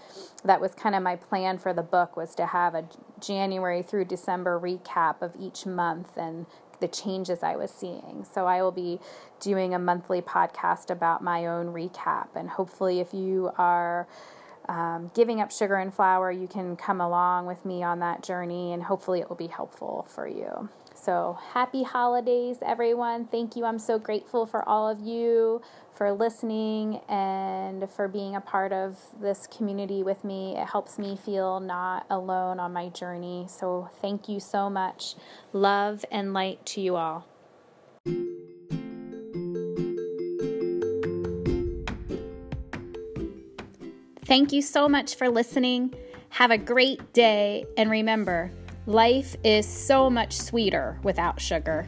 That 0.44 0.62
was 0.62 0.74
kind 0.74 0.96
of 0.96 1.04
my 1.04 1.16
plan 1.16 1.58
for 1.58 1.74
the 1.74 1.82
book 1.82 2.16
was 2.16 2.36
to 2.36 2.48
have 2.48 2.76
a 2.76 2.86
January 3.20 3.82
through 3.82 4.06
December 4.06 4.60
recap 4.60 5.22
of 5.22 5.36
each 5.40 5.66
month 5.66 6.18
and 6.18 6.46
the 6.80 6.88
changes 6.88 7.44
I 7.44 7.56
was 7.56 7.72
seeing. 7.72 8.26
So 8.32 8.46
I 8.46 8.62
will 8.62 8.72
be 8.72 9.00
doing 9.40 9.74
a 9.74 9.80
monthly 9.80 10.22
podcast 10.22 10.90
about 10.90 11.24
my 11.24 11.46
own 11.46 11.68
recap 11.68 12.28
and 12.36 12.50
hopefully 12.50 13.00
if 13.00 13.14
you 13.14 13.52
are 13.58 14.08
um, 14.68 15.12
giving 15.14 15.42
up 15.42 15.52
sugar 15.52 15.76
and 15.76 15.94
flour, 15.94 16.32
you 16.32 16.48
can 16.48 16.76
come 16.76 17.02
along 17.02 17.46
with 17.46 17.66
me 17.66 17.84
on 17.84 18.00
that 18.00 18.24
journey 18.24 18.74
and 18.74 18.84
hopefully 18.84 19.20
it 19.20 19.30
will 19.30 19.36
be 19.36 19.48
helpful 19.48 20.08
for 20.10 20.28
you. 20.28 20.70
So, 20.96 21.38
happy 21.54 21.84
holidays, 21.84 22.58
everyone. 22.62 23.26
Thank 23.26 23.56
you. 23.56 23.66
I'm 23.66 23.80
so 23.80 24.00
grateful 24.00 24.46
for 24.46 24.68
all 24.68 24.90
of 24.90 25.00
you 25.00 25.62
for 25.96 26.12
listening 26.12 27.02
and 27.10 27.90
for 27.90 28.08
being 28.08 28.36
a 28.36 28.42
part 28.42 28.72
of 28.72 28.98
this 29.22 29.48
community 29.48 30.02
with 30.02 30.24
me. 30.24 30.56
It 30.58 30.68
helps 30.68 30.98
me 30.98 31.18
feel 31.18 31.60
not 31.60 32.06
alone 32.10 32.60
on 32.60 32.74
my 32.74 32.90
journey. 32.90 33.48
So, 33.50 33.90
thank 34.02 34.30
you 34.30 34.40
so 34.40 34.70
much. 34.70 35.16
Love 35.52 36.06
and 36.12 36.34
light 36.34 36.66
to 36.68 36.82
you 36.82 36.96
all. 36.96 37.28
Thank 44.26 44.54
you 44.54 44.62
so 44.62 44.88
much 44.88 45.16
for 45.16 45.30
listening. 45.30 45.94
Have 46.30 46.50
a 46.50 46.58
great 46.58 47.14
day. 47.14 47.66
And 47.78 47.92
remember, 47.92 48.52
life 48.86 49.36
is 49.44 49.66
so 49.66 50.10
much 50.10 50.38
sweeter 50.38 51.00
without 51.04 51.40
sugar. 51.40 51.88